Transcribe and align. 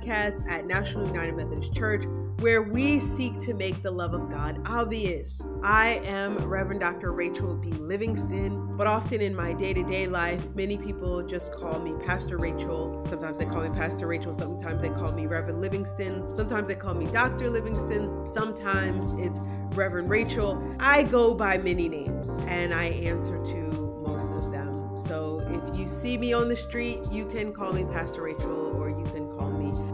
podcast 0.00 0.48
at 0.48 0.66
National 0.66 1.06
United 1.06 1.36
Methodist 1.36 1.74
Church, 1.74 2.04
where 2.40 2.62
we 2.62 3.00
seek 3.00 3.38
to 3.40 3.52
make 3.52 3.82
the 3.82 3.90
love 3.90 4.14
of 4.14 4.30
God 4.30 4.60
obvious. 4.66 5.42
I 5.62 6.00
am 6.04 6.38
Reverend 6.38 6.80
Dr. 6.80 7.12
Rachel 7.12 7.54
B. 7.54 7.70
Livingston, 7.72 8.76
but 8.76 8.86
often 8.86 9.20
in 9.20 9.34
my 9.34 9.52
day 9.52 9.74
to 9.74 9.82
day 9.82 10.06
life, 10.06 10.42
many 10.54 10.78
people 10.78 11.22
just 11.22 11.52
call 11.52 11.80
me 11.80 11.92
Pastor 12.04 12.38
Rachel. 12.38 13.04
Sometimes 13.08 13.38
they 13.38 13.44
call 13.44 13.62
me 13.62 13.68
Pastor 13.70 14.06
Rachel, 14.06 14.32
sometimes 14.32 14.80
they 14.80 14.90
call 14.90 15.12
me 15.12 15.26
Reverend 15.26 15.60
Livingston, 15.60 16.34
sometimes 16.34 16.68
they 16.68 16.74
call 16.74 16.94
me 16.94 17.06
Dr. 17.06 17.50
Livingston, 17.50 18.28
sometimes 18.32 19.12
it's 19.18 19.40
Reverend 19.76 20.08
Rachel. 20.08 20.76
I 20.80 21.02
go 21.02 21.34
by 21.34 21.58
many 21.58 21.88
names 21.88 22.30
and 22.46 22.72
I 22.72 22.86
answer 22.86 23.42
to 23.44 24.02
most 24.02 24.36
of 24.36 24.50
them. 24.50 24.80
So 24.96 25.40
if 25.48 25.78
you 25.78 25.86
see 25.86 26.18
me 26.18 26.32
on 26.32 26.48
the 26.48 26.56
street, 26.56 27.00
you 27.10 27.24
can 27.26 27.52
call 27.52 27.72
me 27.72 27.84
Pastor 27.84 28.22
Rachel 28.22 28.76
or 28.76 28.89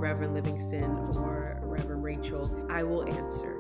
Reverend 0.06 0.34
Livingston 0.34 0.84
or 1.16 1.58
Reverend 1.64 2.04
Rachel. 2.04 2.48
I 2.70 2.84
will 2.84 3.08
answer. 3.08 3.56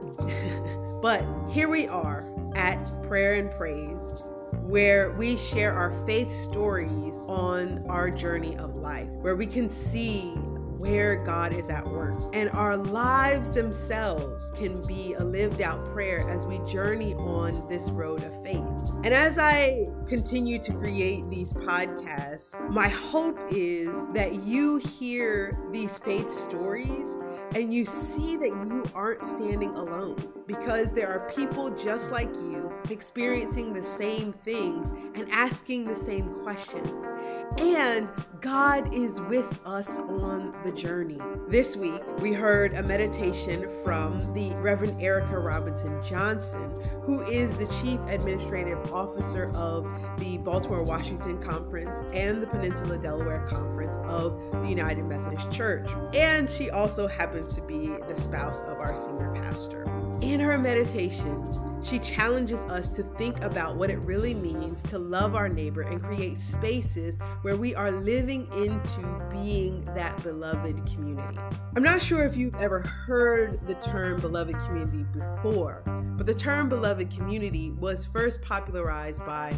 but 1.02 1.26
here 1.50 1.68
we 1.68 1.88
are 1.88 2.24
at 2.54 2.78
Prayer 3.02 3.34
and 3.34 3.50
Praise 3.50 4.22
where 4.62 5.10
we 5.12 5.36
share 5.36 5.72
our 5.72 5.90
faith 6.06 6.30
stories 6.30 6.92
on 7.26 7.84
our 7.88 8.10
journey 8.10 8.56
of 8.58 8.76
life, 8.76 9.08
where 9.20 9.34
we 9.34 9.44
can 9.44 9.68
see 9.68 10.34
where 10.78 11.16
God 11.16 11.52
is 11.52 11.68
at 11.68 11.86
work. 11.86 12.16
And 12.32 12.50
our 12.50 12.76
lives 12.76 13.50
themselves 13.50 14.50
can 14.56 14.74
be 14.86 15.14
a 15.14 15.24
lived 15.24 15.60
out 15.60 15.84
prayer 15.92 16.28
as 16.28 16.46
we 16.46 16.58
journey 16.70 17.14
on 17.14 17.66
this 17.68 17.90
road 17.90 18.22
of 18.22 18.44
faith. 18.44 18.92
And 19.04 19.14
as 19.14 19.38
I 19.38 19.88
continue 20.06 20.58
to 20.60 20.72
create 20.72 21.28
these 21.30 21.52
podcasts, 21.52 22.58
my 22.70 22.88
hope 22.88 23.38
is 23.50 23.88
that 24.14 24.42
you 24.44 24.76
hear 24.78 25.58
these 25.72 25.98
faith 25.98 26.30
stories 26.30 27.16
and 27.54 27.72
you 27.72 27.86
see 27.86 28.36
that 28.36 28.48
you 28.48 28.84
aren't 28.94 29.24
standing 29.24 29.70
alone 29.70 30.16
because 30.46 30.92
there 30.92 31.08
are 31.08 31.30
people 31.30 31.70
just 31.70 32.10
like 32.10 32.28
you 32.34 32.72
experiencing 32.90 33.72
the 33.72 33.82
same 33.82 34.32
things 34.32 34.90
and 35.14 35.28
asking 35.30 35.86
the 35.86 35.96
same 35.96 36.28
questions. 36.42 36.90
And 37.58 38.10
God 38.40 38.92
is 38.94 39.20
with 39.22 39.60
us 39.64 39.98
on 39.98 40.54
the 40.62 40.70
journey. 40.70 41.18
This 41.48 41.74
week, 41.74 42.02
we 42.20 42.32
heard 42.32 42.74
a 42.74 42.82
meditation 42.82 43.66
from 43.82 44.12
the 44.34 44.54
Reverend 44.56 45.00
Erica 45.00 45.38
Robinson 45.38 46.00
Johnson, 46.02 46.74
who 47.02 47.22
is 47.22 47.56
the 47.56 47.66
Chief 47.80 47.98
Administrative 48.08 48.92
Officer 48.92 49.50
of 49.54 49.88
the 50.18 50.36
Baltimore 50.38 50.82
Washington 50.82 51.42
Conference 51.42 52.00
and 52.12 52.42
the 52.42 52.46
Peninsula 52.46 52.98
Delaware 52.98 53.44
Conference 53.46 53.96
of 54.04 54.38
the 54.62 54.68
United 54.68 55.04
Methodist 55.04 55.50
Church. 55.50 55.88
And 56.14 56.48
she 56.48 56.68
also 56.70 57.06
happens 57.06 57.54
to 57.54 57.62
be 57.62 57.86
the 58.08 58.20
spouse 58.20 58.60
of 58.62 58.80
our 58.80 58.96
senior 58.96 59.32
pastor. 59.34 59.84
In 60.20 60.40
her 60.40 60.58
meditation, 60.58 61.42
she 61.88 61.98
challenges 62.00 62.60
us 62.62 62.90
to 62.96 63.02
think 63.16 63.42
about 63.44 63.76
what 63.76 63.90
it 63.90 63.98
really 64.00 64.34
means 64.34 64.82
to 64.82 64.98
love 64.98 65.34
our 65.34 65.48
neighbor 65.48 65.82
and 65.82 66.02
create 66.02 66.40
spaces 66.40 67.16
where 67.42 67.56
we 67.56 67.74
are 67.74 67.92
living 67.92 68.48
into 68.56 69.22
being 69.30 69.84
that 69.94 70.20
beloved 70.22 70.84
community. 70.86 71.38
I'm 71.76 71.82
not 71.82 72.02
sure 72.02 72.24
if 72.24 72.36
you've 72.36 72.56
ever 72.56 72.80
heard 72.80 73.64
the 73.66 73.74
term 73.74 74.20
beloved 74.20 74.58
community 74.60 75.04
before, 75.12 75.82
but 76.16 76.26
the 76.26 76.34
term 76.34 76.68
beloved 76.68 77.10
community 77.10 77.70
was 77.70 78.06
first 78.06 78.42
popularized 78.42 79.24
by 79.24 79.52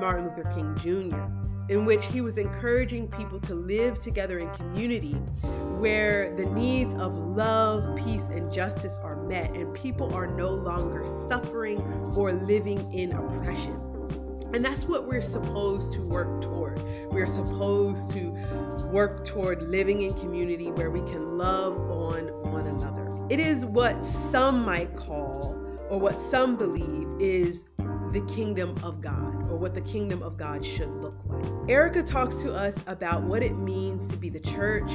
Martin 0.00 0.28
Luther 0.28 0.50
King 0.54 0.74
Jr 0.76 1.37
in 1.68 1.84
which 1.84 2.06
he 2.06 2.20
was 2.20 2.38
encouraging 2.38 3.08
people 3.08 3.38
to 3.40 3.54
live 3.54 3.98
together 3.98 4.38
in 4.38 4.50
community 4.50 5.14
where 5.78 6.34
the 6.36 6.46
needs 6.46 6.94
of 6.96 7.14
love, 7.14 7.96
peace, 7.96 8.26
and 8.28 8.52
justice 8.52 8.98
are 9.02 9.16
met, 9.16 9.54
and 9.54 9.72
people 9.74 10.12
are 10.14 10.26
no 10.26 10.50
longer 10.50 11.04
suffering 11.04 11.80
or 12.16 12.32
living 12.32 12.92
in 12.92 13.12
oppression. 13.12 13.80
And 14.54 14.64
that's 14.64 14.86
what 14.86 15.06
we're 15.06 15.20
supposed 15.20 15.92
to 15.92 16.00
work 16.02 16.40
toward. 16.40 16.82
We're 17.12 17.26
supposed 17.26 18.10
to 18.12 18.30
work 18.90 19.24
toward 19.24 19.62
living 19.62 20.00
in 20.00 20.14
community 20.14 20.72
where 20.72 20.90
we 20.90 21.00
can 21.00 21.36
love 21.36 21.78
on 21.90 22.24
one 22.50 22.66
another. 22.66 23.14
It 23.28 23.40
is 23.40 23.66
what 23.66 24.04
some 24.04 24.64
might 24.64 24.96
call, 24.96 25.54
or 25.90 26.00
what 26.00 26.18
some 26.18 26.56
believe 26.56 27.08
is 27.20 27.66
the 28.12 28.20
kingdom 28.22 28.74
of 28.82 29.00
God 29.00 29.50
or 29.50 29.56
what 29.56 29.74
the 29.74 29.80
kingdom 29.82 30.22
of 30.22 30.36
God 30.36 30.64
should 30.64 30.90
look 31.02 31.14
like. 31.26 31.44
Erica 31.68 32.02
talks 32.02 32.36
to 32.36 32.52
us 32.52 32.82
about 32.86 33.22
what 33.22 33.42
it 33.42 33.56
means 33.56 34.08
to 34.08 34.16
be 34.16 34.30
the 34.30 34.40
church 34.40 34.90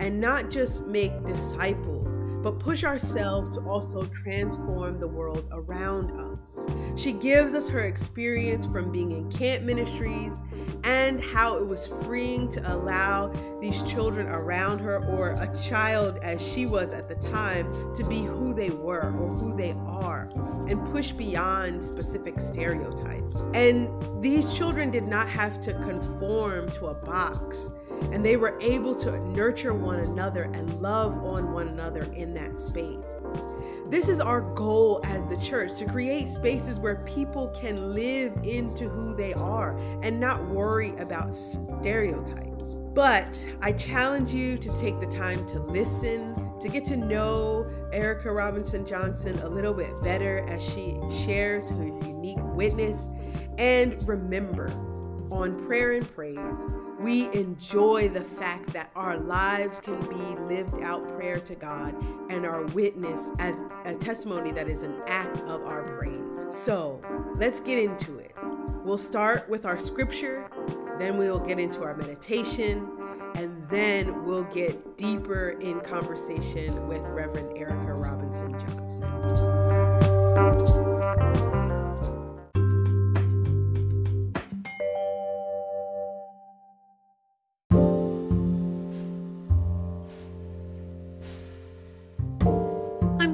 and 0.00 0.20
not 0.20 0.50
just 0.50 0.84
make 0.86 1.24
disciples, 1.24 2.18
but 2.46 2.60
push 2.60 2.84
ourselves 2.84 3.56
to 3.56 3.60
also 3.62 4.04
transform 4.04 5.00
the 5.00 5.08
world 5.08 5.48
around 5.50 6.12
us. 6.12 6.64
She 6.94 7.12
gives 7.12 7.54
us 7.54 7.66
her 7.66 7.80
experience 7.80 8.66
from 8.66 8.92
being 8.92 9.10
in 9.10 9.28
camp 9.32 9.64
ministries 9.64 10.40
and 10.84 11.20
how 11.20 11.58
it 11.58 11.66
was 11.66 11.88
freeing 11.88 12.48
to 12.50 12.72
allow 12.72 13.32
these 13.60 13.82
children 13.82 14.28
around 14.28 14.78
her, 14.78 15.04
or 15.06 15.30
a 15.30 15.58
child 15.60 16.18
as 16.22 16.40
she 16.40 16.66
was 16.66 16.92
at 16.92 17.08
the 17.08 17.16
time, 17.16 17.66
to 17.96 18.04
be 18.04 18.20
who 18.20 18.54
they 18.54 18.70
were 18.70 19.12
or 19.18 19.28
who 19.34 19.56
they 19.56 19.72
are 19.88 20.30
and 20.68 20.86
push 20.92 21.10
beyond 21.10 21.82
specific 21.82 22.38
stereotypes. 22.38 23.42
And 23.54 23.90
these 24.22 24.54
children 24.54 24.92
did 24.92 25.08
not 25.08 25.28
have 25.28 25.60
to 25.62 25.72
conform 25.72 26.70
to 26.74 26.86
a 26.86 26.94
box 26.94 27.70
and 28.12 28.24
they 28.24 28.36
were 28.36 28.58
able 28.60 28.94
to 28.94 29.18
nurture 29.28 29.74
one 29.74 29.98
another 29.98 30.44
and 30.44 30.80
love 30.80 31.12
on 31.24 31.52
one 31.52 31.68
another 31.68 32.04
in 32.14 32.34
that 32.34 32.58
space. 32.58 33.16
This 33.88 34.08
is 34.08 34.20
our 34.20 34.40
goal 34.54 35.00
as 35.04 35.26
the 35.26 35.36
church 35.38 35.78
to 35.78 35.86
create 35.86 36.28
spaces 36.28 36.80
where 36.80 36.96
people 37.06 37.48
can 37.48 37.92
live 37.92 38.32
into 38.42 38.88
who 38.88 39.14
they 39.14 39.32
are 39.34 39.78
and 40.02 40.18
not 40.18 40.44
worry 40.46 40.96
about 40.96 41.34
stereotypes. 41.34 42.74
But 42.94 43.46
I 43.60 43.72
challenge 43.72 44.32
you 44.32 44.56
to 44.56 44.76
take 44.78 44.98
the 45.00 45.06
time 45.06 45.46
to 45.48 45.60
listen, 45.60 46.34
to 46.60 46.68
get 46.68 46.82
to 46.86 46.96
know 46.96 47.70
Erica 47.92 48.32
Robinson 48.32 48.86
Johnson 48.86 49.38
a 49.40 49.48
little 49.48 49.74
bit 49.74 50.02
better 50.02 50.44
as 50.48 50.62
she 50.62 50.98
shares 51.24 51.68
her 51.68 51.84
unique 51.84 52.38
witness. 52.40 53.10
And 53.58 53.96
remember, 54.08 54.68
on 55.30 55.62
prayer 55.66 55.92
and 55.92 56.10
praise, 56.14 56.36
we 57.00 57.32
enjoy 57.32 58.08
the 58.08 58.24
fact 58.24 58.72
that 58.72 58.90
our 58.96 59.18
lives 59.18 59.80
can 59.80 60.00
be 60.08 60.54
lived 60.54 60.82
out 60.82 61.06
prayer 61.08 61.38
to 61.40 61.54
God 61.54 61.94
and 62.30 62.46
our 62.46 62.64
witness 62.66 63.30
as 63.38 63.54
a 63.84 63.94
testimony 63.94 64.50
that 64.52 64.68
is 64.68 64.82
an 64.82 65.02
act 65.06 65.40
of 65.40 65.62
our 65.64 65.82
praise. 65.82 66.44
So 66.48 67.02
let's 67.36 67.60
get 67.60 67.78
into 67.78 68.18
it. 68.18 68.34
We'll 68.84 68.98
start 68.98 69.48
with 69.48 69.66
our 69.66 69.78
scripture, 69.78 70.48
then 70.98 71.18
we'll 71.18 71.40
get 71.40 71.58
into 71.58 71.82
our 71.82 71.96
meditation, 71.96 72.88
and 73.34 73.68
then 73.68 74.24
we'll 74.24 74.44
get 74.44 74.96
deeper 74.96 75.50
in 75.60 75.80
conversation 75.80 76.86
with 76.86 77.02
Reverend 77.02 77.58
Erica 77.58 77.92
Robinson 77.94 78.52
Johnson. 78.52 79.02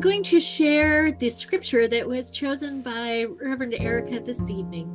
Going 0.03 0.23
to 0.25 0.41
share 0.41 1.13
the 1.13 1.29
scripture 1.29 1.87
that 1.87 2.05
was 2.05 2.33
chosen 2.33 2.83
by 2.83 3.25
Reverend 3.41 3.75
Erica 3.75 4.19
this 4.19 4.41
evening. 4.51 4.93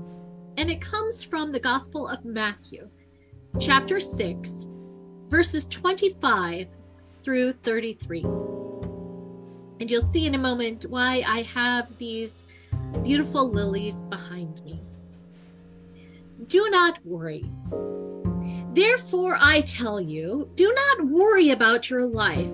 And 0.57 0.69
it 0.69 0.81
comes 0.81 1.23
from 1.23 1.53
the 1.53 1.61
Gospel 1.61 2.09
of 2.09 2.25
Matthew, 2.25 2.89
chapter 3.57 4.01
6, 4.01 4.67
verses 5.29 5.65
25 5.67 6.67
through 7.23 7.53
33. 7.53 8.23
And 9.79 9.89
you'll 9.89 10.11
see 10.11 10.25
in 10.25 10.35
a 10.35 10.39
moment 10.39 10.87
why 10.89 11.23
I 11.25 11.43
have 11.43 11.97
these 11.97 12.45
beautiful 13.01 13.49
lilies 13.49 13.95
behind 14.09 14.61
me. 14.65 14.81
Do 16.47 16.69
not 16.69 16.99
worry. 17.05 17.45
Therefore, 18.73 19.37
I 19.39 19.61
tell 19.61 20.01
you, 20.01 20.49
do 20.55 20.73
not 20.73 21.07
worry 21.07 21.51
about 21.51 21.89
your 21.89 22.05
life, 22.05 22.51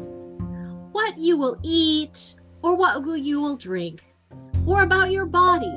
what 0.91 1.17
you 1.17 1.35
will 1.35 1.57
eat 1.63 2.35
or 2.63 2.75
what 2.75 3.05
you 3.19 3.41
will 3.41 3.57
drink, 3.57 4.01
or 4.65 4.83
about 4.83 5.11
your 5.11 5.25
body, 5.25 5.73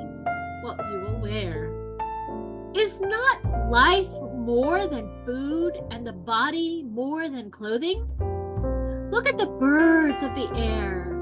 what 0.62 0.78
you 0.78 1.00
will 1.00 1.20
wear. 1.20 1.72
Is 2.74 3.00
not 3.00 3.68
life 3.68 4.10
more 4.34 4.86
than 4.86 5.10
food 5.24 5.76
and 5.90 6.06
the 6.06 6.12
body 6.12 6.84
more 6.88 7.28
than 7.28 7.50
clothing? 7.50 8.06
Look 9.10 9.28
at 9.28 9.36
the 9.36 9.46
birds 9.46 10.22
of 10.22 10.34
the 10.34 10.50
air. 10.54 11.12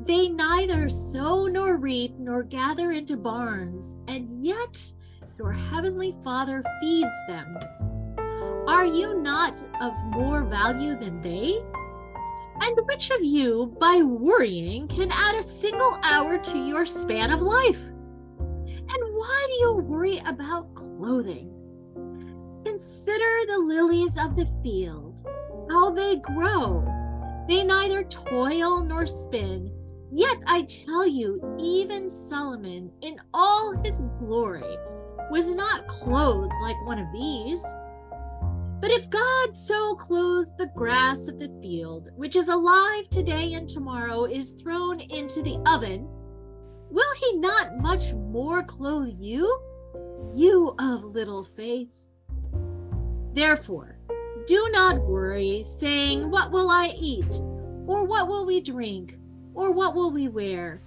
They 0.00 0.28
neither 0.28 0.88
sow 0.88 1.46
nor 1.46 1.76
reap 1.76 2.18
nor 2.18 2.42
gather 2.42 2.90
into 2.90 3.16
barns, 3.16 3.96
and 4.08 4.44
yet 4.44 4.92
your 5.38 5.52
heavenly 5.52 6.16
Father 6.24 6.62
feeds 6.80 7.16
them. 7.28 7.58
Are 8.66 8.86
you 8.86 9.20
not 9.20 9.54
of 9.80 9.94
more 10.06 10.42
value 10.42 10.98
than 10.98 11.20
they? 11.20 11.62
And 12.60 12.78
which 12.86 13.10
of 13.10 13.22
you, 13.22 13.74
by 13.80 14.00
worrying, 14.02 14.88
can 14.88 15.10
add 15.10 15.34
a 15.34 15.42
single 15.42 15.98
hour 16.02 16.38
to 16.38 16.58
your 16.58 16.86
span 16.86 17.30
of 17.30 17.40
life? 17.40 17.82
And 18.66 19.14
why 19.14 19.46
do 19.48 19.52
you 19.60 19.74
worry 19.74 20.22
about 20.26 20.74
clothing? 20.74 21.50
Consider 22.64 23.46
the 23.46 23.58
lilies 23.58 24.16
of 24.16 24.36
the 24.36 24.46
field, 24.62 25.26
how 25.70 25.90
they 25.90 26.16
grow. 26.16 26.84
They 27.48 27.64
neither 27.64 28.04
toil 28.04 28.82
nor 28.82 29.06
spin. 29.06 29.70
Yet 30.12 30.38
I 30.46 30.62
tell 30.62 31.06
you, 31.06 31.40
even 31.58 32.08
Solomon, 32.08 32.90
in 33.02 33.20
all 33.34 33.74
his 33.84 34.02
glory, 34.18 34.76
was 35.30 35.54
not 35.54 35.88
clothed 35.88 36.52
like 36.62 36.86
one 36.86 36.98
of 36.98 37.12
these. 37.12 37.64
But 38.84 38.92
if 38.92 39.08
God 39.08 39.56
so 39.56 39.94
clothes 39.94 40.52
the 40.58 40.70
grass 40.76 41.26
of 41.26 41.38
the 41.38 41.48
field, 41.62 42.10
which 42.16 42.36
is 42.36 42.48
alive 42.48 43.08
today 43.08 43.54
and 43.54 43.66
tomorrow 43.66 44.26
is 44.26 44.52
thrown 44.52 45.00
into 45.00 45.40
the 45.40 45.56
oven, 45.66 46.06
will 46.90 47.14
he 47.18 47.38
not 47.38 47.78
much 47.78 48.12
more 48.12 48.62
clothe 48.62 49.16
you, 49.18 49.58
you 50.34 50.74
of 50.78 51.02
little 51.02 51.42
faith? 51.42 52.08
Therefore, 53.32 53.96
do 54.46 54.68
not 54.70 55.00
worry, 55.00 55.64
saying, 55.64 56.30
What 56.30 56.50
will 56.52 56.68
I 56.68 56.88
eat? 57.00 57.40
Or 57.86 58.04
what 58.04 58.28
will 58.28 58.44
we 58.44 58.60
drink? 58.60 59.16
Or 59.54 59.72
what 59.72 59.94
will 59.94 60.10
we 60.10 60.28
wear? 60.28 60.82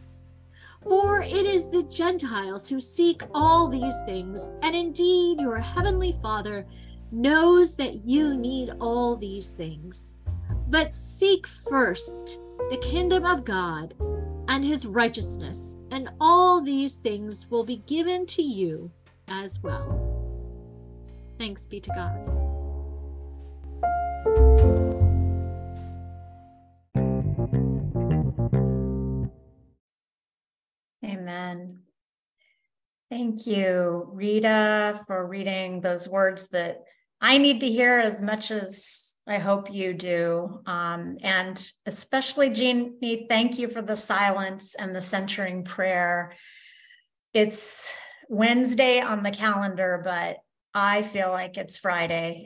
For 0.87 1.23
it 1.23 1.33
is 1.47 1.67
the 1.71 1.81
Gentiles 1.81 2.69
who 2.69 2.79
seek 2.79 3.23
all 3.33 3.67
these 3.67 3.97
things, 4.05 4.51
and 4.61 4.75
indeed 4.75 5.41
your 5.41 5.57
heavenly 5.57 6.11
Father 6.21 6.67
knows 7.11 7.75
that 7.75 8.05
you 8.05 8.35
need 8.35 8.71
all 8.79 9.15
these 9.15 9.49
things. 9.49 10.13
But 10.67 10.93
seek 10.93 11.47
first 11.47 12.39
the 12.69 12.77
kingdom 12.77 13.25
of 13.25 13.45
God 13.45 13.93
and 14.49 14.63
his 14.63 14.85
righteousness, 14.85 15.77
and 15.91 16.09
all 16.19 16.61
these 16.61 16.95
things 16.95 17.49
will 17.49 17.63
be 17.63 17.77
given 17.85 18.25
to 18.27 18.41
you 18.41 18.91
as 19.29 19.61
well. 19.61 20.03
Thanks 21.37 21.65
be 21.65 21.79
to 21.81 21.89
God. 21.89 22.17
Amen. 31.05 31.79
Thank 33.09 33.47
you, 33.47 34.09
Rita, 34.11 35.01
for 35.07 35.25
reading 35.25 35.79
those 35.79 36.09
words 36.09 36.47
that 36.49 36.83
I 37.21 37.37
need 37.37 37.61
to 37.61 37.69
hear 37.69 37.99
as 37.99 38.21
much 38.21 38.51
as 38.51 39.15
I 39.27 39.39
hope 39.39 39.73
you 39.73 39.93
do. 39.93 40.61
Um, 40.65 41.17
and 41.21 41.71
especially, 41.85 42.49
Jeannie, 42.49 43.25
thank 43.27 43.57
you 43.57 43.67
for 43.67 43.81
the 43.81 43.95
silence 43.95 44.75
and 44.75 44.95
the 44.95 45.01
centering 45.01 45.63
prayer. 45.63 46.33
It's 47.33 47.93
Wednesday 48.29 49.01
on 49.01 49.23
the 49.23 49.31
calendar, 49.31 50.01
but 50.03 50.37
I 50.73 51.01
feel 51.01 51.29
like 51.29 51.57
it's 51.57 51.79
Friday, 51.79 52.45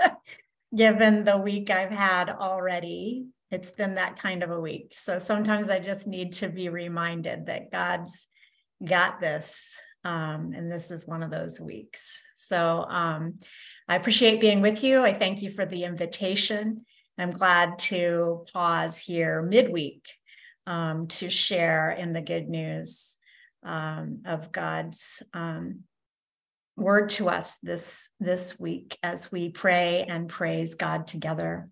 given 0.74 1.24
the 1.24 1.38
week 1.38 1.70
I've 1.70 1.90
had 1.90 2.30
already. 2.30 3.26
It's 3.50 3.70
been 3.70 3.96
that 3.96 4.18
kind 4.18 4.42
of 4.42 4.50
a 4.50 4.60
week. 4.60 4.94
So 4.96 5.18
sometimes 5.18 5.68
I 5.68 5.78
just 5.78 6.06
need 6.06 6.32
to 6.34 6.48
be 6.48 6.68
reminded 6.70 7.46
that 7.46 7.70
God's 7.70 8.26
got 8.84 9.20
this. 9.20 9.78
Um, 10.04 10.52
and 10.54 10.70
this 10.70 10.90
is 10.90 11.06
one 11.06 11.22
of 11.22 11.30
those 11.30 11.60
weeks. 11.60 12.20
So 12.34 12.84
um, 12.88 13.38
I 13.86 13.96
appreciate 13.96 14.40
being 14.40 14.62
with 14.62 14.82
you. 14.82 15.02
I 15.02 15.12
thank 15.12 15.42
you 15.42 15.50
for 15.50 15.66
the 15.66 15.84
invitation. 15.84 16.86
I'm 17.18 17.32
glad 17.32 17.78
to 17.80 18.44
pause 18.52 18.98
here 18.98 19.42
midweek 19.42 20.08
um, 20.66 21.06
to 21.08 21.28
share 21.28 21.90
in 21.90 22.12
the 22.12 22.22
good 22.22 22.48
news 22.48 23.16
um, 23.62 24.22
of 24.24 24.50
God's 24.50 25.22
um, 25.34 25.80
word 26.76 27.10
to 27.10 27.28
us 27.28 27.58
this, 27.58 28.08
this 28.20 28.58
week 28.58 28.96
as 29.02 29.30
we 29.30 29.50
pray 29.50 30.06
and 30.08 30.28
praise 30.28 30.74
God 30.74 31.06
together. 31.06 31.68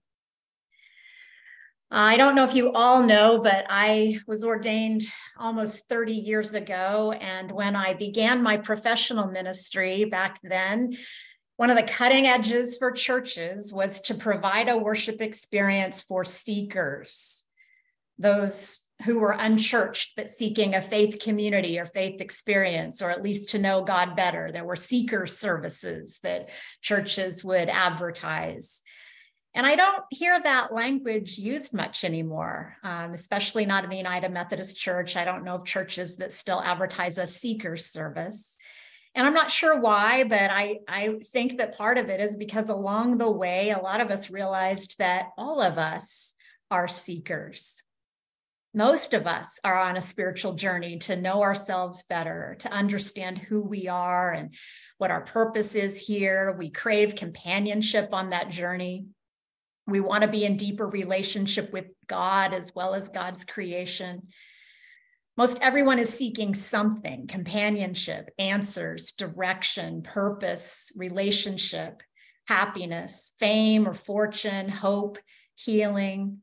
I 1.90 2.16
don't 2.16 2.34
know 2.34 2.44
if 2.44 2.54
you 2.54 2.72
all 2.72 3.02
know, 3.02 3.38
but 3.38 3.66
I 3.68 4.18
was 4.26 4.44
ordained 4.44 5.02
almost 5.38 5.90
30 5.90 6.14
years 6.14 6.54
ago. 6.54 7.12
And 7.12 7.52
when 7.52 7.76
I 7.76 7.92
began 7.92 8.42
my 8.42 8.56
professional 8.56 9.26
ministry 9.26 10.04
back 10.06 10.38
then, 10.42 10.96
one 11.62 11.70
of 11.70 11.76
the 11.76 11.82
cutting 11.84 12.26
edges 12.26 12.76
for 12.76 12.90
churches 12.90 13.72
was 13.72 14.00
to 14.00 14.14
provide 14.14 14.68
a 14.68 14.76
worship 14.76 15.20
experience 15.20 16.02
for 16.02 16.24
seekers, 16.24 17.44
those 18.18 18.88
who 19.04 19.20
were 19.20 19.30
unchurched 19.30 20.14
but 20.16 20.28
seeking 20.28 20.74
a 20.74 20.82
faith 20.82 21.20
community 21.20 21.78
or 21.78 21.84
faith 21.84 22.20
experience, 22.20 23.00
or 23.00 23.12
at 23.12 23.22
least 23.22 23.50
to 23.50 23.60
know 23.60 23.80
God 23.80 24.16
better. 24.16 24.50
There 24.50 24.64
were 24.64 24.74
seeker 24.74 25.24
services 25.28 26.18
that 26.24 26.48
churches 26.80 27.44
would 27.44 27.68
advertise. 27.68 28.82
And 29.54 29.64
I 29.64 29.76
don't 29.76 30.02
hear 30.10 30.40
that 30.40 30.74
language 30.74 31.38
used 31.38 31.72
much 31.72 32.02
anymore, 32.02 32.76
um, 32.82 33.12
especially 33.12 33.66
not 33.66 33.84
in 33.84 33.90
the 33.90 33.96
United 33.96 34.32
Methodist 34.32 34.76
Church. 34.76 35.14
I 35.14 35.24
don't 35.24 35.44
know 35.44 35.54
of 35.54 35.64
churches 35.64 36.16
that 36.16 36.32
still 36.32 36.60
advertise 36.60 37.18
a 37.18 37.26
seeker 37.28 37.76
service. 37.76 38.58
And 39.14 39.26
I'm 39.26 39.34
not 39.34 39.50
sure 39.50 39.78
why, 39.78 40.24
but 40.24 40.50
I, 40.50 40.78
I 40.88 41.18
think 41.32 41.58
that 41.58 41.76
part 41.76 41.98
of 41.98 42.08
it 42.08 42.20
is 42.20 42.34
because 42.34 42.68
along 42.68 43.18
the 43.18 43.30
way, 43.30 43.70
a 43.70 43.78
lot 43.78 44.00
of 44.00 44.10
us 44.10 44.30
realized 44.30 44.98
that 44.98 45.30
all 45.36 45.60
of 45.60 45.76
us 45.76 46.34
are 46.70 46.88
seekers. 46.88 47.82
Most 48.74 49.12
of 49.12 49.26
us 49.26 49.60
are 49.64 49.78
on 49.78 49.98
a 49.98 50.02
spiritual 50.02 50.54
journey 50.54 50.98
to 51.00 51.14
know 51.14 51.42
ourselves 51.42 52.04
better, 52.04 52.56
to 52.60 52.72
understand 52.72 53.36
who 53.36 53.60
we 53.60 53.86
are 53.86 54.32
and 54.32 54.54
what 54.96 55.10
our 55.10 55.20
purpose 55.20 55.74
is 55.74 55.98
here. 55.98 56.56
We 56.58 56.70
crave 56.70 57.14
companionship 57.14 58.14
on 58.14 58.30
that 58.30 58.48
journey. 58.48 59.08
We 59.86 60.00
want 60.00 60.22
to 60.22 60.28
be 60.28 60.46
in 60.46 60.56
deeper 60.56 60.86
relationship 60.86 61.70
with 61.70 61.86
God 62.06 62.54
as 62.54 62.72
well 62.74 62.94
as 62.94 63.10
God's 63.10 63.44
creation. 63.44 64.28
Most 65.36 65.58
everyone 65.62 65.98
is 65.98 66.12
seeking 66.12 66.54
something 66.54 67.26
companionship, 67.26 68.30
answers, 68.38 69.12
direction, 69.12 70.02
purpose, 70.02 70.92
relationship, 70.94 72.02
happiness, 72.46 73.32
fame 73.38 73.88
or 73.88 73.94
fortune, 73.94 74.68
hope, 74.68 75.18
healing. 75.54 76.38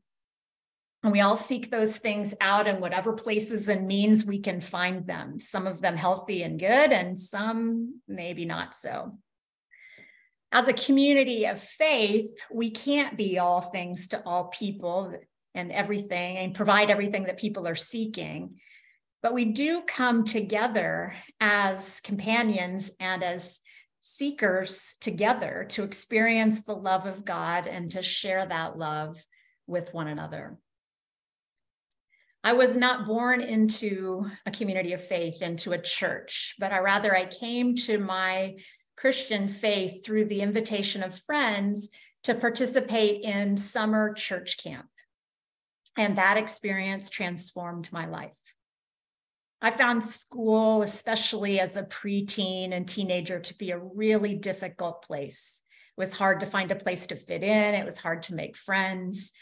And 1.02 1.12
we 1.12 1.20
all 1.20 1.36
seek 1.36 1.70
those 1.70 1.96
things 1.96 2.34
out 2.40 2.66
in 2.66 2.80
whatever 2.80 3.12
places 3.12 3.68
and 3.68 3.86
means 3.86 4.26
we 4.26 4.40
can 4.40 4.60
find 4.60 5.06
them, 5.06 5.38
some 5.38 5.66
of 5.66 5.80
them 5.80 5.96
healthy 5.96 6.42
and 6.42 6.58
good, 6.58 6.92
and 6.92 7.18
some 7.18 8.00
maybe 8.08 8.44
not 8.44 8.74
so 8.74 9.18
as 10.52 10.68
a 10.68 10.72
community 10.72 11.44
of 11.44 11.60
faith, 11.60 12.42
we 12.52 12.70
can't 12.70 13.16
be 13.16 13.38
all 13.38 13.60
things 13.60 14.08
to 14.08 14.22
all 14.24 14.44
people 14.44 15.14
and 15.54 15.72
everything 15.72 16.38
and 16.38 16.54
provide 16.54 16.90
everything 16.90 17.24
that 17.24 17.38
people 17.38 17.68
are 17.68 17.76
seeking. 17.76 18.60
But 19.22 19.34
we 19.34 19.46
do 19.46 19.82
come 19.82 20.24
together 20.24 21.14
as 21.40 22.00
companions 22.00 22.90
and 22.98 23.22
as 23.22 23.60
seekers 24.00 24.94
together 25.00 25.66
to 25.70 25.82
experience 25.82 26.62
the 26.62 26.74
love 26.74 27.04
of 27.04 27.24
God 27.24 27.66
and 27.66 27.90
to 27.90 28.02
share 28.02 28.46
that 28.46 28.78
love 28.78 29.22
with 29.66 29.92
one 29.92 30.08
another. 30.08 30.58
I 32.42 32.54
was 32.54 32.74
not 32.74 33.06
born 33.06 33.42
into 33.42 34.24
a 34.46 34.50
community 34.50 34.94
of 34.94 35.04
faith, 35.04 35.42
into 35.42 35.72
a 35.72 35.82
church, 35.82 36.54
but 36.58 36.72
I 36.72 36.78
rather 36.78 37.14
I 37.14 37.26
came 37.26 37.74
to 37.76 37.98
my 37.98 38.56
Christian 38.96 39.48
faith 39.48 40.02
through 40.04 40.24
the 40.26 40.40
invitation 40.40 41.02
of 41.02 41.18
friends 41.18 41.90
to 42.24 42.34
participate 42.34 43.22
in 43.22 43.58
summer 43.58 44.14
church 44.14 44.56
camp. 44.62 44.86
And 45.98 46.16
that 46.16 46.38
experience 46.38 47.10
transformed 47.10 47.90
my 47.92 48.06
life. 48.06 48.36
I 49.62 49.70
found 49.70 50.02
school, 50.04 50.82
especially 50.82 51.60
as 51.60 51.76
a 51.76 51.82
preteen 51.82 52.72
and 52.72 52.88
teenager, 52.88 53.40
to 53.40 53.58
be 53.58 53.70
a 53.70 53.78
really 53.78 54.34
difficult 54.34 55.02
place. 55.02 55.62
It 55.96 56.00
was 56.00 56.14
hard 56.14 56.40
to 56.40 56.46
find 56.46 56.70
a 56.70 56.76
place 56.76 57.06
to 57.08 57.16
fit 57.16 57.42
in, 57.42 57.74
it 57.74 57.84
was 57.84 57.98
hard 57.98 58.22
to 58.24 58.34
make 58.34 58.56
friends. 58.56 59.32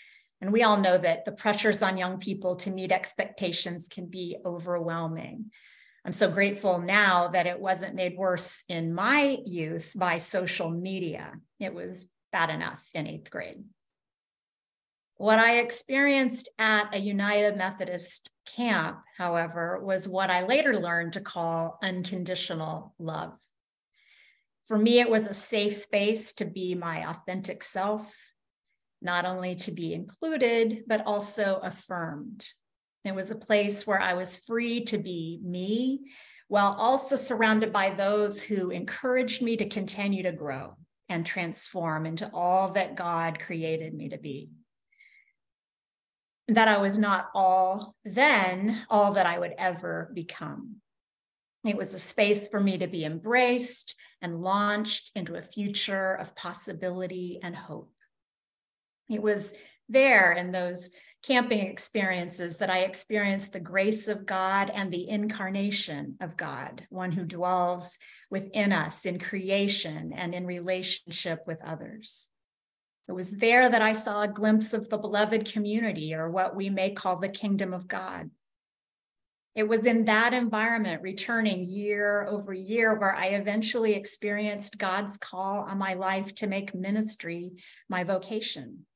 And 0.40 0.52
we 0.52 0.62
all 0.62 0.76
know 0.76 0.96
that 0.98 1.25
the 1.25 1.32
pressures 1.32 1.82
on 1.82 1.98
young 1.98 2.18
people 2.18 2.56
to 2.56 2.70
meet 2.70 2.92
expectations 2.92 3.88
can 3.88 4.06
be 4.06 4.37
overwhelming. 4.44 5.50
I'm 6.04 6.12
so 6.12 6.30
grateful 6.30 6.80
now 6.80 7.28
that 7.28 7.46
it 7.46 7.60
wasn't 7.60 7.96
made 7.96 8.16
worse 8.16 8.64
in 8.68 8.94
my 8.94 9.38
youth 9.44 9.92
by 9.96 10.18
social 10.18 10.70
media. 10.70 11.32
It 11.58 11.75
was 11.75 12.10
bad 12.32 12.50
enough 12.50 12.88
in 12.94 13.06
eighth 13.06 13.30
grade. 13.30 13.64
What 15.18 15.40
I 15.40 15.58
experienced 15.58 16.48
at 16.60 16.94
a 16.94 16.98
United 16.98 17.56
Methodist 17.56 18.30
camp, 18.46 19.00
however, 19.16 19.80
was 19.82 20.06
what 20.06 20.30
I 20.30 20.46
later 20.46 20.78
learned 20.78 21.14
to 21.14 21.20
call 21.20 21.76
unconditional 21.82 22.94
love. 23.00 23.37
For 24.66 24.78
me, 24.78 25.00
it 25.00 25.10
was 25.10 25.26
a 25.26 25.34
safe 25.34 25.75
space 25.75 26.34
to 26.34 26.44
be 26.44 26.76
my 26.76 27.10
authentic 27.10 27.64
self, 27.64 28.14
not 29.02 29.25
only 29.25 29.56
to 29.56 29.72
be 29.72 29.92
included, 29.92 30.84
but 30.87 31.04
also 31.04 31.58
affirmed. 31.64 32.46
It 33.04 33.16
was 33.16 33.32
a 33.32 33.37
place 33.37 33.88
where 33.88 34.00
I 34.00 34.14
was 34.14 34.37
free 34.37 34.84
to 34.84 34.98
be 34.98 35.40
me, 35.42 36.12
while 36.46 36.76
also 36.78 37.16
surrounded 37.16 37.72
by 37.72 37.90
those 37.90 38.40
who 38.40 38.70
encouraged 38.70 39.42
me 39.42 39.56
to 39.56 39.68
continue 39.68 40.22
to 40.22 40.32
grow 40.32 40.76
and 41.08 41.26
transform 41.26 42.06
into 42.06 42.30
all 42.32 42.70
that 42.75 42.94
God 42.94 43.40
created 43.40 43.94
me 43.94 44.10
to 44.10 44.18
be. 44.18 44.50
That 46.49 46.69
I 46.69 46.78
was 46.78 46.97
not 46.97 47.28
all 47.35 47.95
then, 48.05 48.83
all 48.88 49.12
that 49.12 49.26
I 49.26 49.38
would 49.38 49.55
ever 49.59 50.11
become. 50.14 50.76
It 51.64 51.76
was 51.76 51.93
a 51.93 51.99
space 51.99 52.49
for 52.49 52.61
me 52.61 52.78
to 52.78 52.87
be 52.87 53.05
embraced 53.05 53.95
and 54.23 54.40
launched 54.40 55.12
into 55.14 55.35
a 55.35 55.43
future 55.43 56.14
of 56.14 56.35
possibility 56.35 57.40
and 57.43 57.55
hope. 57.55 57.93
It 59.11 59.23
was 59.23 59.52
there 59.88 60.33
in 60.33 60.52
those 60.52 60.90
camping 61.23 61.67
experiences 61.67 62.59
that 62.59 62.71
I 62.71 62.81
experienced 62.81 63.52
the 63.52 63.61
grace 63.61 64.07
of 64.09 64.25
God 64.25 64.71
and 64.73 64.90
the 64.90 65.09
incarnation 65.09 66.17
of 66.21 66.37
God, 66.37 66.87
one 66.90 67.12
who 67.12 67.25
dwells 67.25 67.99
within 68.31 68.73
us 68.73 69.05
in 69.05 69.19
creation 69.19 70.12
and 70.14 70.35
in 70.35 70.47
relationship 70.47 71.43
with 71.47 71.62
others. 71.64 72.28
It 73.09 73.12
was 73.12 73.31
there 73.31 73.71
that 73.71 73.81
I 73.81 73.95
saw 73.95 74.21
a 74.21 74.29
glimpse 74.29 74.75
of 74.75 74.88
the 74.91 74.99
beloved 74.99 75.50
community, 75.50 76.15
or 76.15 76.31
what 76.31 76.55
we 76.55 76.69
may 76.69 76.91
call 76.91 77.17
the 77.17 77.29
kingdom 77.29 77.73
of 77.73 77.88
God. 77.88 78.31
It 79.55 79.67
was 79.67 79.87
in 79.87 80.05
that 80.05 80.35
environment, 80.35 81.03
returning 81.03 81.65
year 81.65 82.27
over 82.29 82.53
year, 82.53 82.97
where 82.97 83.15
I 83.15 83.29
eventually 83.29 83.95
experienced 83.95 84.79
God's 84.79 85.17
call 85.17 85.61
on 85.61 85.79
my 85.79 85.95
life 85.95 86.35
to 86.37 86.47
make 86.47 86.75
ministry 86.75 87.53
my 87.88 88.05
vocation. 88.05 88.87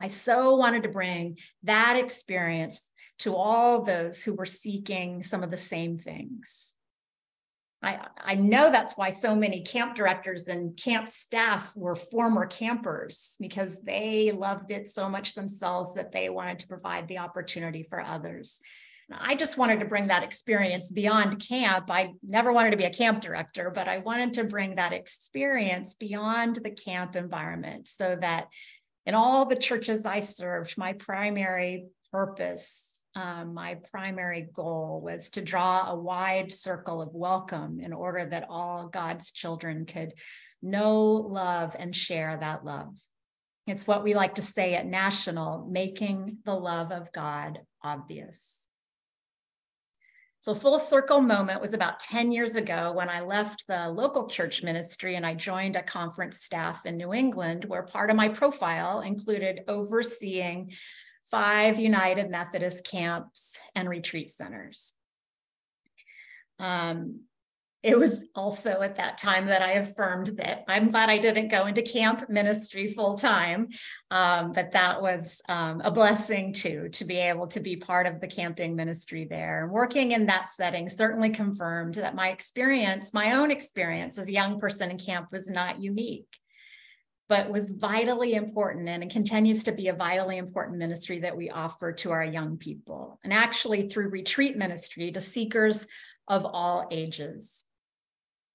I 0.00 0.08
so 0.08 0.56
wanted 0.56 0.82
to 0.82 0.88
bring 0.88 1.38
that 1.62 1.96
experience 1.96 2.82
to 3.20 3.36
all 3.36 3.82
those 3.82 4.22
who 4.22 4.34
were 4.34 4.44
seeking 4.44 5.22
some 5.22 5.42
of 5.42 5.50
the 5.50 5.56
same 5.56 5.98
things. 5.98 6.76
I, 7.84 8.06
I 8.16 8.34
know 8.34 8.70
that's 8.70 8.96
why 8.96 9.10
so 9.10 9.36
many 9.36 9.62
camp 9.62 9.94
directors 9.94 10.48
and 10.48 10.76
camp 10.76 11.06
staff 11.06 11.76
were 11.76 11.94
former 11.94 12.46
campers 12.46 13.36
because 13.38 13.82
they 13.82 14.32
loved 14.32 14.70
it 14.70 14.88
so 14.88 15.08
much 15.08 15.34
themselves 15.34 15.94
that 15.94 16.10
they 16.10 16.30
wanted 16.30 16.60
to 16.60 16.68
provide 16.68 17.08
the 17.08 17.18
opportunity 17.18 17.82
for 17.82 18.00
others. 18.00 18.58
And 19.10 19.18
I 19.20 19.34
just 19.34 19.58
wanted 19.58 19.80
to 19.80 19.86
bring 19.86 20.06
that 20.06 20.22
experience 20.22 20.90
beyond 20.90 21.46
camp. 21.46 21.90
I 21.90 22.14
never 22.22 22.52
wanted 22.52 22.70
to 22.70 22.76
be 22.76 22.84
a 22.84 22.92
camp 22.92 23.20
director, 23.20 23.70
but 23.74 23.86
I 23.86 23.98
wanted 23.98 24.34
to 24.34 24.44
bring 24.44 24.76
that 24.76 24.94
experience 24.94 25.94
beyond 25.94 26.56
the 26.56 26.70
camp 26.70 27.16
environment 27.16 27.86
so 27.88 28.16
that 28.20 28.48
in 29.04 29.14
all 29.14 29.44
the 29.44 29.56
churches 29.56 30.06
I 30.06 30.20
served, 30.20 30.78
my 30.78 30.94
primary 30.94 31.86
purpose, 32.10 32.93
um, 33.14 33.54
my 33.54 33.76
primary 33.92 34.48
goal 34.52 35.00
was 35.02 35.30
to 35.30 35.42
draw 35.42 35.90
a 35.90 35.96
wide 35.96 36.52
circle 36.52 37.00
of 37.00 37.14
welcome 37.14 37.78
in 37.80 37.92
order 37.92 38.26
that 38.26 38.46
all 38.48 38.88
God's 38.88 39.30
children 39.30 39.86
could 39.86 40.14
know, 40.62 41.12
love, 41.12 41.76
and 41.78 41.94
share 41.94 42.36
that 42.40 42.64
love. 42.64 42.96
It's 43.66 43.86
what 43.86 44.02
we 44.02 44.14
like 44.14 44.34
to 44.36 44.42
say 44.42 44.74
at 44.74 44.86
National 44.86 45.66
making 45.70 46.38
the 46.44 46.54
love 46.54 46.90
of 46.90 47.12
God 47.12 47.60
obvious. 47.82 48.68
So, 50.40 50.52
full 50.52 50.78
circle 50.78 51.22
moment 51.22 51.62
was 51.62 51.72
about 51.72 52.00
10 52.00 52.30
years 52.30 52.54
ago 52.54 52.92
when 52.92 53.08
I 53.08 53.20
left 53.22 53.64
the 53.66 53.88
local 53.88 54.28
church 54.28 54.62
ministry 54.62 55.14
and 55.14 55.24
I 55.24 55.32
joined 55.32 55.76
a 55.76 55.82
conference 55.82 56.42
staff 56.42 56.84
in 56.84 56.98
New 56.98 57.14
England, 57.14 57.64
where 57.64 57.82
part 57.82 58.10
of 58.10 58.16
my 58.16 58.28
profile 58.28 59.00
included 59.00 59.62
overseeing 59.68 60.72
five 61.30 61.78
United 61.78 62.30
Methodist 62.30 62.86
camps 62.86 63.58
and 63.74 63.88
retreat 63.88 64.30
centers. 64.30 64.92
Um, 66.58 67.20
it 67.84 67.98
was 67.98 68.24
also 68.34 68.80
at 68.80 68.96
that 68.96 69.18
time 69.18 69.46
that 69.48 69.60
I 69.60 69.72
affirmed 69.72 70.28
that 70.38 70.64
I'm 70.68 70.88
glad 70.88 71.10
I 71.10 71.18
didn't 71.18 71.48
go 71.48 71.66
into 71.66 71.82
camp 71.82 72.30
ministry 72.30 72.88
full 72.88 73.14
time, 73.14 73.68
um, 74.10 74.52
but 74.52 74.70
that 74.70 75.02
was 75.02 75.42
um, 75.50 75.82
a 75.82 75.90
blessing 75.90 76.54
too, 76.54 76.88
to 76.92 77.04
be 77.04 77.18
able 77.18 77.46
to 77.48 77.60
be 77.60 77.76
part 77.76 78.06
of 78.06 78.22
the 78.22 78.26
camping 78.26 78.74
ministry 78.74 79.26
there. 79.28 79.68
Working 79.70 80.12
in 80.12 80.24
that 80.26 80.48
setting 80.48 80.88
certainly 80.88 81.28
confirmed 81.28 81.96
that 81.96 82.14
my 82.14 82.30
experience, 82.30 83.12
my 83.12 83.34
own 83.34 83.50
experience 83.50 84.18
as 84.18 84.28
a 84.28 84.32
young 84.32 84.58
person 84.58 84.90
in 84.90 84.96
camp 84.96 85.28
was 85.30 85.50
not 85.50 85.82
unique 85.82 86.38
but 87.28 87.50
was 87.50 87.70
vitally 87.70 88.34
important 88.34 88.88
and 88.88 89.02
it 89.02 89.10
continues 89.10 89.64
to 89.64 89.72
be 89.72 89.88
a 89.88 89.94
vitally 89.94 90.36
important 90.36 90.78
ministry 90.78 91.20
that 91.20 91.36
we 91.36 91.50
offer 91.50 91.92
to 91.92 92.10
our 92.10 92.24
young 92.24 92.56
people 92.56 93.18
and 93.24 93.32
actually 93.32 93.88
through 93.88 94.08
retreat 94.08 94.56
ministry 94.56 95.10
to 95.10 95.20
seekers 95.20 95.86
of 96.28 96.44
all 96.44 96.88
ages. 96.90 97.64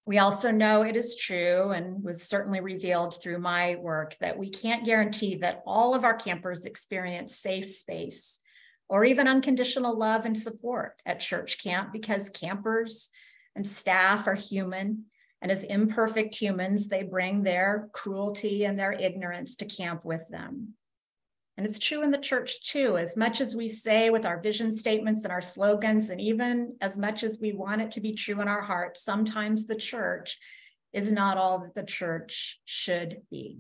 We 0.06 0.18
also 0.18 0.52
know 0.52 0.82
it 0.82 0.96
is 0.96 1.16
true 1.16 1.70
and 1.72 2.04
was 2.04 2.24
certainly 2.24 2.62
revealed 2.62 3.22
through 3.22 3.40
my 3.40 3.76
work 3.76 4.16
that 4.22 4.38
we 4.38 4.50
can't 4.50 4.86
guarantee 4.86 5.36
that 5.36 5.62
all 5.68 5.94
of 5.94 6.04
our 6.04 6.16
campers 6.16 6.66
experience 6.66 7.38
safe 7.38 7.70
space 7.70 8.40
or 8.88 9.06
even 9.06 9.28
unconditional 9.28 9.98
love 9.98 10.26
and 10.26 10.36
support 10.36 11.00
at 11.06 11.20
church 11.20 11.62
camp 11.62 11.94
because 11.94 12.32
campers 12.32 13.10
and 13.56 13.66
staff 13.68 14.28
are 14.28 14.36
human. 14.36 15.06
And 15.42 15.52
as 15.52 15.64
imperfect 15.64 16.36
humans, 16.36 16.88
they 16.88 17.04
bring 17.04 17.44
their 17.44 17.90
cruelty 17.94 18.66
and 18.66 18.78
their 18.78 18.92
ignorance 18.92 19.56
to 19.58 19.66
camp 19.66 20.04
with 20.04 20.28
them. 20.30 20.74
And 21.60 21.66
it's 21.66 21.80
true 21.80 22.04
in 22.04 22.12
the 22.12 22.18
church 22.18 22.62
too, 22.62 22.98
as 22.98 23.18
much 23.18 23.42
as 23.42 23.56
we 23.56 23.68
say 23.68 24.10
with 24.10 24.26
our 24.26 24.40
vision 24.40 24.72
statements 24.72 25.24
and 25.24 25.32
our 25.32 25.42
slogans, 25.42 26.10
and 26.10 26.22
even 26.22 26.78
as 26.80 26.98
much 26.98 27.24
as 27.24 27.38
we 27.42 27.52
want 27.52 27.82
it 27.82 27.92
to 27.92 28.02
be 28.02 28.14
true 28.14 28.40
in 28.40 28.48
our 28.48 28.62
heart, 28.62 28.98
sometimes 28.98 29.68
the 29.68 29.76
church 29.76 30.40
is 30.94 31.12
not 31.12 31.38
all 31.38 31.60
that 31.60 31.76
the 31.76 31.84
church 31.84 32.60
should 32.64 33.24
be. 33.30 33.60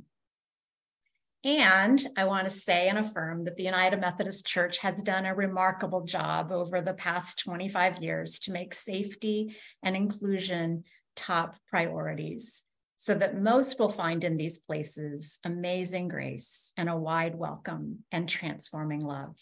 And 1.43 2.05
I 2.17 2.25
want 2.25 2.45
to 2.45 2.49
say 2.49 2.89
and 2.89 2.97
affirm 2.97 3.45
that 3.45 3.55
the 3.55 3.63
United 3.63 4.01
Methodist 4.01 4.45
Church 4.45 4.79
has 4.79 5.01
done 5.01 5.25
a 5.25 5.33
remarkable 5.33 6.03
job 6.05 6.51
over 6.51 6.81
the 6.81 6.93
past 6.93 7.39
25 7.39 8.01
years 8.03 8.39
to 8.39 8.51
make 8.51 8.73
safety 8.73 9.55
and 9.81 9.95
inclusion 9.95 10.83
top 11.19 11.55
priorities 11.69 12.63
so 12.97 13.13
that 13.13 13.39
most 13.39 13.79
will 13.79 13.89
find 13.89 14.23
in 14.23 14.37
these 14.37 14.57
places 14.57 15.39
amazing 15.43 16.07
grace 16.07 16.73
and 16.77 16.89
a 16.89 16.97
wide 16.97 17.35
welcome 17.35 17.99
and 18.11 18.27
transforming 18.27 19.01
love. 19.01 19.35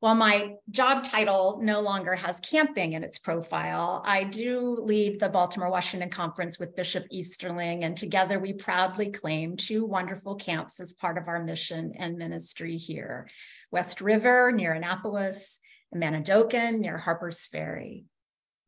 While 0.00 0.14
my 0.14 0.54
job 0.70 1.04
title 1.04 1.60
no 1.62 1.80
longer 1.80 2.14
has 2.14 2.40
camping 2.40 2.94
in 2.94 3.04
its 3.04 3.18
profile, 3.18 4.02
I 4.06 4.24
do 4.24 4.78
lead 4.80 5.20
the 5.20 5.28
Baltimore 5.28 5.70
Washington 5.70 6.08
Conference 6.08 6.58
with 6.58 6.74
Bishop 6.74 7.04
Easterling, 7.10 7.84
and 7.84 7.94
together 7.96 8.38
we 8.38 8.54
proudly 8.54 9.10
claim 9.10 9.56
two 9.56 9.84
wonderful 9.84 10.36
camps 10.36 10.80
as 10.80 10.94
part 10.94 11.18
of 11.18 11.28
our 11.28 11.44
mission 11.44 11.92
and 11.98 12.16
ministry 12.16 12.78
here 12.78 13.28
West 13.70 14.00
River 14.00 14.52
near 14.52 14.72
Annapolis, 14.72 15.60
and 15.92 16.02
Manidokan 16.02 16.78
near 16.78 16.96
Harper's 16.96 17.46
Ferry. 17.46 18.06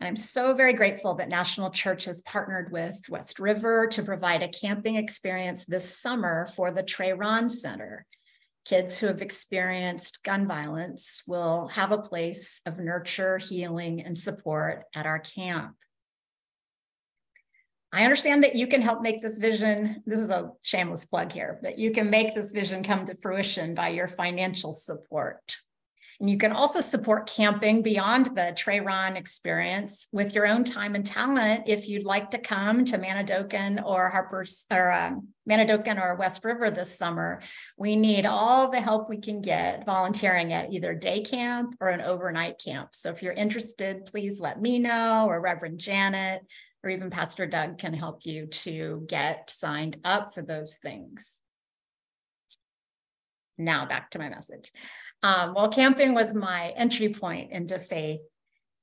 And 0.03 0.09
I'm 0.09 0.17
so 0.17 0.53
very 0.53 0.73
grateful 0.73 1.15
that 1.15 1.29
National 1.29 1.71
Church 1.71 2.07
has 2.07 2.23
partnered 2.23 2.73
with 2.73 2.99
West 3.09 3.39
River 3.39 3.87
to 3.93 4.03
provide 4.03 4.43
a 4.43 4.49
camping 4.49 4.97
experience 4.97 5.65
this 5.65 5.97
summer 5.97 6.47
for 6.57 6.73
the 6.73 6.83
Trey 6.83 7.13
Rahn 7.13 7.49
Center. 7.49 8.05
Kids 8.65 8.99
who 8.99 9.07
have 9.07 9.23
experienced 9.23 10.25
gun 10.25 10.49
violence 10.49 11.23
will 11.29 11.69
have 11.69 11.93
a 11.93 11.99
place 11.99 12.61
of 12.67 12.81
nurture, 12.81 13.39
healing, 13.39 14.01
and 14.01 14.19
support 14.19 14.83
at 14.93 15.07
our 15.07 15.21
camp. 15.21 15.77
I 17.93 18.03
understand 18.03 18.43
that 18.43 18.57
you 18.57 18.67
can 18.67 18.83
help 18.83 19.03
make 19.03 19.23
this 19.23 19.39
vision, 19.39 20.03
this 20.05 20.19
is 20.19 20.31
a 20.31 20.51
shameless 20.63 21.05
plug 21.05 21.31
here, 21.31 21.61
but 21.63 21.79
you 21.79 21.93
can 21.93 22.11
make 22.11 22.35
this 22.35 22.51
vision 22.51 22.83
come 22.83 23.05
to 23.05 23.15
fruition 23.15 23.77
by 23.77 23.91
your 23.91 24.09
financial 24.09 24.73
support. 24.73 25.59
And 26.23 26.31
you 26.31 26.39
can 26.39 26.53
also 26.53 26.81
support 26.81 27.27
camping 27.27 27.83
beyond 27.83 28.27
the 28.37 28.55
Trey 28.57 28.79
Rahn 28.79 29.17
experience 29.17 30.07
with 30.13 30.37
your 30.37 30.47
own 30.47 30.63
time 30.63 30.95
and 30.95 31.05
talent 31.05 31.65
if 31.67 31.89
you'd 31.89 32.05
like 32.05 32.31
to 32.31 32.39
come 32.39 32.85
to 32.85 32.97
Manidokan 32.97 33.85
or 33.85 34.09
Harper's 34.09 34.65
or 34.71 34.93
um, 34.93 35.31
or 35.51 36.15
West 36.15 36.45
River 36.45 36.71
this 36.71 36.97
summer. 36.97 37.43
We 37.77 37.97
need 37.97 38.25
all 38.25 38.71
the 38.71 38.81
help 38.81 39.09
we 39.11 39.17
can 39.17 39.41
get 39.41 39.85
volunteering 39.85 40.53
at 40.53 40.73
either 40.73 40.95
day 40.95 41.23
camp 41.23 41.75
or 41.81 41.89
an 41.89 42.01
overnight 42.01 42.61
camp. 42.65 42.91
So 42.93 43.11
if 43.11 43.21
you're 43.21 43.33
interested, 43.33 44.07
please 44.07 44.39
let 44.39 44.63
me 44.63 44.79
know 44.79 45.27
or 45.27 45.41
Reverend 45.41 45.81
Janet 45.81 46.43
or 46.85 46.91
even 46.91 47.11
Pastor 47.11 47.47
Doug 47.49 47.79
can 47.79 47.95
help 47.95 48.25
you 48.25 48.47
to 48.47 49.05
get 49.09 49.51
signed 49.51 49.97
up 50.05 50.35
for 50.35 50.43
those 50.43 50.77
things. 50.77 51.29
Now 53.59 53.87
back 53.87 54.13
to 54.13 54.21
my 54.21 54.29
message. 54.29 54.71
Um, 55.23 55.55
while 55.55 55.69
camping 55.69 56.15
was 56.15 56.35
my 56.35 56.71
entry 56.71 57.09
point 57.11 57.53
into 57.53 57.79
faith, 57.79 58.21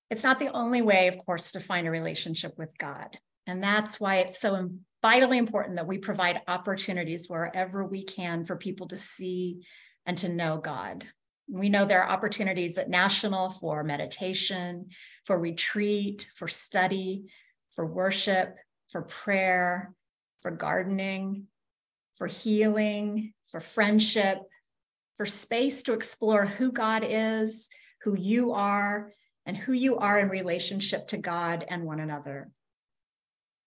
it's 0.10 0.24
not 0.24 0.40
the 0.40 0.52
only 0.54 0.82
way, 0.82 1.08
of 1.08 1.18
course, 1.18 1.52
to 1.52 1.60
find 1.60 1.86
a 1.86 1.92
relationship 1.92 2.54
with 2.58 2.78
God. 2.78 3.18
And 3.46 3.62
that's 3.62 4.00
why 4.00 4.18
it's 4.18 4.40
so 4.40 4.70
vitally 5.02 5.38
important 5.38 5.76
that 5.76 5.88
we 5.88 5.98
provide 5.98 6.42
opportunities 6.48 7.28
wherever 7.28 7.86
we 7.86 8.04
can 8.04 8.46
for 8.46 8.56
people 8.56 8.88
to 8.88 8.98
see 8.98 9.66
and 10.06 10.18
to 10.20 10.30
know 10.30 10.58
God. 10.58 11.06
We 11.52 11.70
know 11.70 11.86
there 11.86 12.04
are 12.04 12.10
opportunities 12.10 12.78
at 12.78 12.90
National 12.90 13.50
for 13.50 13.84
meditation, 13.84 14.90
for 15.26 15.38
retreat, 15.38 16.28
for 16.36 16.48
study, 16.48 17.26
for 17.72 17.86
worship, 17.86 18.56
for 18.90 19.02
prayer, 19.02 19.94
for 20.42 20.52
gardening, 20.52 21.48
for 22.16 22.28
healing, 22.28 23.34
for 23.48 23.60
friendship, 23.60 24.40
for 25.20 25.26
space 25.26 25.84
to 25.84 25.92
explore 25.92 26.46
who 26.46 26.72
God 26.72 27.04
is, 27.06 27.68
who 28.04 28.16
you 28.18 28.54
are, 28.54 29.12
and 29.46 29.58
who 29.58 29.74
you 29.74 29.98
are 29.98 30.18
in 30.18 30.30
relationship 30.30 31.08
to 31.08 31.18
God 31.18 31.66
and 31.68 31.84
one 31.84 32.00
another. 32.00 32.50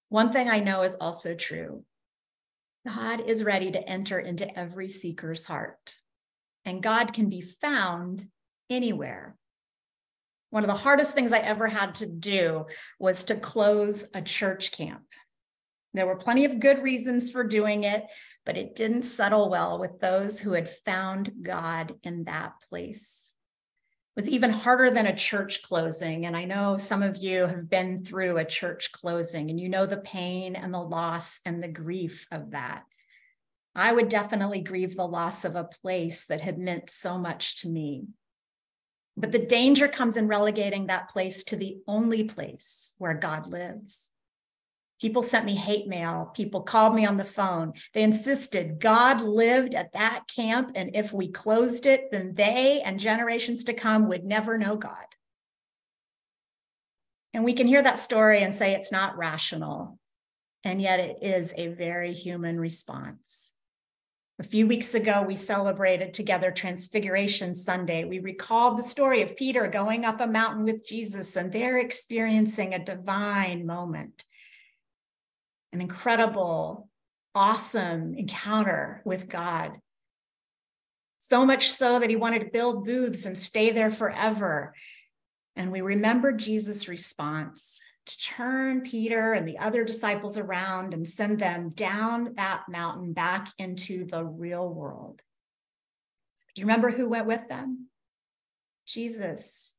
One 0.09 0.32
thing 0.32 0.49
I 0.49 0.61
know 0.61 0.80
is 0.80 0.94
also 0.94 1.35
true 1.35 1.85
God 2.87 3.21
is 3.21 3.44
ready 3.44 3.71
to 3.71 3.87
enter 3.87 4.18
into 4.18 4.59
every 4.59 4.88
seeker's 4.88 5.44
heart, 5.44 5.97
and 6.64 6.82
God 6.82 7.12
can 7.12 7.28
be 7.28 7.42
found 7.42 8.25
anywhere. 8.71 9.37
One 10.49 10.64
of 10.64 10.71
the 10.71 10.82
hardest 10.82 11.12
things 11.12 11.35
I 11.35 11.40
ever 11.40 11.66
had 11.66 11.97
to 11.97 12.06
do 12.06 12.64
was 12.99 13.25
to 13.25 13.37
close 13.37 14.09
a 14.14 14.23
church 14.23 14.73
camp. 14.73 15.02
There 15.92 16.06
were 16.06 16.16
plenty 16.16 16.47
of 16.47 16.61
good 16.61 16.82
reasons 16.82 17.30
for 17.30 17.44
doing 17.44 17.85
it, 17.85 18.06
but 18.44 18.56
it 18.56 18.75
didn't 18.75 19.02
settle 19.04 19.49
well 19.50 19.78
with 19.78 20.00
those 20.00 20.40
who 20.40 20.52
had 20.52 20.68
found 20.68 21.32
God 21.42 21.94
in 22.02 22.25
that 22.25 22.54
place 22.68 23.34
It 24.16 24.20
was 24.20 24.28
even 24.28 24.50
harder 24.50 24.90
than 24.90 25.06
a 25.06 25.16
church 25.16 25.62
closing. 25.62 26.26
And 26.26 26.37
I 26.37 26.44
know 26.44 26.76
some 26.76 27.02
of 27.02 27.16
you 27.16 27.46
have 27.46 27.70
been 27.70 28.04
through 28.04 28.37
a 28.37 28.44
church 28.44 28.92
closing 28.92 29.49
and 29.49 29.58
you 29.58 29.70
know 29.70 29.87
the 29.87 29.96
pain 29.96 30.54
and 30.54 30.75
the 30.75 30.80
loss 30.80 31.40
and 31.46 31.62
the 31.62 31.68
grief 31.68 32.26
of 32.30 32.50
that. 32.50 32.84
I 33.75 33.92
would 33.92 34.11
definitely 34.11 34.61
grieve 34.61 34.96
the 34.96 35.06
loss 35.08 35.46
of 35.46 35.56
a 35.56 35.64
place 35.64 36.26
that 36.26 36.42
had 36.42 36.58
meant 36.58 36.90
so 36.90 37.16
much 37.16 37.62
to 37.62 37.70
me. 37.70 38.08
But 39.16 39.32
the 39.32 39.46
danger 39.46 39.88
comes 39.88 40.18
in 40.18 40.28
relegating 40.28 40.87
that 40.87 41.08
place 41.08 41.44
to 41.44 41.56
the 41.56 41.78
only 41.87 42.25
place 42.25 42.94
where 42.99 43.14
God 43.14 43.46
lives. 43.46 44.12
People 45.02 45.23
sent 45.23 45.44
me 45.44 45.56
hate 45.56 45.88
mail. 45.88 46.30
People 46.32 46.61
called 46.61 46.94
me 46.94 47.04
on 47.04 47.16
the 47.16 47.25
phone. 47.25 47.73
They 47.92 48.04
insisted 48.04 48.78
God 48.78 49.21
lived 49.21 49.75
at 49.75 49.94
that 49.94 50.28
camp. 50.32 50.71
And 50.76 50.94
if 50.94 51.12
we 51.12 51.28
closed 51.28 51.87
it, 51.87 52.12
then 52.12 52.35
they 52.37 52.80
and 52.82 53.00
generations 53.00 53.64
to 53.64 53.75
come 53.75 54.06
would 54.06 54.25
never 54.25 54.56
know 54.56 54.76
God. 54.76 54.94
And 57.35 57.42
we 57.42 57.52
can 57.52 57.66
hear 57.66 57.82
that 57.82 57.99
story 57.99 58.44
and 58.44 58.54
say 58.54 58.75
it's 58.75 58.92
not 58.92 59.18
rational. 59.18 59.99
And 60.62 60.80
yet 60.80 61.00
it 61.00 61.16
is 61.21 61.52
a 61.56 61.66
very 61.66 62.12
human 62.12 62.61
response. 62.61 63.54
A 64.38 64.44
few 64.44 64.68
weeks 64.68 64.94
ago, 64.94 65.25
we 65.26 65.35
celebrated 65.35 66.14
together 66.14 66.52
Transfiguration 66.52 67.56
Sunday. 67.56 68.04
We 68.04 68.21
recalled 68.21 68.78
the 68.78 68.85
story 68.85 69.21
of 69.23 69.35
Peter 69.35 69.66
going 69.66 70.04
up 70.04 70.21
a 70.21 70.28
mountain 70.28 70.62
with 70.62 70.87
Jesus, 70.87 71.35
and 71.35 71.50
they're 71.50 71.78
experiencing 71.78 72.73
a 72.73 72.85
divine 72.85 73.66
moment 73.66 74.25
an 75.73 75.81
incredible, 75.81 76.88
awesome 77.35 78.15
encounter 78.15 79.02
with 79.04 79.28
God. 79.28 79.73
So 81.19 81.47
much 81.47 81.71
so 81.71 81.99
that 81.99 82.11
he 82.11 82.17
wanted 82.17 82.41
to 82.41 82.50
build 82.50 82.85
booths 82.85 83.25
and 83.25 83.39
stay 83.39 83.71
there 83.71 83.91
forever. 83.91 84.75
And 85.56 85.71
we 85.71 85.80
remember 85.80 86.32
Jesus' 86.32 86.89
response 86.89 87.80
to 88.06 88.19
turn 88.19 88.80
Peter 88.80 89.32
and 89.32 89.47
the 89.47 89.58
other 89.58 89.85
disciples 89.85 90.37
around 90.37 90.93
and 90.93 91.06
send 91.06 91.39
them 91.39 91.71
down 91.71 92.35
that 92.37 92.63
mountain 92.69 93.13
back 93.13 93.52
into 93.58 94.04
the 94.04 94.25
real 94.25 94.69
world. 94.69 95.23
Do 96.54 96.61
you 96.61 96.67
remember 96.67 96.91
who 96.91 97.08
went 97.08 97.26
with 97.26 97.49
them? 97.49 97.87
Jesus. 98.87 99.76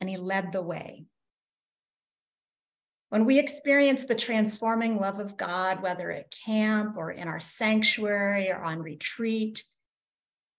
And 0.00 0.08
he 0.08 0.16
led 0.16 0.52
the 0.52 0.62
way. 0.62 1.04
When 3.16 3.24
we 3.24 3.38
experience 3.38 4.04
the 4.04 4.14
transforming 4.14 5.00
love 5.00 5.20
of 5.20 5.38
God, 5.38 5.80
whether 5.80 6.10
at 6.10 6.30
camp 6.30 6.98
or 6.98 7.10
in 7.10 7.28
our 7.28 7.40
sanctuary 7.40 8.50
or 8.50 8.62
on 8.62 8.82
retreat, 8.82 9.64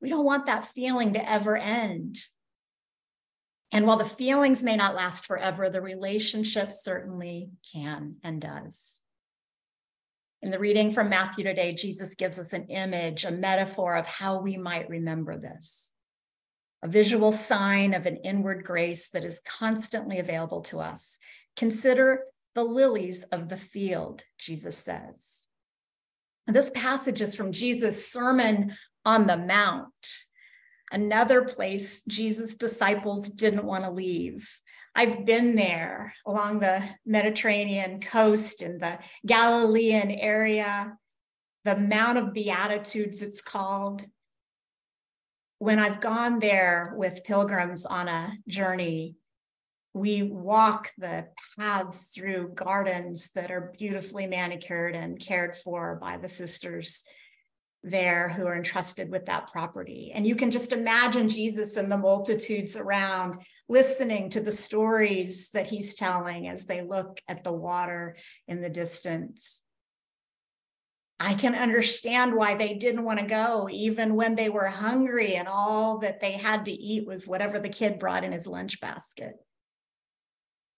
we 0.02 0.10
don't 0.10 0.26
want 0.26 0.48
that 0.48 0.66
feeling 0.66 1.14
to 1.14 1.32
ever 1.32 1.56
end. 1.56 2.18
And 3.72 3.86
while 3.86 3.98
the 3.98 4.06
feelings 4.06 4.64
may 4.64 4.76
not 4.76 4.96
last 4.96 5.28
forever, 5.28 5.70
the 5.70 5.84
relationship 5.84 6.72
certainly 6.72 7.52
can 7.72 8.16
and 8.24 8.42
does. 8.42 9.02
In 10.42 10.50
the 10.50 10.58
reading 10.58 10.90
from 10.90 11.10
Matthew 11.10 11.44
today, 11.44 11.74
Jesus 11.74 12.16
gives 12.16 12.40
us 12.40 12.54
an 12.54 12.70
image, 12.70 13.24
a 13.24 13.30
metaphor 13.30 13.96
of 13.96 14.08
how 14.08 14.42
we 14.42 14.58
might 14.58 14.90
remember 14.90 15.38
this 15.38 15.94
a 16.82 16.88
visual 16.88 17.32
sign 17.32 17.94
of 17.94 18.08
an 18.08 18.18
inward 18.18 18.64
grace 18.64 19.10
that 19.10 19.24
is 19.24 19.44
constantly 19.46 20.18
available 20.18 20.62
to 20.62 20.80
us. 20.80 21.20
Consider 21.56 22.22
the 22.58 22.64
lilies 22.64 23.24
of 23.26 23.50
the 23.50 23.56
field, 23.56 24.24
Jesus 24.40 24.76
says. 24.76 25.48
This 26.48 26.72
passage 26.72 27.22
is 27.22 27.36
from 27.36 27.52
Jesus' 27.52 28.12
Sermon 28.12 28.76
on 29.06 29.28
the 29.28 29.38
Mount, 29.38 29.94
another 30.92 31.44
place 31.44 32.02
Jesus' 32.08 32.56
disciples 32.56 33.30
didn't 33.30 33.64
want 33.64 33.84
to 33.84 33.92
leave. 33.92 34.60
I've 34.96 35.24
been 35.24 35.54
there 35.54 36.16
along 36.26 36.60
the 36.60 36.82
Mediterranean 37.06 38.02
coast 38.02 38.64
in 38.64 38.80
the 38.80 38.98
Galilean 39.24 40.10
area, 40.10 40.98
the 41.64 41.78
Mount 41.78 42.18
of 42.18 42.34
Beatitudes, 42.34 43.22
it's 43.22 43.40
called. 43.40 44.04
When 45.60 45.78
I've 45.78 46.02
gone 46.02 46.40
there 46.40 46.96
with 46.98 47.24
pilgrims 47.24 47.86
on 47.86 48.08
a 48.08 48.34
journey, 48.48 49.16
we 49.98 50.24
walk 50.24 50.92
the 50.98 51.28
paths 51.58 52.08
through 52.14 52.52
gardens 52.56 53.32
that 53.32 53.52
are 53.52 53.74
beautifully 53.78 54.28
manicured 54.28 54.96
and 54.96 55.20
cared 55.20 55.56
for 55.56 55.98
by 56.02 56.18
the 56.18 56.28
sisters 56.28 57.04
there 57.84 58.30
who 58.30 58.46
are 58.46 58.56
entrusted 58.56 59.10
with 59.10 59.26
that 59.26 59.52
property. 59.52 60.12
And 60.14 60.26
you 60.28 60.36
can 60.36 60.52
just 60.52 60.74
imagine 60.74 61.30
Jesus 61.30 61.78
and 61.78 61.92
the 61.92 61.98
multitudes 61.98 62.76
around 62.76 63.36
listening 63.70 64.30
to 64.32 64.42
the 64.42 64.52
stories 64.52 65.52
that 65.52 65.68
he's 65.68 65.94
telling 65.94 66.48
as 66.48 66.66
they 66.66 66.82
look 66.82 67.20
at 67.28 67.44
the 67.44 67.52
water 67.52 68.18
in 68.48 68.62
the 68.62 68.70
distance. 68.70 69.62
I 71.20 71.34
can 71.34 71.56
understand 71.56 72.36
why 72.36 72.56
they 72.56 72.76
didn't 72.76 73.04
want 73.04 73.20
to 73.20 73.26
go, 73.26 73.68
even 73.72 74.14
when 74.14 74.36
they 74.36 74.50
were 74.50 74.68
hungry 74.68 75.36
and 75.36 75.48
all 75.48 75.98
that 76.00 76.20
they 76.20 76.34
had 76.34 76.66
to 76.66 76.72
eat 76.72 77.08
was 77.08 77.28
whatever 77.28 77.58
the 77.58 77.70
kid 77.70 77.98
brought 77.98 78.24
in 78.24 78.32
his 78.32 78.46
lunch 78.46 78.80
basket. 78.80 79.34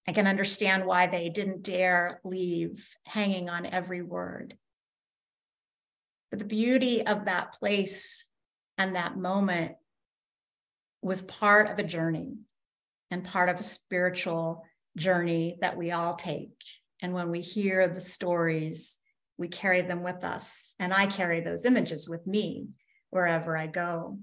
I 0.08 0.12
can 0.12 0.28
understand 0.28 0.86
why 0.86 1.08
they 1.08 1.30
didn't 1.30 1.64
dare 1.64 2.20
leave 2.24 2.96
hanging 3.06 3.50
on 3.50 3.66
every 3.66 4.02
word. 4.02 4.58
But 6.30 6.40
the 6.40 6.46
beauty 6.46 7.06
of 7.06 7.26
that 7.26 7.54
place 7.54 8.28
and 8.78 8.96
that 8.96 9.18
moment 9.18 9.76
was 11.02 11.22
part 11.22 11.70
of 11.70 11.80
a 11.80 11.84
journey 11.84 12.36
and 13.12 13.24
part 13.24 13.50
of 13.50 13.60
a 13.60 13.64
spiritual 13.64 14.66
journey 14.98 15.58
that 15.62 15.78
we 15.78 15.92
all 15.92 16.16
take. 16.16 16.62
And 17.02 17.14
when 17.14 17.30
we 17.30 17.42
hear 17.42 17.88
the 17.88 18.02
stories, 18.02 18.98
we 19.38 19.48
carry 19.48 19.82
them 19.82 20.04
with 20.04 20.24
us. 20.24 20.76
And 20.80 20.94
I 20.94 21.08
carry 21.08 21.42
those 21.42 21.66
images 21.66 22.10
with 22.10 22.28
me 22.28 22.68
wherever 23.10 23.58
I 23.58 23.68
go. 23.68 24.20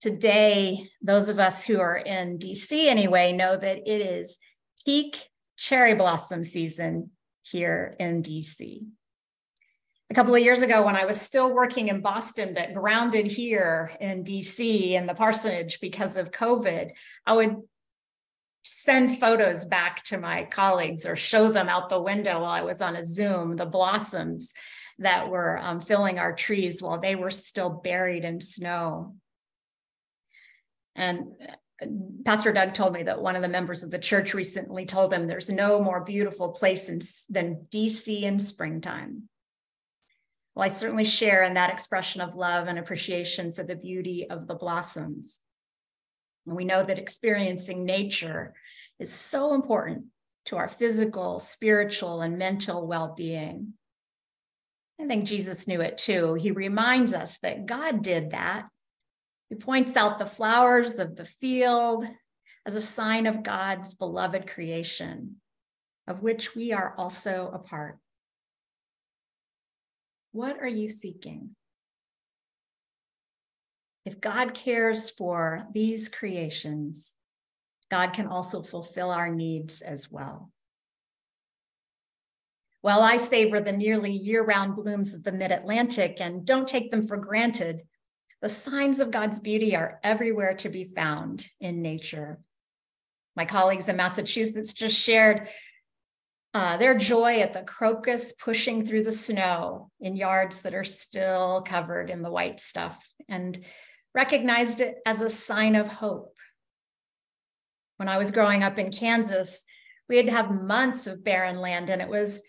Today, 0.00 0.88
those 1.02 1.28
of 1.28 1.38
us 1.38 1.62
who 1.62 1.78
are 1.78 1.96
in 1.96 2.38
DC 2.38 2.86
anyway 2.86 3.32
know 3.32 3.54
that 3.54 3.86
it 3.86 4.00
is 4.00 4.38
peak 4.86 5.28
cherry 5.58 5.94
blossom 5.94 6.42
season 6.42 7.10
here 7.42 7.96
in 8.00 8.22
DC. 8.22 8.82
A 10.08 10.14
couple 10.14 10.34
of 10.34 10.42
years 10.42 10.62
ago, 10.62 10.82
when 10.82 10.96
I 10.96 11.04
was 11.04 11.20
still 11.20 11.52
working 11.52 11.88
in 11.88 12.00
Boston, 12.00 12.54
but 12.54 12.72
grounded 12.72 13.26
here 13.26 13.92
in 14.00 14.24
DC 14.24 14.92
in 14.92 15.06
the 15.06 15.14
parsonage 15.14 15.80
because 15.80 16.16
of 16.16 16.30
COVID, 16.30 16.90
I 17.26 17.32
would 17.34 17.56
send 18.62 19.18
photos 19.18 19.66
back 19.66 20.02
to 20.04 20.18
my 20.18 20.44
colleagues 20.44 21.04
or 21.04 21.14
show 21.14 21.52
them 21.52 21.68
out 21.68 21.90
the 21.90 22.00
window 22.00 22.40
while 22.40 22.50
I 22.50 22.62
was 22.62 22.80
on 22.80 22.96
a 22.96 23.04
Zoom, 23.06 23.56
the 23.56 23.66
blossoms 23.66 24.52
that 24.98 25.28
were 25.28 25.58
um, 25.58 25.82
filling 25.82 26.18
our 26.18 26.34
trees 26.34 26.82
while 26.82 26.98
they 26.98 27.16
were 27.16 27.30
still 27.30 27.68
buried 27.68 28.24
in 28.24 28.40
snow. 28.40 29.14
And 30.96 31.28
uh, 31.82 31.86
Pastor 32.24 32.52
Doug 32.52 32.74
told 32.74 32.92
me 32.92 33.04
that 33.04 33.22
one 33.22 33.36
of 33.36 33.42
the 33.42 33.48
members 33.48 33.82
of 33.82 33.90
the 33.90 33.98
church 33.98 34.34
recently 34.34 34.84
told 34.84 35.12
him 35.12 35.26
there's 35.26 35.50
no 35.50 35.80
more 35.80 36.04
beautiful 36.04 36.50
place 36.50 36.88
in, 36.88 37.00
than 37.28 37.66
DC 37.70 38.22
in 38.22 38.38
springtime. 38.38 39.28
Well, 40.54 40.64
I 40.64 40.68
certainly 40.68 41.04
share 41.04 41.42
in 41.44 41.54
that 41.54 41.70
expression 41.70 42.20
of 42.20 42.34
love 42.34 42.66
and 42.66 42.78
appreciation 42.78 43.52
for 43.52 43.62
the 43.62 43.76
beauty 43.76 44.26
of 44.28 44.46
the 44.46 44.54
blossoms. 44.54 45.40
And 46.46 46.56
we 46.56 46.64
know 46.64 46.82
that 46.82 46.98
experiencing 46.98 47.84
nature 47.84 48.54
is 48.98 49.12
so 49.12 49.54
important 49.54 50.06
to 50.46 50.56
our 50.56 50.68
physical, 50.68 51.38
spiritual, 51.38 52.22
and 52.22 52.38
mental 52.38 52.86
well 52.86 53.14
being. 53.16 53.74
I 55.00 55.06
think 55.06 55.24
Jesus 55.24 55.66
knew 55.66 55.80
it 55.80 55.96
too. 55.96 56.34
He 56.34 56.50
reminds 56.50 57.14
us 57.14 57.38
that 57.38 57.66
God 57.66 58.02
did 58.02 58.32
that. 58.32 58.68
He 59.50 59.56
points 59.56 59.96
out 59.96 60.18
the 60.18 60.26
flowers 60.26 61.00
of 61.00 61.16
the 61.16 61.24
field 61.24 62.04
as 62.64 62.76
a 62.76 62.80
sign 62.80 63.26
of 63.26 63.42
God's 63.42 63.94
beloved 63.94 64.46
creation, 64.46 65.36
of 66.06 66.22
which 66.22 66.54
we 66.54 66.72
are 66.72 66.94
also 66.96 67.50
a 67.52 67.58
part. 67.58 67.98
What 70.30 70.58
are 70.60 70.68
you 70.68 70.86
seeking? 70.86 71.56
If 74.04 74.20
God 74.20 74.54
cares 74.54 75.10
for 75.10 75.66
these 75.74 76.08
creations, 76.08 77.12
God 77.90 78.12
can 78.12 78.28
also 78.28 78.62
fulfill 78.62 79.10
our 79.10 79.34
needs 79.34 79.82
as 79.82 80.10
well. 80.10 80.52
While 82.82 83.02
I 83.02 83.16
savor 83.16 83.60
the 83.60 83.72
nearly 83.72 84.12
year 84.12 84.44
round 84.44 84.76
blooms 84.76 85.12
of 85.12 85.24
the 85.24 85.32
mid 85.32 85.50
Atlantic 85.50 86.18
and 86.20 86.46
don't 86.46 86.68
take 86.68 86.92
them 86.92 87.06
for 87.06 87.16
granted, 87.16 87.82
the 88.42 88.48
signs 88.48 89.00
of 89.00 89.10
God's 89.10 89.40
beauty 89.40 89.76
are 89.76 90.00
everywhere 90.02 90.54
to 90.54 90.68
be 90.68 90.84
found 90.84 91.46
in 91.60 91.82
nature. 91.82 92.40
My 93.36 93.44
colleagues 93.44 93.88
in 93.88 93.96
Massachusetts 93.96 94.72
just 94.72 94.98
shared 94.98 95.48
uh, 96.52 96.76
their 96.78 96.96
joy 96.96 97.40
at 97.40 97.52
the 97.52 97.62
crocus 97.62 98.32
pushing 98.32 98.84
through 98.84 99.04
the 99.04 99.12
snow 99.12 99.90
in 100.00 100.16
yards 100.16 100.62
that 100.62 100.74
are 100.74 100.84
still 100.84 101.62
covered 101.64 102.10
in 102.10 102.22
the 102.22 102.30
white 102.30 102.58
stuff 102.58 103.12
and 103.28 103.64
recognized 104.14 104.80
it 104.80 104.96
as 105.06 105.20
a 105.20 105.30
sign 105.30 105.76
of 105.76 105.86
hope 105.86 106.34
when 108.00 108.08
I 108.08 108.16
was 108.16 108.30
growing 108.30 108.62
up 108.62 108.78
in 108.78 108.90
Kansas, 108.90 109.62
we 110.08 110.16
had 110.16 110.24
to 110.24 110.32
have 110.32 110.50
months 110.50 111.06
of 111.06 111.22
barren 111.22 111.58
land, 111.58 111.90
and 111.90 112.00
it 112.00 112.08
was 112.08 112.40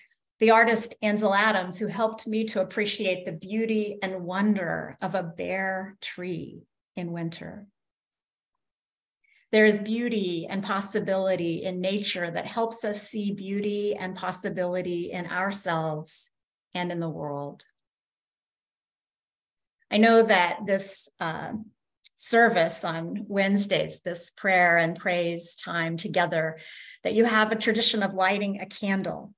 the 0.41 0.49
artist 0.49 0.95
Ansel 1.03 1.35
Adams 1.35 1.77
who 1.77 1.85
helped 1.85 2.25
me 2.25 2.45
to 2.45 2.61
appreciate 2.61 3.25
the 3.27 3.31
beauty 3.31 3.99
and 4.01 4.25
wonder 4.25 4.97
of 4.99 5.13
a 5.13 5.21
bare 5.21 5.95
tree 6.01 6.63
in 6.95 7.11
winter. 7.11 7.67
There 9.51 9.67
is 9.67 9.79
beauty 9.79 10.47
and 10.49 10.63
possibility 10.63 11.63
in 11.63 11.79
nature 11.79 12.31
that 12.31 12.47
helps 12.47 12.83
us 12.83 13.07
see 13.07 13.33
beauty 13.33 13.95
and 13.95 14.15
possibility 14.15 15.11
in 15.11 15.27
ourselves 15.27 16.31
and 16.73 16.91
in 16.91 16.99
the 16.99 17.09
world. 17.09 17.63
I 19.91 19.97
know 19.97 20.23
that 20.23 20.61
this 20.65 21.07
uh, 21.19 21.51
service 22.15 22.83
on 22.83 23.25
Wednesdays, 23.27 24.01
this 24.01 24.31
prayer 24.31 24.77
and 24.77 24.97
praise 24.97 25.53
time 25.53 25.97
together, 25.97 26.57
that 27.03 27.13
you 27.13 27.25
have 27.25 27.51
a 27.51 27.55
tradition 27.55 28.01
of 28.01 28.15
lighting 28.15 28.59
a 28.59 28.65
candle. 28.65 29.35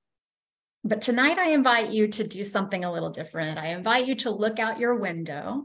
But 0.86 1.00
tonight, 1.00 1.38
I 1.38 1.50
invite 1.50 1.90
you 1.90 2.08
to 2.08 2.24
do 2.24 2.44
something 2.44 2.84
a 2.84 2.92
little 2.92 3.08
different. 3.08 3.58
I 3.58 3.68
invite 3.68 4.06
you 4.06 4.14
to 4.16 4.30
look 4.30 4.58
out 4.58 4.78
your 4.78 4.94
window, 4.96 5.64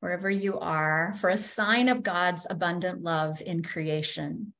wherever 0.00 0.30
you 0.30 0.58
are, 0.58 1.14
for 1.18 1.30
a 1.30 1.38
sign 1.38 1.88
of 1.88 2.02
God's 2.02 2.46
abundant 2.48 3.02
love 3.02 3.40
in 3.40 3.62
creation. 3.62 4.52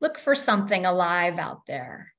Look 0.00 0.18
for 0.18 0.34
something 0.34 0.84
alive 0.84 1.38
out 1.38 1.66
there 1.66 2.14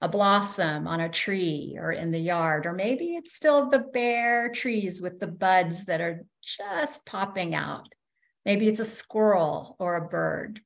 a 0.00 0.08
blossom 0.08 0.86
on 0.86 1.00
a 1.00 1.08
tree 1.08 1.78
or 1.80 1.90
in 1.90 2.10
the 2.10 2.18
yard, 2.18 2.66
or 2.66 2.74
maybe 2.74 3.14
it's 3.14 3.32
still 3.32 3.70
the 3.70 3.78
bare 3.78 4.50
trees 4.50 5.00
with 5.00 5.18
the 5.18 5.26
buds 5.26 5.86
that 5.86 6.02
are 6.02 6.26
just 6.42 7.06
popping 7.06 7.54
out. 7.54 7.88
Maybe 8.44 8.68
it's 8.68 8.80
a 8.80 8.84
squirrel 8.84 9.76
or 9.78 9.96
a 9.96 10.06
bird. 10.06 10.60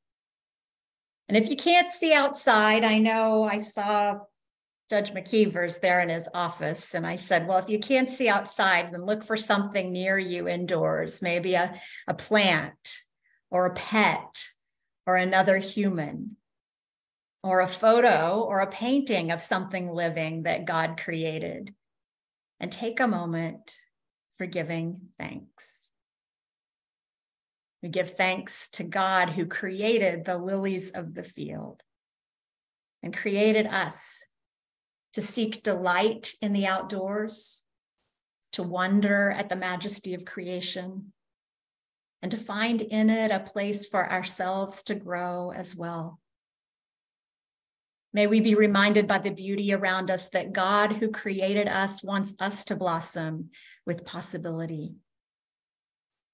And 1.28 1.36
if 1.36 1.48
you 1.48 1.56
can't 1.56 1.88
see 1.88 2.12
outside, 2.12 2.82
I 2.82 2.98
know 2.98 3.44
I 3.44 3.58
saw 3.58 4.18
Judge 4.88 5.12
McKeever's 5.12 5.78
there 5.78 6.00
in 6.00 6.08
his 6.08 6.28
office. 6.32 6.94
And 6.94 7.06
I 7.06 7.16
said, 7.16 7.46
well, 7.46 7.58
if 7.58 7.68
you 7.68 7.78
can't 7.78 8.08
see 8.08 8.28
outside, 8.28 8.92
then 8.92 9.04
look 9.04 9.22
for 9.22 9.36
something 9.36 9.92
near 9.92 10.18
you 10.18 10.48
indoors, 10.48 11.20
maybe 11.20 11.54
a, 11.54 11.78
a 12.06 12.14
plant 12.14 13.02
or 13.50 13.66
a 13.66 13.74
pet 13.74 14.46
or 15.06 15.16
another 15.16 15.58
human 15.58 16.36
or 17.42 17.60
a 17.60 17.66
photo 17.66 18.40
or 18.40 18.60
a 18.60 18.66
painting 18.66 19.30
of 19.30 19.42
something 19.42 19.90
living 19.90 20.44
that 20.44 20.64
God 20.64 20.98
created. 21.02 21.74
And 22.60 22.72
take 22.72 22.98
a 22.98 23.06
moment 23.06 23.76
for 24.34 24.46
giving 24.46 25.00
thanks. 25.16 25.90
We 27.82 27.88
give 27.88 28.16
thanks 28.16 28.68
to 28.70 28.82
God 28.82 29.30
who 29.30 29.46
created 29.46 30.24
the 30.24 30.38
lilies 30.38 30.90
of 30.90 31.14
the 31.14 31.22
field 31.22 31.82
and 33.02 33.16
created 33.16 33.68
us 33.68 34.24
to 35.14 35.22
seek 35.22 35.62
delight 35.62 36.34
in 36.40 36.52
the 36.52 36.66
outdoors, 36.66 37.62
to 38.52 38.62
wonder 38.62 39.30
at 39.30 39.48
the 39.48 39.56
majesty 39.56 40.14
of 40.14 40.24
creation, 40.24 41.12
and 42.22 42.30
to 42.30 42.36
find 42.36 42.82
in 42.82 43.10
it 43.10 43.30
a 43.30 43.40
place 43.40 43.86
for 43.86 44.10
ourselves 44.10 44.82
to 44.82 44.94
grow 44.94 45.52
as 45.52 45.74
well. 45.74 46.20
May 48.12 48.26
we 48.26 48.40
be 48.40 48.54
reminded 48.54 49.06
by 49.06 49.18
the 49.18 49.30
beauty 49.30 49.72
around 49.72 50.10
us 50.10 50.30
that 50.30 50.52
God, 50.52 50.94
who 50.94 51.10
created 51.10 51.68
us, 51.68 52.02
wants 52.02 52.34
us 52.40 52.64
to 52.64 52.76
blossom 52.76 53.50
with 53.86 54.06
possibility 54.06 54.94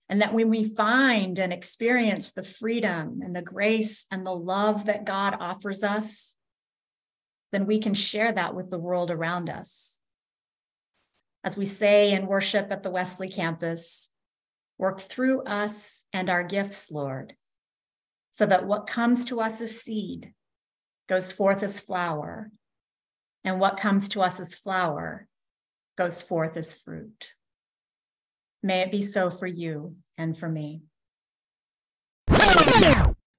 and 0.08 0.20
that 0.20 0.34
when 0.34 0.50
we 0.50 0.64
find 0.64 1.38
and 1.38 1.52
experience 1.52 2.32
the 2.32 2.42
freedom 2.42 3.20
and 3.22 3.34
the 3.34 3.42
grace 3.42 4.04
and 4.10 4.24
the 4.24 4.34
love 4.34 4.86
that 4.86 5.04
God 5.04 5.36
offers 5.40 5.82
us, 5.82 6.36
then 7.54 7.66
we 7.66 7.78
can 7.78 7.94
share 7.94 8.32
that 8.32 8.56
with 8.56 8.68
the 8.68 8.78
world 8.78 9.12
around 9.12 9.48
us. 9.48 10.00
As 11.44 11.56
we 11.56 11.66
say 11.66 12.12
in 12.12 12.26
worship 12.26 12.72
at 12.72 12.82
the 12.82 12.90
Wesley 12.90 13.28
campus, 13.28 14.10
work 14.76 14.98
through 14.98 15.44
us 15.44 16.04
and 16.12 16.28
our 16.28 16.42
gifts, 16.42 16.90
Lord, 16.90 17.36
so 18.32 18.44
that 18.44 18.66
what 18.66 18.88
comes 18.88 19.24
to 19.26 19.40
us 19.40 19.60
as 19.60 19.80
seed 19.80 20.34
goes 21.08 21.32
forth 21.32 21.62
as 21.62 21.78
flower, 21.78 22.50
and 23.44 23.60
what 23.60 23.76
comes 23.76 24.08
to 24.08 24.22
us 24.22 24.40
as 24.40 24.56
flower 24.56 25.28
goes 25.96 26.24
forth 26.24 26.56
as 26.56 26.74
fruit. 26.74 27.34
May 28.64 28.80
it 28.80 28.90
be 28.90 29.02
so 29.02 29.30
for 29.30 29.46
you 29.46 29.94
and 30.18 30.36
for 30.36 30.48
me. 30.48 30.82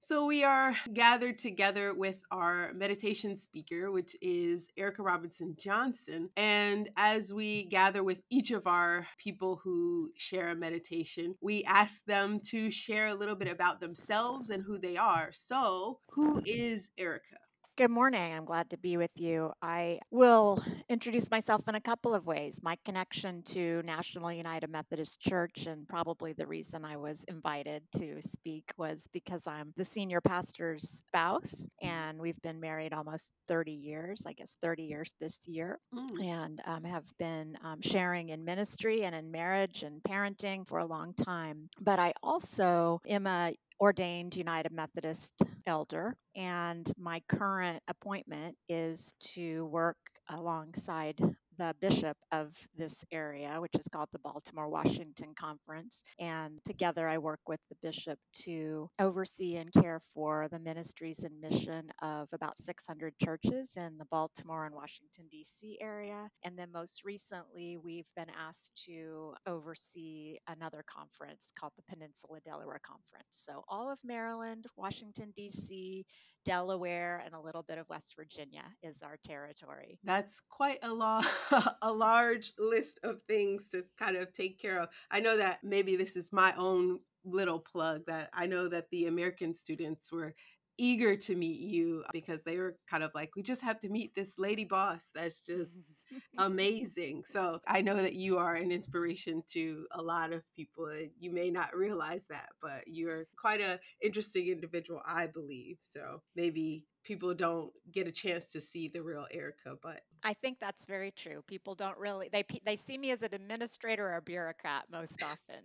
So, 0.08 0.28
we 0.28 0.44
are 0.44 0.76
gathered 0.94 1.40
together 1.40 1.92
with 1.96 2.20
our 2.30 2.72
meditation 2.76 3.36
speaker, 3.38 3.90
which 3.90 4.16
is 4.22 4.70
Erica 4.78 5.02
Robinson 5.02 5.56
Johnson. 5.58 6.30
And 6.38 6.92
as 6.96 7.34
we 7.34 7.64
gather 7.64 8.04
with 8.04 8.20
each 8.30 8.52
of 8.52 8.68
our 8.68 9.08
people 9.18 9.60
who 9.64 10.12
share 10.16 10.50
a 10.50 10.56
meditation, 10.56 11.34
we 11.42 11.64
ask 11.64 12.06
them 12.06 12.40
to 12.52 12.70
share 12.70 13.08
a 13.08 13.16
little 13.16 13.34
bit 13.34 13.52
about 13.52 13.80
themselves 13.80 14.52
and 14.52 14.62
who 14.62 14.78
they 14.78 14.96
are. 14.96 15.32
So, 15.34 16.02
who 16.12 16.40
is 16.46 16.92
Erica? 17.00 17.38
Good 17.78 17.92
morning. 17.92 18.32
I'm 18.32 18.46
glad 18.46 18.70
to 18.70 18.78
be 18.78 18.96
with 18.96 19.12
you. 19.16 19.52
I 19.62 20.00
will 20.10 20.64
introduce 20.88 21.30
myself 21.30 21.68
in 21.68 21.76
a 21.76 21.82
couple 21.82 22.16
of 22.16 22.26
ways. 22.26 22.62
My 22.64 22.78
connection 22.86 23.44
to 23.48 23.82
National 23.84 24.32
United 24.32 24.70
Methodist 24.70 25.20
Church, 25.20 25.66
and 25.66 25.86
probably 25.86 26.32
the 26.32 26.48
reason 26.48 26.86
I 26.86 26.96
was 26.96 27.26
invited 27.28 27.84
to 27.98 28.22
speak, 28.22 28.72
was 28.78 29.10
because 29.12 29.46
I'm 29.46 29.74
the 29.76 29.84
senior 29.84 30.22
pastor's 30.22 30.90
spouse, 30.90 31.68
and 31.82 32.18
we've 32.18 32.42
been 32.42 32.62
married 32.62 32.94
almost 32.94 33.34
30 33.50 33.74
years, 33.74 34.24
I 34.26 34.32
guess 34.32 34.56
30 34.62 34.84
years 34.84 35.14
this 35.20 35.42
year, 35.46 35.78
mm. 35.94 36.24
and 36.24 36.62
um, 36.66 36.86
have 36.86 37.04
been 37.20 37.58
um, 37.62 37.82
sharing 37.82 38.30
in 38.30 38.46
ministry 38.46 39.04
and 39.04 39.14
in 39.14 39.32
marriage 39.32 39.84
and 39.84 40.02
parenting 40.02 40.66
for 40.66 40.78
a 40.78 40.86
long 40.86 41.14
time. 41.14 41.68
But 41.82 42.00
I 42.00 42.14
also 42.24 43.02
am 43.06 43.28
a 43.28 43.54
ordained 43.80 44.36
United 44.36 44.72
Methodist 44.72 45.34
elder, 45.68 46.16
and 46.36 46.92
my 46.98 47.22
current 47.28 47.82
appointment 47.88 48.56
is 48.70 49.14
to 49.34 49.66
work 49.66 49.98
alongside 50.30 51.20
the 51.58 51.76
bishop 51.80 52.18
of 52.32 52.52
this 52.78 53.04
area, 53.12 53.58
which 53.60 53.76
is 53.76 53.88
called 53.88 54.10
the 54.12 54.20
Baltimore 54.20 54.70
Washington 54.70 55.34
Conference. 55.36 56.04
And 56.20 56.60
together 56.66 57.08
I 57.08 57.18
work 57.18 57.40
with 57.48 57.60
the 57.70 57.78
bishop 57.82 58.20
to 58.44 58.90
oversee 59.00 59.58
and 59.58 59.72
care 59.72 60.02
for 60.14 60.48
the 60.52 60.60
ministries 60.60 61.24
and 61.24 61.40
mission 61.40 61.92
of 62.02 62.28
about 62.34 62.58
600 62.58 63.14
churches 63.24 63.72
in 63.78 63.98
the 63.98 64.06
Baltimore 64.06 64.66
and 64.66 64.76
Washington, 64.76 65.26
D.C. 65.32 65.78
area. 65.82 66.30
And 66.44 66.58
then 66.58 66.72
most 66.74 67.04
recently, 67.06 67.78
we've 67.78 68.10
been 68.16 68.30
asked 68.48 68.86
to 68.86 69.34
oversee 69.48 70.38
another 70.48 70.84
conference 70.88 71.52
called 71.58 71.74
the 71.78 71.94
Peninsula 71.94 72.40
Delaware 72.44 72.82
Conference. 72.84 73.28
So 73.32 73.64
all 73.68 73.92
of 73.92 74.00
Maryland, 74.04 74.66
Washington, 74.76 75.34
D.C., 75.36 76.06
Delaware, 76.46 77.22
and 77.26 77.34
a 77.34 77.40
little 77.40 77.64
bit 77.64 77.78
of 77.78 77.90
West 77.90 78.16
Virginia 78.16 78.64
is 78.84 79.02
our 79.02 79.18
territory. 79.26 80.00
That's 80.04 80.40
quite 80.40 80.80
a 80.84 80.94
lot, 80.94 81.26
a 81.82 81.92
large 81.92 82.54
list 82.58 83.00
of 83.04 83.22
things 83.28 83.70
to 83.72 83.84
kind 84.00 84.16
of 84.16 84.32
take 84.32 84.60
care 84.60 84.80
of. 84.80 84.90
I 85.12 85.20
know 85.20 85.38
that 85.38 85.64
maybe 85.64 85.96
this 85.96 86.16
is 86.16 86.32
my 86.32 86.54
own 86.58 87.00
little 87.26 87.60
plug 87.60 88.06
that 88.06 88.30
I 88.34 88.46
know 88.46 88.70
that 88.70 88.90
the 88.92 89.08
American 89.08 89.54
students 89.54 90.12
were 90.12 90.36
eager 90.78 91.16
to 91.16 91.36
meet 91.36 91.60
you 91.60 92.04
because 92.12 92.44
they 92.44 92.58
were 92.58 92.78
kind 92.90 93.04
of 93.04 93.12
like, 93.14 93.36
we 93.36 93.44
just 93.44 93.62
have 93.62 93.80
to 93.80 93.90
meet 93.90 94.14
this 94.16 94.34
lady 94.38 94.66
boss 94.66 95.10
that's 95.14 95.46
just 95.46 95.94
amazing. 96.38 97.24
So 97.26 97.60
I 97.68 97.82
know 97.82 97.96
that 97.96 98.14
you 98.14 98.38
are 98.38 98.56
an 98.56 98.72
inspiration 98.72 99.44
to 99.54 99.86
a 99.92 100.02
lot 100.02 100.34
of 100.34 100.44
people. 100.56 100.90
You 101.20 101.32
may 101.32 101.50
not 101.50 101.76
realize 101.76 102.26
that, 102.30 102.50
but 102.62 102.84
you're 102.88 103.26
quite 103.40 103.62
an 103.62 103.80
interesting 104.02 104.48
individual, 104.48 105.02
I 105.06 105.28
believe. 105.28 105.78
So 105.80 106.22
maybe 106.36 106.86
people 107.04 107.34
don't 107.34 107.72
get 107.92 108.08
a 108.08 108.12
chance 108.12 108.52
to 108.52 108.60
see 108.62 108.90
the 108.90 109.02
real 109.02 109.28
Erica, 109.32 109.76
but 109.82 110.02
I 110.24 110.34
think 110.34 110.60
that's 110.60 110.86
very 110.86 111.12
true. 111.12 111.44
People 111.48 111.76
don't 111.76 111.98
really 111.98 112.30
they 112.32 112.44
they 112.66 112.76
see 112.76 112.98
me 112.98 113.12
as 113.12 113.22
an 113.22 113.34
administrator 113.34 114.08
or 114.08 114.16
a 114.16 114.22
bureaucrat 114.22 114.86
most 114.92 115.24
often. 115.24 115.64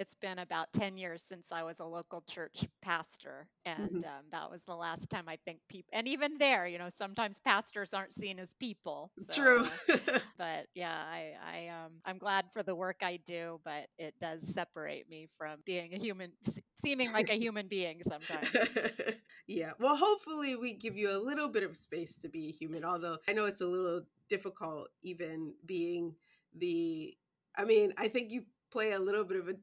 It's 0.00 0.14
been 0.14 0.38
about 0.38 0.72
10 0.72 0.96
years 0.96 1.22
since 1.22 1.52
I 1.52 1.62
was 1.62 1.78
a 1.78 1.84
local 1.84 2.24
church 2.26 2.64
pastor 2.80 3.46
and 3.66 3.90
mm-hmm. 3.90 3.98
um, 3.98 4.24
that 4.32 4.50
was 4.50 4.62
the 4.66 4.74
last 4.74 5.10
time 5.10 5.24
I 5.28 5.36
think 5.44 5.58
people 5.68 5.90
and 5.92 6.08
even 6.08 6.38
there, 6.38 6.66
you 6.66 6.78
know, 6.78 6.88
sometimes 6.88 7.38
pastors 7.38 7.92
aren't 7.92 8.14
seen 8.14 8.38
as 8.38 8.54
people. 8.58 9.10
So, 9.28 9.42
True. 9.42 9.68
but 10.38 10.68
yeah, 10.74 10.96
I 10.96 11.34
I 11.44 11.68
um 11.68 11.92
I'm 12.06 12.16
glad 12.16 12.46
for 12.50 12.62
the 12.62 12.74
work 12.74 13.02
I 13.02 13.18
do, 13.26 13.60
but 13.62 13.88
it 13.98 14.14
does 14.18 14.40
separate 14.54 15.06
me 15.10 15.28
from 15.36 15.58
being 15.66 15.92
a 15.92 15.98
human 15.98 16.32
seeming 16.82 17.12
like 17.12 17.28
a 17.28 17.34
human 17.38 17.68
being 17.68 18.00
sometimes. 18.02 18.50
yeah. 19.46 19.72
Well, 19.78 19.96
hopefully 19.96 20.56
we 20.56 20.72
give 20.72 20.96
you 20.96 21.14
a 21.14 21.20
little 21.20 21.48
bit 21.48 21.62
of 21.62 21.76
space 21.76 22.16
to 22.22 22.30
be 22.30 22.52
human, 22.52 22.86
although 22.86 23.18
I 23.28 23.34
know 23.34 23.44
it's 23.44 23.60
a 23.60 23.66
little 23.66 24.00
difficult 24.30 24.88
even 25.02 25.52
being 25.66 26.14
the 26.56 27.14
I 27.54 27.64
mean, 27.64 27.92
I 27.98 28.08
think 28.08 28.32
you 28.32 28.44
play 28.70 28.92
a 28.92 28.98
little 28.98 29.24
bit 29.24 29.36
of 29.36 29.48
an 29.48 29.58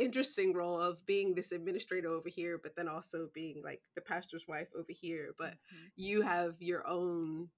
interesting 0.00 0.52
role 0.52 0.80
of 0.80 1.04
being 1.06 1.34
this 1.34 1.52
administrator 1.52 2.08
over 2.08 2.28
here, 2.28 2.58
but 2.62 2.74
then 2.76 2.88
also 2.88 3.28
being 3.34 3.62
like 3.64 3.80
the 3.94 4.02
pastor's 4.02 4.48
wife 4.48 4.68
over 4.76 4.88
here. 4.88 5.34
But 5.38 5.50
mm-hmm. 5.50 5.86
you 5.96 6.22
have 6.22 6.54
your 6.60 6.86
own 6.86 7.48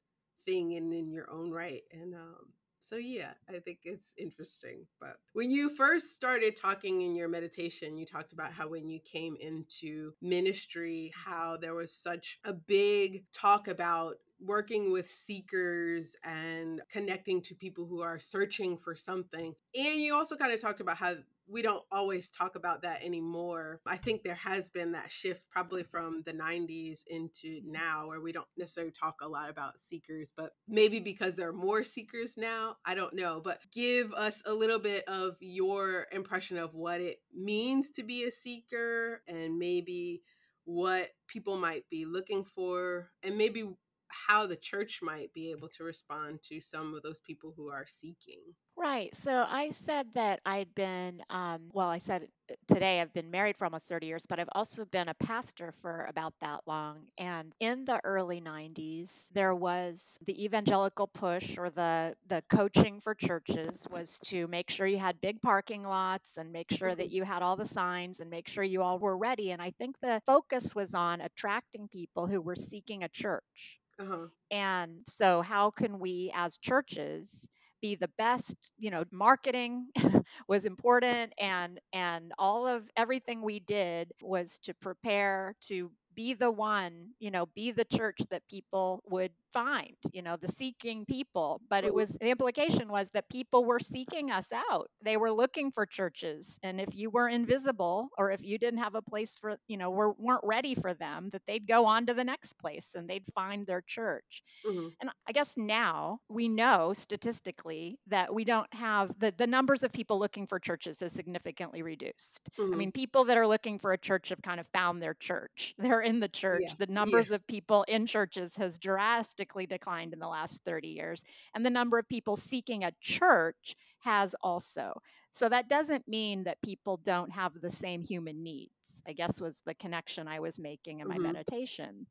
thing 0.46 0.74
and 0.74 0.92
in 0.92 1.11
your 1.11 1.31
own 1.31 1.50
right. 1.50 1.83
And 1.92 2.14
um, 2.14 2.48
so, 2.83 2.96
yeah, 2.96 3.31
I 3.48 3.61
think 3.61 3.78
it's 3.85 4.12
interesting. 4.18 4.87
But 5.00 5.16
when 5.35 5.52
you 5.52 5.70
first 5.70 6.16
started 6.16 6.57
talking 6.57 7.02
in 7.02 7.14
your 7.14 7.28
meditation, 7.28 7.96
you 7.96 8.05
talked 8.05 8.33
about 8.33 8.52
how 8.52 8.68
when 8.68 8.88
you 8.88 8.98
came 8.98 9.37
into 9.38 10.12
ministry, 10.20 11.12
how 11.14 11.57
there 11.57 11.74
was 11.74 11.94
such 11.94 12.40
a 12.44 12.52
big 12.52 13.22
talk 13.33 13.68
about 13.68 14.16
working 14.40 14.90
with 14.90 15.09
seekers 15.09 16.16
and 16.24 16.81
connecting 16.90 17.40
to 17.42 17.55
people 17.55 17.87
who 17.87 18.00
are 18.00 18.18
searching 18.18 18.76
for 18.76 18.96
something. 18.96 19.55
And 19.76 20.00
you 20.00 20.16
also 20.16 20.35
kind 20.35 20.52
of 20.52 20.61
talked 20.61 20.81
about 20.81 20.96
how 20.96 21.14
we 21.53 21.61
don't 21.61 21.85
always 21.93 22.31
talk 22.31 22.57
about 22.57 22.83
that 22.83 23.05
anymore. 23.05 23.81
I 23.87 23.97
think 23.97 24.23
there 24.23 24.35
has 24.37 24.71
been 24.71 24.93
that 24.93 25.11
shift 25.11 25.45
probably 25.51 25.83
from 25.83 26.23
the 26.25 26.33
90s 26.33 27.01
into 27.07 27.61
now 27.67 28.09
where 28.09 28.21
we 28.21 28.33
don't 28.33 28.47
necessarily 28.57 28.93
talk 28.93 29.17
a 29.21 29.29
lot 29.29 29.51
about 29.51 29.79
seekers, 29.79 30.33
but 30.35 30.53
maybe 30.67 30.99
because 30.99 31.35
there 31.35 31.49
are 31.49 31.53
more 31.53 31.85
seekers 31.85 32.38
now. 32.38 32.77
I 32.87 32.95
don't 32.95 33.15
know. 33.15 33.41
But 33.45 33.61
give 33.71 34.12
us 34.15 34.43
a 34.47 34.55
little 34.55 34.79
bit 34.79 35.07
of 35.07 35.37
your 35.41 36.07
impression 36.11 36.57
of 36.57 36.75
what 36.75 37.03
it 37.03 37.19
means 37.35 37.91
to 37.93 38.03
be 38.03 38.25
a 38.25 38.31
seeker 38.31 39.21
and 39.29 39.59
maybe 39.59 40.23
what 40.65 41.09
people 41.29 41.59
might 41.59 41.85
be 41.91 42.07
looking 42.07 42.45
for 42.45 43.11
and 43.23 43.37
maybe 43.37 43.69
how 44.12 44.46
the 44.46 44.57
church 44.57 45.01
might 45.03 45.33
be 45.33 45.51
able 45.51 45.68
to 45.68 45.85
respond 45.85 46.40
to 46.42 46.61
some 46.61 46.94
of 46.94 47.03
those 47.03 47.20
people 47.20 47.53
who 47.57 47.68
are 47.68 47.87
seeking. 47.87 48.40
Right. 48.75 49.14
So 49.14 49.44
I 49.46 49.70
said 49.72 50.07
that 50.14 50.40
I'd 50.46 50.75
been, 50.75 51.22
um, 51.29 51.68
well, 51.72 51.88
I 51.88 51.98
said 51.98 52.27
uh, 52.51 52.55
today 52.66 53.01
I've 53.01 53.12
been 53.12 53.31
married 53.31 53.59
for 53.59 53.66
almost 53.66 53.87
30 53.87 54.07
years, 54.07 54.25
but 54.27 54.40
I've 54.40 54.48
also 54.53 54.87
been 54.87 55.09
a 55.09 55.14
pastor 55.14 55.75
for 55.83 56.07
about 56.09 56.33
that 56.40 56.61
long. 56.66 57.01
And 57.18 57.53
in 57.61 57.85
the 57.85 58.01
early 58.03 58.40
90s, 58.40 59.29
there 59.35 59.55
was 59.55 60.18
the 60.27 60.44
evangelical 60.44 61.07
push 61.07 61.59
or 61.59 61.68
the, 61.68 62.16
the 62.29 62.42
coaching 62.48 63.01
for 63.01 63.14
churches 63.14 63.87
was 63.90 64.18
to 64.25 64.46
make 64.48 64.70
sure 64.70 64.87
you 64.87 64.98
had 64.98 65.20
big 65.20 65.42
parking 65.42 65.83
lots 65.83 66.38
and 66.38 66.51
make 66.51 66.72
sure 66.72 66.94
that 66.94 67.07
mm-hmm. 67.09 67.16
you 67.16 67.25
had 67.25 67.42
all 67.42 67.57
the 67.57 67.66
signs 67.66 68.20
and 68.20 68.31
make 68.31 68.48
sure 68.48 68.64
you 68.64 68.83
all 68.83 68.98
were 68.98 69.16
ready. 69.16 69.53
And 69.53 69.61
I 69.61 69.72
think 69.72 69.96
the 70.01 70.22
focus 70.25 70.75
was 70.75 70.94
on 70.94 71.20
attracting 71.20 71.88
people 71.88 72.27
who 72.27 72.40
were 72.40 72.57
seeking 72.57 73.05
a 73.05 73.09
church. 73.09 73.82
Uh-huh. 73.98 74.26
And 74.50 75.00
so, 75.09 75.42
how 75.42 75.70
can 75.70 75.98
we 75.98 76.31
as 76.35 76.59
churches 76.59 77.48
be 77.81 77.94
the 77.96 78.11
best 78.16 78.57
you 78.78 78.90
know 78.90 79.05
marketing 79.11 79.88
was 80.48 80.64
important 80.64 81.33
and 81.38 81.81
and 81.92 82.33
all 82.38 82.66
of 82.66 82.88
everything 82.96 83.42
we 83.42 83.59
did 83.61 84.12
was 84.22 84.59
to 84.61 84.74
prepare 84.74 85.55
to 85.62 85.90
be 86.14 86.35
the 86.35 86.50
one, 86.50 87.11
you 87.18 87.31
know, 87.31 87.46
be 87.55 87.70
the 87.72 87.85
church 87.87 88.18
that 88.31 88.46
people 88.48 89.02
would 89.09 89.33
find, 89.53 89.95
you 90.12 90.23
know, 90.23 90.37
the 90.37 90.49
seeking 90.49 91.05
people. 91.05 91.61
But 91.69 91.85
it 91.85 91.95
was 91.95 92.11
the 92.11 92.31
implication 92.31 92.88
was 92.88 93.09
that 93.11 93.29
people 93.29 93.65
were 93.65 93.81
seeking 93.81 94.31
us 94.31 94.53
out. 94.71 94.88
They 95.03 95.17
were 95.17 95.33
looking 95.33 95.71
for 95.71 95.87
churches. 95.87 96.59
And 96.62 96.81
if 96.81 96.95
you 96.95 97.11
were 97.11 97.29
invisible 97.29 98.09
or 98.17 98.31
if 98.31 98.43
you 98.43 98.59
didn't 98.59 98.81
have 98.81 98.95
a 98.95 99.03
place 99.03 99.37
for, 99.37 99.57
you 99.69 99.77
know, 99.77 99.91
were, 99.91 100.12
weren't 100.12 100.45
ready 100.45 100.75
for 100.75 100.95
them, 100.95 101.29
that 101.33 101.43
they'd 101.47 101.67
go 101.67 101.87
on 101.87 102.07
to 102.07 102.15
the 102.15 102.25
next 102.25 102.59
place 102.59 102.95
and 102.95 103.09
they'd 103.09 103.25
find 103.35 103.67
their 103.67 103.83
church. 103.87 104.43
Mm-hmm. 104.67 104.88
And 105.01 105.11
I 105.27 105.33
guess 105.33 105.57
now 105.57 106.19
we 106.29 106.49
know 106.49 106.93
statistically 106.95 107.99
that 108.09 108.35
we 108.35 108.45
don't 108.45 108.73
have 108.75 109.12
the, 109.19 109.33
the 109.37 109.47
numbers 109.47 109.83
of 109.83 109.93
people 109.93 110.19
looking 110.19 110.47
for 110.47 110.59
churches 110.59 111.01
has 111.01 111.12
significantly 111.12 111.83
reduced. 111.83 112.49
Mm-hmm. 112.59 112.73
I 112.73 112.77
mean, 112.77 112.93
people 112.93 113.25
that 113.25 113.37
are 113.37 113.47
looking 113.47 113.79
for 113.79 113.93
a 113.93 113.99
church 113.99 114.31
have 114.31 114.43
kind 114.43 114.61
of 114.61 114.67
found 114.69 115.03
their 115.03 115.15
church. 115.15 115.75
They're 115.79 116.01
in 116.01 116.21
the 116.21 116.29
church. 116.29 116.62
Yeah. 116.62 116.75
The 116.79 116.93
numbers 116.93 117.31
yeah. 117.31 117.37
of 117.37 117.47
people 117.47 117.85
in 117.88 118.07
churches 118.07 118.57
has 118.57 118.79
drastically 118.79 119.41
declined 119.44 120.12
in 120.12 120.18
the 120.18 120.28
last 120.28 120.62
30 120.64 120.88
years, 120.88 121.22
and 121.55 121.64
the 121.64 121.70
number 121.70 121.98
of 121.98 122.09
people 122.09 122.37
seeking 122.37 122.85
a 122.85 122.92
church 123.00 123.76
has 124.00 124.35
also. 124.42 125.00
So 125.33 125.48
that 125.48 125.68
doesn't 125.68 126.07
mean 126.07 126.44
that 126.44 126.61
people 126.61 126.98
don't 126.98 127.31
have 127.33 127.52
the 127.61 127.70
same 127.70 128.02
human 128.02 128.42
needs. 128.42 129.02
I 129.07 129.12
guess 129.12 129.40
was 129.40 129.61
the 129.64 129.74
connection 129.74 130.28
I 130.28 130.40
was 130.40 130.59
making 130.59 131.00
in 131.00 131.09
my 131.09 131.14
mm-hmm. 131.14 131.33
meditation 131.33 132.07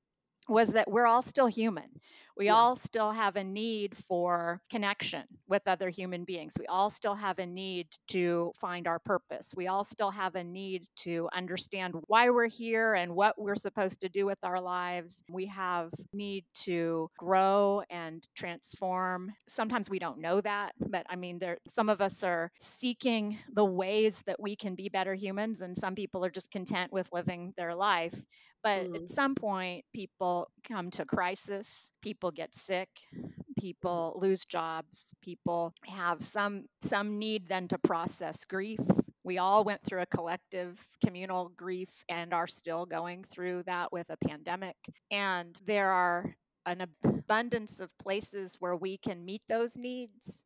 was 0.47 0.69
that 0.69 0.89
we're 0.89 1.07
all 1.07 1.21
still 1.21 1.47
human. 1.47 1.89
We 2.37 2.45
yeah. 2.45 2.55
all 2.55 2.75
still 2.75 3.11
have 3.11 3.35
a 3.35 3.43
need 3.43 3.95
for 4.07 4.61
connection 4.69 5.23
with 5.47 5.67
other 5.67 5.89
human 5.89 6.23
beings. 6.23 6.53
We 6.57 6.65
all 6.65 6.89
still 6.89 7.13
have 7.13 7.39
a 7.39 7.45
need 7.45 7.87
to 8.09 8.53
find 8.59 8.87
our 8.87 8.99
purpose. 8.99 9.53
We 9.55 9.67
all 9.67 9.83
still 9.83 10.11
have 10.11 10.35
a 10.35 10.43
need 10.43 10.85
to 11.01 11.29
understand 11.33 11.93
why 12.07 12.29
we're 12.29 12.47
here 12.47 12.93
and 12.93 13.15
what 13.15 13.39
we're 13.39 13.55
supposed 13.55 14.01
to 14.01 14.09
do 14.09 14.25
with 14.25 14.39
our 14.43 14.61
lives. 14.61 15.23
We 15.29 15.47
have 15.47 15.91
need 16.13 16.45
to 16.63 17.09
grow 17.17 17.83
and 17.89 18.25
transform. 18.35 19.33
Sometimes 19.47 19.89
we 19.89 19.99
don't 19.99 20.19
know 20.19 20.41
that, 20.41 20.73
but 20.79 21.05
I 21.09 21.17
mean 21.17 21.39
there 21.39 21.57
some 21.67 21.89
of 21.89 22.01
us 22.01 22.23
are 22.23 22.49
seeking 22.61 23.37
the 23.53 23.65
ways 23.65 24.23
that 24.25 24.39
we 24.39 24.55
can 24.55 24.75
be 24.75 24.89
better 24.89 25.13
humans 25.13 25.61
and 25.61 25.77
some 25.77 25.95
people 25.95 26.23
are 26.25 26.31
just 26.31 26.51
content 26.51 26.93
with 26.93 27.09
living 27.11 27.53
their 27.57 27.75
life. 27.75 28.15
But 28.63 28.87
mm. 28.87 28.95
at 28.95 29.09
some 29.09 29.35
point, 29.35 29.85
people 29.93 30.49
come 30.67 30.91
to 30.91 31.05
crisis, 31.05 31.91
people 32.01 32.31
get 32.31 32.53
sick, 32.53 32.89
people 33.57 34.17
lose 34.21 34.45
jobs, 34.45 35.13
people 35.21 35.73
have 35.87 36.23
some 36.23 36.65
some 36.83 37.19
need 37.19 37.47
then 37.47 37.67
to 37.69 37.77
process 37.79 38.45
grief. 38.45 38.79
We 39.23 39.37
all 39.37 39.63
went 39.63 39.83
through 39.83 40.01
a 40.01 40.07
collective 40.07 40.79
communal 41.05 41.49
grief 41.49 41.89
and 42.09 42.33
are 42.33 42.47
still 42.47 42.85
going 42.85 43.23
through 43.31 43.63
that 43.63 43.91
with 43.91 44.07
a 44.09 44.17
pandemic. 44.17 44.75
And 45.11 45.59
there 45.65 45.91
are 45.91 46.35
an 46.65 46.85
abundance 47.03 47.79
of 47.79 47.95
places 47.99 48.57
where 48.59 48.75
we 48.75 48.97
can 48.97 49.23
meet 49.25 49.41
those 49.47 49.77
needs 49.77 50.43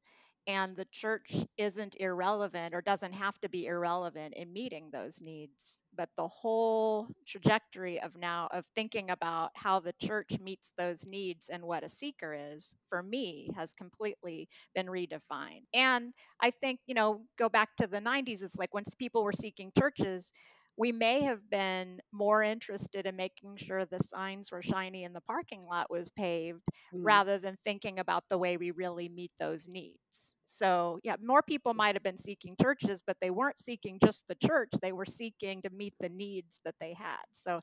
and 0.47 0.75
the 0.75 0.85
church 0.91 1.33
isn't 1.57 1.95
irrelevant 1.99 2.73
or 2.75 2.81
doesn't 2.81 3.13
have 3.13 3.39
to 3.41 3.49
be 3.49 3.65
irrelevant 3.65 4.33
in 4.35 4.53
meeting 4.53 4.89
those 4.91 5.21
needs 5.21 5.81
but 5.97 6.09
the 6.17 6.27
whole 6.27 7.07
trajectory 7.27 8.01
of 8.01 8.17
now 8.17 8.47
of 8.51 8.65
thinking 8.75 9.09
about 9.11 9.51
how 9.55 9.79
the 9.79 9.93
church 10.01 10.31
meets 10.41 10.73
those 10.77 11.05
needs 11.07 11.49
and 11.49 11.63
what 11.63 11.83
a 11.83 11.89
seeker 11.89 12.35
is 12.53 12.75
for 12.89 13.01
me 13.03 13.49
has 13.55 13.73
completely 13.73 14.47
been 14.75 14.87
redefined 14.87 15.63
and 15.73 16.13
i 16.41 16.51
think 16.51 16.79
you 16.87 16.95
know 16.95 17.21
go 17.37 17.49
back 17.49 17.69
to 17.77 17.87
the 17.87 18.01
90s 18.01 18.43
it's 18.43 18.57
like 18.57 18.73
once 18.73 18.89
people 18.99 19.23
were 19.23 19.33
seeking 19.33 19.71
churches 19.77 20.31
we 20.77 20.91
may 20.91 21.21
have 21.23 21.49
been 21.49 22.01
more 22.13 22.43
interested 22.43 23.05
in 23.07 23.15
making 23.17 23.57
sure 23.57 23.85
the 23.85 23.99
signs 24.03 24.51
were 24.51 24.63
shiny 24.63 25.05
and 25.05 25.15
the 25.15 25.21
parking 25.21 25.63
lot 25.69 25.91
was 25.91 26.11
paved 26.11 26.61
mm. 26.93 26.99
rather 27.03 27.39
than 27.39 27.57
thinking 27.65 27.99
about 27.99 28.23
the 28.29 28.37
way 28.39 28.57
we 28.57 28.71
really 28.71 29.09
meet 29.09 29.31
those 29.39 29.67
needs 29.69 30.34
So, 30.45 30.99
yeah, 31.03 31.15
more 31.21 31.41
people 31.43 31.73
might 31.73 31.95
have 31.95 32.03
been 32.03 32.17
seeking 32.17 32.55
churches, 32.61 33.03
but 33.05 33.17
they 33.21 33.31
weren't 33.31 33.59
seeking 33.59 33.99
just 34.03 34.27
the 34.27 34.35
church. 34.35 34.69
They 34.81 34.93
were 34.93 35.05
seeking 35.05 35.61
to 35.63 35.69
meet 35.69 35.93
the 35.99 36.09
needs 36.09 36.59
that 36.65 36.75
they 36.79 36.93
had. 36.93 37.23
So, 37.33 37.61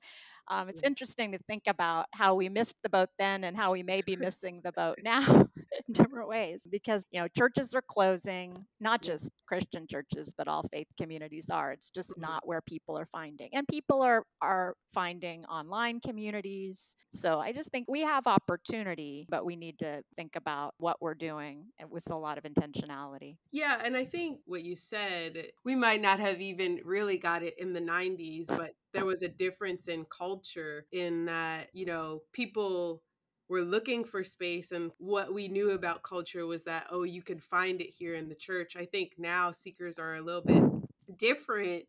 um, 0.48 0.68
it's 0.68 0.82
interesting 0.82 1.32
to 1.32 1.38
think 1.38 1.64
about 1.66 2.06
how 2.12 2.34
we 2.34 2.48
missed 2.48 2.76
the 2.82 2.88
boat 2.88 3.08
then 3.18 3.44
and 3.44 3.56
how 3.56 3.72
we 3.72 3.82
may 3.82 4.02
be 4.02 4.16
missing 4.16 4.60
the 4.62 4.72
boat 4.72 4.96
now 5.02 5.22
in 5.88 5.92
different 5.92 6.28
ways 6.28 6.66
because, 6.70 7.06
you 7.10 7.20
know, 7.20 7.28
churches 7.28 7.74
are 7.74 7.82
closing, 7.82 8.66
not 8.80 9.02
just 9.02 9.30
Christian 9.46 9.86
churches, 9.88 10.34
but 10.36 10.48
all 10.48 10.64
faith 10.72 10.88
communities 10.98 11.48
are. 11.50 11.72
It's 11.72 11.90
just 11.90 12.16
Mhm. 12.16 12.18
not 12.18 12.46
where 12.46 12.60
people 12.60 12.98
are 12.98 13.06
finding. 13.06 13.50
And 13.54 13.66
people 13.68 14.02
are, 14.02 14.24
are 14.40 14.74
finding 14.94 15.44
online 15.46 16.00
communities. 16.00 16.96
So 17.12 17.38
I 17.40 17.52
just 17.52 17.70
think 17.70 17.86
we 17.88 18.02
have 18.02 18.26
opportunity, 18.26 19.26
but 19.28 19.44
we 19.44 19.56
need 19.56 19.78
to 19.78 20.02
think 20.16 20.36
about 20.36 20.74
what 20.78 21.00
we're 21.00 21.14
doing 21.14 21.66
with 21.88 22.10
a 22.10 22.16
lot 22.16 22.38
of 22.38 22.44
intentionality. 22.72 23.36
Yeah, 23.50 23.80
and 23.84 23.96
I 23.96 24.04
think 24.04 24.40
what 24.46 24.64
you 24.64 24.76
said, 24.76 25.46
we 25.64 25.74
might 25.74 26.00
not 26.00 26.20
have 26.20 26.40
even 26.40 26.80
really 26.84 27.18
got 27.18 27.42
it 27.42 27.58
in 27.58 27.72
the 27.72 27.80
90s, 27.80 28.48
but 28.48 28.72
there 28.92 29.06
was 29.06 29.22
a 29.22 29.28
difference 29.28 29.88
in 29.88 30.04
culture 30.06 30.86
in 30.92 31.26
that, 31.26 31.68
you 31.72 31.86
know, 31.86 32.22
people 32.32 33.02
were 33.48 33.62
looking 33.62 34.04
for 34.04 34.24
space 34.24 34.72
and 34.72 34.90
what 34.98 35.34
we 35.34 35.48
knew 35.48 35.72
about 35.72 36.02
culture 36.02 36.46
was 36.46 36.64
that 36.64 36.86
oh, 36.90 37.02
you 37.02 37.22
could 37.22 37.42
find 37.42 37.80
it 37.80 37.90
here 37.90 38.14
in 38.14 38.28
the 38.28 38.34
church. 38.34 38.76
I 38.76 38.86
think 38.86 39.12
now 39.18 39.50
seekers 39.50 39.98
are 39.98 40.14
a 40.14 40.22
little 40.22 40.40
bit 40.40 40.62
different 41.18 41.84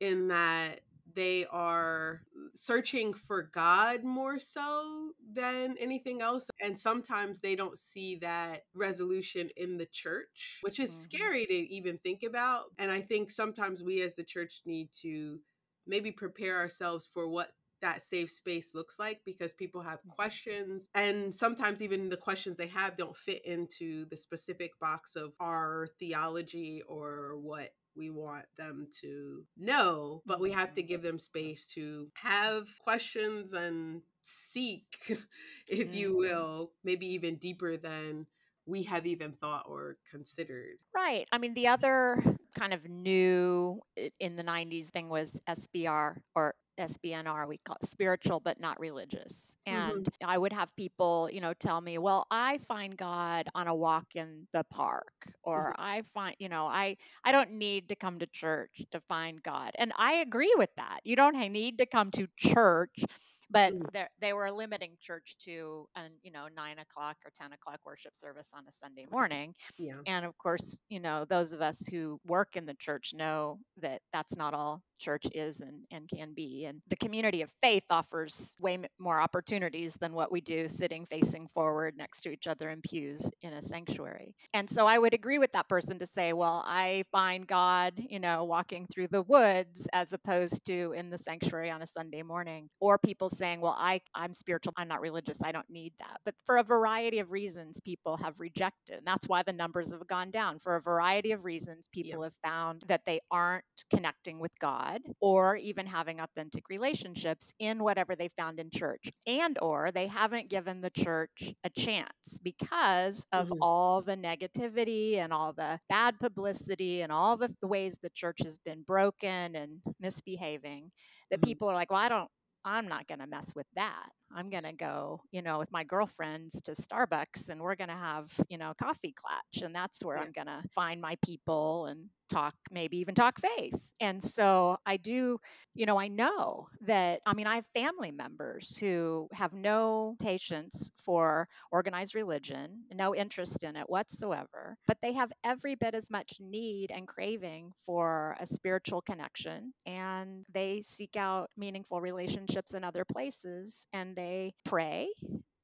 in 0.00 0.28
that 0.28 0.80
they 1.14 1.46
are 1.46 2.22
searching 2.54 3.14
for 3.14 3.42
God 3.42 4.04
more 4.04 4.38
so 4.38 5.12
than 5.32 5.76
anything 5.78 6.20
else. 6.22 6.48
And 6.62 6.78
sometimes 6.78 7.40
they 7.40 7.56
don't 7.56 7.78
see 7.78 8.16
that 8.16 8.62
resolution 8.74 9.50
in 9.56 9.76
the 9.78 9.86
church, 9.86 10.58
which 10.62 10.78
is 10.80 10.92
Mhm. 10.92 11.00
scary 11.00 11.46
to 11.46 11.54
even 11.54 11.98
think 11.98 12.22
about. 12.22 12.66
And 12.78 12.90
I 12.90 13.00
think 13.00 13.30
sometimes 13.30 13.82
we 13.82 14.02
as 14.02 14.16
the 14.16 14.24
church 14.24 14.62
need 14.66 14.90
to 15.02 15.40
maybe 15.86 16.10
prepare 16.10 16.58
ourselves 16.58 17.08
for 17.12 17.28
what 17.28 17.52
that 17.82 18.02
safe 18.02 18.30
space 18.30 18.74
looks 18.74 18.98
like 18.98 19.20
because 19.26 19.52
people 19.52 19.82
have 19.82 19.98
questions 20.08 20.88
and 20.94 21.34
sometimes 21.34 21.82
even 21.82 22.08
the 22.08 22.16
questions 22.16 22.56
they 22.56 22.66
have 22.66 22.96
don't 22.96 23.16
fit 23.16 23.44
into 23.44 24.06
the 24.06 24.16
specific 24.16 24.70
box 24.80 25.16
of 25.16 25.34
our 25.38 25.88
theology 25.98 26.82
or 26.88 27.36
what 27.36 27.70
we 27.96 28.10
want 28.10 28.46
them 28.56 28.88
to 29.00 29.46
know, 29.56 30.22
but 30.26 30.40
we 30.40 30.50
have 30.52 30.72
to 30.74 30.82
give 30.82 31.02
them 31.02 31.18
space 31.18 31.66
to 31.68 32.10
have 32.14 32.68
questions 32.78 33.52
and 33.52 34.02
seek, 34.22 35.16
if 35.68 35.94
you 35.94 36.14
Mhm. 36.14 36.16
will, 36.16 36.72
maybe 36.84 37.06
even 37.06 37.36
deeper 37.36 37.76
than 37.76 38.26
we 38.66 38.82
have 38.84 39.06
even 39.06 39.32
thought 39.32 39.66
or 39.68 39.98
considered. 40.10 40.78
Right. 40.94 41.28
I 41.32 41.38
mean, 41.38 41.54
the 41.54 41.68
other 41.68 42.22
kind 42.54 42.72
of 42.72 42.88
new 42.88 43.80
in 44.20 44.36
the 44.36 44.42
90s 44.44 44.90
thing 44.90 45.08
was 45.08 45.40
SBR 45.46 46.22
or 46.34 46.54
SBNR, 46.78 47.46
we 47.46 47.58
call 47.58 47.76
it 47.82 47.88
spiritual 47.88 48.40
but 48.40 48.60
not 48.60 48.80
religious. 48.80 49.56
And 49.66 50.08
I 50.22 50.36
would 50.36 50.52
have 50.52 50.74
people, 50.76 51.28
you 51.32 51.40
know, 51.40 51.54
tell 51.54 51.80
me, 51.80 51.98
well, 51.98 52.26
I 52.30 52.58
find 52.58 52.96
God 52.96 53.48
on 53.54 53.68
a 53.68 53.74
walk 53.74 54.16
in 54.16 54.46
the 54.52 54.64
park, 54.64 55.32
or 55.42 55.74
I 55.78 56.02
find, 56.14 56.36
you 56.38 56.48
know, 56.48 56.66
I 56.66 56.96
I 57.24 57.32
don't 57.32 57.52
need 57.52 57.88
to 57.88 57.96
come 57.96 58.18
to 58.20 58.26
church 58.26 58.82
to 58.92 59.00
find 59.00 59.42
God. 59.42 59.72
And 59.76 59.92
I 59.96 60.14
agree 60.16 60.54
with 60.56 60.70
that. 60.76 61.00
You 61.04 61.16
don't 61.16 61.36
need 61.36 61.78
to 61.78 61.86
come 61.86 62.10
to 62.12 62.26
church, 62.36 63.04
but 63.50 63.74
Mm. 63.74 63.90
they're- 63.92 64.10
they 64.18 64.32
were 64.32 64.50
limiting 64.50 64.96
church 65.00 65.36
to, 65.38 65.88
an, 65.94 66.18
you 66.22 66.30
know, 66.30 66.48
nine 66.48 66.78
o'clock 66.78 67.16
or 67.24 67.30
10 67.30 67.52
o'clock 67.52 67.80
worship 67.84 68.14
service 68.16 68.52
on 68.54 68.66
a 68.66 68.72
Sunday 68.72 69.06
morning. 69.06 69.54
Yeah. 69.78 70.02
And 70.06 70.24
of 70.24 70.36
course, 70.38 70.80
you 70.88 71.00
know, 71.00 71.24
those 71.24 71.52
of 71.52 71.60
us 71.62 71.86
who 71.86 72.20
work 72.24 72.56
in 72.56 72.66
the 72.66 72.74
church 72.74 73.14
know 73.14 73.60
that 73.78 74.02
that's 74.12 74.36
not 74.36 74.54
all 74.54 74.82
church 74.98 75.26
is 75.34 75.60
and, 75.60 75.84
and 75.90 76.08
can 76.08 76.34
be. 76.34 76.64
And 76.66 76.80
the 76.88 76.96
community 76.96 77.42
of 77.42 77.50
faith 77.62 77.84
offers 77.90 78.56
way 78.60 78.78
more 78.98 79.20
opportunities 79.20 79.94
than 79.94 80.12
what 80.12 80.32
we 80.32 80.40
do 80.40 80.68
sitting 80.68 81.06
facing 81.06 81.48
forward 81.54 81.96
next 81.96 82.22
to 82.22 82.30
each 82.30 82.46
other 82.46 82.70
in 82.70 82.80
pews 82.80 83.30
in 83.42 83.52
a 83.52 83.62
sanctuary. 83.62 84.34
And 84.52 84.68
so 84.68 84.86
I 84.86 84.98
would 84.98 85.14
agree 85.14 85.38
with 85.38 85.52
that 85.52 85.68
person 85.68 85.98
to 85.98 86.06
say, 86.06 86.32
well, 86.32 86.62
I 86.66 87.04
find 87.12 87.46
God, 87.46 87.94
you 87.96 88.20
know, 88.20 88.44
walking 88.44 88.86
through 88.86 89.08
the 89.08 89.22
woods 89.22 89.88
as 89.92 90.12
opposed 90.12 90.64
to 90.66 90.92
in 90.96 91.10
the 91.10 91.18
sanctuary 91.18 91.70
on 91.70 91.82
a 91.82 91.86
Sunday 91.86 92.22
morning. 92.22 92.68
Or 92.80 92.98
people 92.98 93.28
saying, 93.28 93.60
well, 93.60 93.76
I, 93.78 94.00
I'm 94.14 94.32
spiritual, 94.32 94.74
I'm 94.76 94.88
not 94.88 95.00
religious, 95.00 95.42
I 95.42 95.52
don't 95.52 95.68
need 95.70 95.92
that. 95.98 96.20
But 96.24 96.34
for 96.44 96.58
a 96.58 96.62
variety 96.62 97.18
of 97.18 97.30
reasons, 97.30 97.80
people 97.84 98.16
have 98.18 98.40
rejected. 98.40 98.98
And 98.98 99.06
that's 99.06 99.28
why 99.28 99.42
the 99.42 99.52
numbers 99.52 99.92
have 99.92 100.06
gone 100.06 100.30
down. 100.30 100.58
For 100.58 100.76
a 100.76 100.80
variety 100.80 101.32
of 101.32 101.44
reasons, 101.44 101.88
people 101.92 102.22
have 102.22 102.34
found 102.42 102.82
that 102.88 103.02
they 103.06 103.20
aren't 103.30 103.64
connecting 103.90 104.38
with 104.38 104.52
God 104.58 104.93
or 105.20 105.56
even 105.56 105.86
having 105.86 106.20
authentic 106.20 106.68
relationships 106.68 107.52
in 107.58 107.82
whatever 107.82 108.14
they 108.16 108.28
found 108.36 108.60
in 108.60 108.70
church. 108.70 109.10
And 109.26 109.58
or 109.60 109.90
they 109.92 110.06
haven't 110.06 110.50
given 110.50 110.80
the 110.80 110.90
church 110.90 111.54
a 111.64 111.70
chance 111.70 112.38
because 112.42 113.26
of 113.32 113.52
Mhm. 113.52 113.60
all 113.60 114.02
the 114.02 114.16
negativity 114.16 115.16
and 115.16 115.32
all 115.32 115.52
the 115.52 115.80
bad 115.88 116.18
publicity 116.20 117.02
and 117.02 117.12
all 117.12 117.36
the 117.36 117.54
ways 117.62 117.98
the 118.02 118.10
church 118.10 118.40
has 118.42 118.58
been 118.58 118.82
broken 118.82 119.56
and 119.56 119.80
misbehaving 120.00 120.90
that 121.30 121.42
Mhm. 121.42 121.54
people 121.54 121.68
are 121.68 121.74
like, 121.74 121.90
well, 121.90 122.00
I 122.00 122.08
don't 122.08 122.30
I'm 122.64 122.88
not 122.88 123.06
going 123.06 123.18
to 123.18 123.26
mess 123.26 123.54
with 123.54 123.66
that. 123.74 124.08
I'm 124.34 124.50
going 124.50 124.64
to 124.64 124.72
go, 124.72 125.22
you 125.30 125.42
know, 125.42 125.58
with 125.58 125.70
my 125.72 125.84
girlfriends 125.84 126.62
to 126.62 126.72
Starbucks 126.72 127.48
and 127.50 127.60
we're 127.60 127.76
going 127.76 127.88
to 127.88 127.94
have, 127.94 128.30
you 128.48 128.58
know, 128.58 128.72
coffee 128.80 129.14
clutch. 129.16 129.62
And 129.62 129.74
that's 129.74 130.04
where 130.04 130.16
Yeah. 130.16 130.24
I'm 130.24 130.32
going 130.32 130.46
to 130.46 130.62
find 130.74 131.00
my 131.00 131.16
people 131.24 131.86
and 131.86 132.08
talk, 132.30 132.54
maybe 132.70 132.98
even 132.98 133.14
talk 133.14 133.38
faith. 133.40 133.80
And 134.00 134.22
so 134.22 134.76
I 134.86 134.96
do, 134.96 135.38
you 135.74 135.86
know, 135.86 135.98
I 135.98 136.08
know 136.08 136.68
that, 136.82 137.20
I 137.26 137.34
mean, 137.34 137.46
I 137.46 137.56
have 137.56 137.66
family 137.74 138.10
members 138.10 138.76
who 138.76 139.28
have 139.32 139.52
no 139.54 140.16
patience 140.20 140.90
for 141.04 141.48
organized 141.70 142.14
religion, 142.14 142.84
no 142.92 143.14
interest 143.14 143.62
in 143.62 143.76
it 143.76 143.88
whatsoever, 143.88 144.76
but 144.86 144.98
they 145.02 145.12
have 145.12 145.32
every 145.44 145.74
bit 145.74 145.94
as 145.94 146.10
much 146.10 146.34
need 146.40 146.90
and 146.90 147.06
craving 147.06 147.72
for 147.86 148.36
a 148.40 148.46
spiritual 148.46 149.02
connection. 149.02 149.72
And 149.86 150.44
they 150.52 150.80
seek 150.82 151.16
out 151.16 151.50
meaningful 151.56 152.00
relationships 152.00 152.72
in 152.74 152.84
other 152.84 153.04
places 153.04 153.86
and 153.92 154.14
they 154.16 154.23
pray 154.64 155.08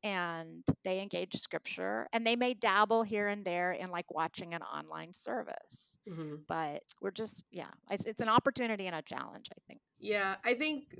and 0.02 0.62
they 0.82 1.00
engage 1.02 1.36
scripture 1.36 2.08
and 2.12 2.26
they 2.26 2.34
may 2.36 2.54
dabble 2.54 3.02
here 3.02 3.28
and 3.28 3.44
there 3.44 3.72
in 3.72 3.90
like 3.90 4.10
watching 4.10 4.54
an 4.54 4.62
online 4.62 5.12
service 5.12 5.98
Mhm. 6.08 6.40
but 6.48 6.82
we're 7.02 7.10
just 7.10 7.44
yeah 7.50 7.70
it's, 7.90 8.06
it's 8.06 8.22
an 8.22 8.28
opportunity 8.28 8.86
and 8.86 8.96
a 8.96 9.02
challenge 9.02 9.50
i 9.52 9.60
think 9.66 9.80
Yeah, 9.98 10.36
I 10.44 10.54
think, 10.54 10.96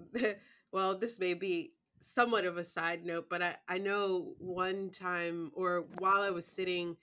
well, 0.73 0.99
this 0.99 1.18
may 1.18 1.33
be 1.35 1.73
somewhat 2.01 2.44
of 2.44 2.59
a 2.59 2.64
side 2.64 3.05
note, 3.07 3.27
but 3.31 3.40
I, 3.42 3.57
I 3.68 3.79
know 3.79 4.35
one 4.38 4.90
time 4.90 5.51
or 5.55 5.87
while 5.99 6.20
I 6.23 6.29
was 6.31 6.46
sitting 6.46 6.96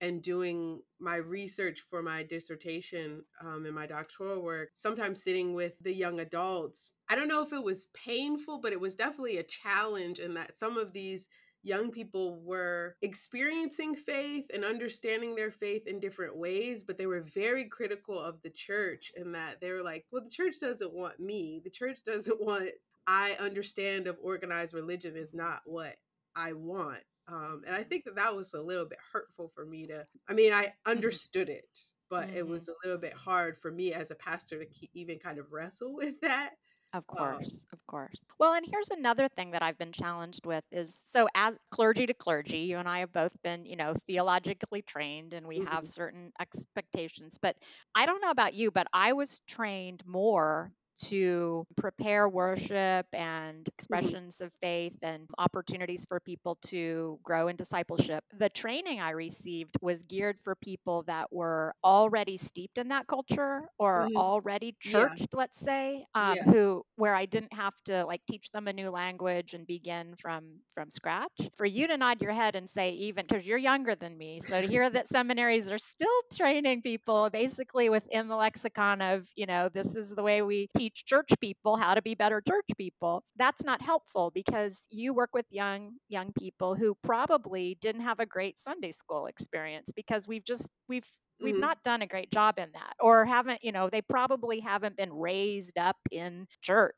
and 0.00 0.22
doing 0.22 0.80
my 1.00 1.16
research 1.16 1.84
for 1.90 2.02
my 2.02 2.22
dissertation 2.22 3.22
um, 3.40 3.66
and 3.66 3.74
my 3.74 3.86
doctoral 3.86 4.42
work, 4.42 4.70
sometimes 4.76 5.22
sitting 5.22 5.54
with 5.54 5.72
the 5.80 5.92
young 5.92 6.20
adults, 6.20 6.92
I 7.08 7.16
don't 7.16 7.28
know 7.28 7.42
if 7.42 7.52
it 7.52 7.62
was 7.62 7.88
painful, 7.94 8.58
but 8.60 8.72
it 8.72 8.80
was 8.80 8.94
definitely 8.94 9.38
a 9.38 9.42
challenge 9.42 10.18
in 10.18 10.34
that 10.34 10.58
some 10.58 10.76
of 10.76 10.92
these 10.92 11.28
young 11.62 11.90
people 11.90 12.40
were 12.42 12.96
experiencing 13.02 13.94
faith 13.94 14.46
and 14.54 14.64
understanding 14.64 15.34
their 15.34 15.50
faith 15.50 15.86
in 15.86 16.00
different 16.00 16.36
ways, 16.36 16.82
but 16.82 16.96
they 16.98 17.06
were 17.06 17.20
very 17.20 17.64
critical 17.64 18.18
of 18.18 18.40
the 18.42 18.50
church 18.50 19.12
in 19.16 19.32
that 19.32 19.60
they 19.60 19.72
were 19.72 19.82
like, 19.82 20.06
well, 20.10 20.22
the 20.22 20.30
church 20.30 20.54
doesn't 20.60 20.94
want 20.94 21.18
me. 21.18 21.60
The 21.62 21.70
church 21.70 22.02
doesn't 22.06 22.40
want, 22.40 22.70
I 23.06 23.36
understand 23.40 24.06
of 24.06 24.18
organized 24.22 24.74
religion 24.74 25.16
is 25.16 25.34
not 25.34 25.60
what 25.64 25.96
I 26.36 26.52
want. 26.52 27.02
Um, 27.28 27.62
and 27.66 27.74
I 27.74 27.82
think 27.84 28.04
that 28.06 28.14
that 28.16 28.34
was 28.34 28.54
a 28.54 28.62
little 28.62 28.86
bit 28.86 28.98
hurtful 29.12 29.48
for 29.54 29.66
me 29.66 29.86
to, 29.88 30.06
I 30.28 30.32
mean, 30.34 30.52
I 30.52 30.74
understood 30.86 31.48
it, 31.50 31.78
but 32.08 32.30
it 32.34 32.46
Mhm. 32.46 32.48
was 32.48 32.68
a 32.68 32.74
little 32.84 32.98
bit 32.98 33.12
hard 33.12 33.58
for 33.60 33.70
me 33.70 33.92
as 33.92 34.10
a 34.10 34.14
pastor 34.16 34.58
to 34.58 34.66
keep, 34.66 34.90
even 34.94 35.18
kind 35.18 35.38
of 35.38 35.52
wrestle 35.52 35.94
with 35.96 36.20
that. 36.22 36.56
Of 36.94 37.06
Um, 37.18 37.44
course, 37.46 37.66
of 37.72 37.86
course. 37.86 38.24
Well, 38.38 38.54
and 38.54 38.64
here's 38.66 38.90
another 38.90 39.28
thing 39.28 39.50
that 39.50 39.62
I've 39.62 39.76
been 39.76 39.92
challenged 39.92 40.46
with 40.46 40.64
is 40.70 40.94
so 41.04 41.28
as 41.34 41.58
clergy 41.70 42.06
to 42.06 42.14
clergy, 42.14 42.60
you 42.60 42.78
and 42.78 42.88
I 42.88 43.00
have 43.00 43.12
both 43.12 43.40
been, 43.42 43.66
you 43.66 43.76
know, 43.76 43.94
theologically 44.06 44.80
trained 44.82 45.34
and 45.34 45.46
we 45.46 45.58
have 45.60 45.86
Mhm. 45.86 45.86
certain 45.86 46.32
expectations. 46.40 47.38
But 47.40 47.58
I 47.94 48.06
don't 48.06 48.22
know 48.22 48.30
about 48.30 48.54
you, 48.54 48.70
but 48.70 48.86
I 48.92 49.12
was 49.12 49.40
trained 49.46 50.04
more 50.06 50.72
to 50.98 51.66
prepare 51.76 52.28
worship 52.28 53.06
and 53.12 53.66
expressions 53.68 54.36
mm-hmm. 54.36 54.46
of 54.46 54.52
faith 54.60 54.96
and 55.02 55.28
opportunities 55.38 56.04
for 56.08 56.20
people 56.20 56.58
to 56.62 57.18
grow 57.22 57.48
in 57.48 57.56
discipleship. 57.56 58.24
The 58.38 58.48
training 58.48 59.00
I 59.00 59.10
received 59.10 59.76
was 59.80 60.02
geared 60.04 60.40
for 60.42 60.54
people 60.56 61.04
that 61.06 61.32
were 61.32 61.74
already 61.82 62.36
steeped 62.36 62.78
in 62.78 62.88
that 62.88 63.06
culture 63.06 63.62
or 63.78 64.06
mm-hmm. 64.06 64.16
already 64.16 64.74
churched, 64.80 65.20
yeah. 65.20 65.38
let's 65.38 65.58
say, 65.58 66.06
um, 66.14 66.36
yeah. 66.36 66.42
who 66.44 66.84
where 66.96 67.14
I 67.14 67.26
didn't 67.26 67.52
have 67.52 67.74
to 67.86 68.04
like 68.04 68.22
teach 68.28 68.50
them 68.50 68.68
a 68.68 68.72
new 68.72 68.90
language 68.90 69.54
and 69.54 69.66
begin 69.66 70.14
from 70.16 70.44
from 70.74 70.90
scratch. 70.90 71.32
For 71.56 71.66
you 71.66 71.86
to 71.86 71.96
nod 71.96 72.20
your 72.22 72.32
head 72.32 72.56
and 72.56 72.68
say 72.68 72.92
even 72.92 73.26
because 73.28 73.46
you're 73.46 73.58
younger 73.58 73.94
than 73.94 74.16
me, 74.16 74.40
so 74.40 74.60
to 74.60 74.66
hear 74.66 74.88
that 74.88 75.06
seminaries 75.06 75.70
are 75.70 75.78
still 75.78 76.08
training 76.36 76.82
people 76.82 77.30
basically 77.30 77.88
within 77.88 78.28
the 78.28 78.36
lexicon 78.36 79.00
of 79.00 79.28
you 79.36 79.46
know 79.46 79.68
this 79.68 79.94
is 79.94 80.10
the 80.10 80.22
way 80.22 80.42
we 80.42 80.68
teach 80.76 80.87
church 80.94 81.30
people 81.40 81.76
how 81.76 81.94
to 81.94 82.02
be 82.02 82.14
better 82.14 82.42
church 82.46 82.66
people. 82.76 83.22
That's 83.36 83.64
not 83.64 83.82
helpful 83.82 84.30
because 84.34 84.86
you 84.90 85.14
work 85.14 85.30
with 85.34 85.46
young 85.50 85.92
young 86.08 86.32
people 86.38 86.74
who 86.74 86.96
probably 87.02 87.76
didn't 87.80 88.02
have 88.02 88.20
a 88.20 88.26
great 88.26 88.58
Sunday 88.58 88.92
school 88.92 89.26
experience 89.26 89.90
because 89.94 90.26
we've 90.28 90.44
just 90.44 90.68
we've 90.88 91.06
we've 91.40 91.54
mm-hmm. 91.54 91.60
not 91.60 91.82
done 91.82 92.02
a 92.02 92.06
great 92.06 92.30
job 92.30 92.58
in 92.58 92.68
that 92.72 92.94
or 93.00 93.24
haven't 93.24 93.62
you 93.62 93.72
know 93.72 93.88
they 93.88 94.02
probably 94.02 94.60
haven't 94.60 94.96
been 94.96 95.12
raised 95.12 95.78
up 95.78 95.96
in 96.10 96.46
church 96.62 96.94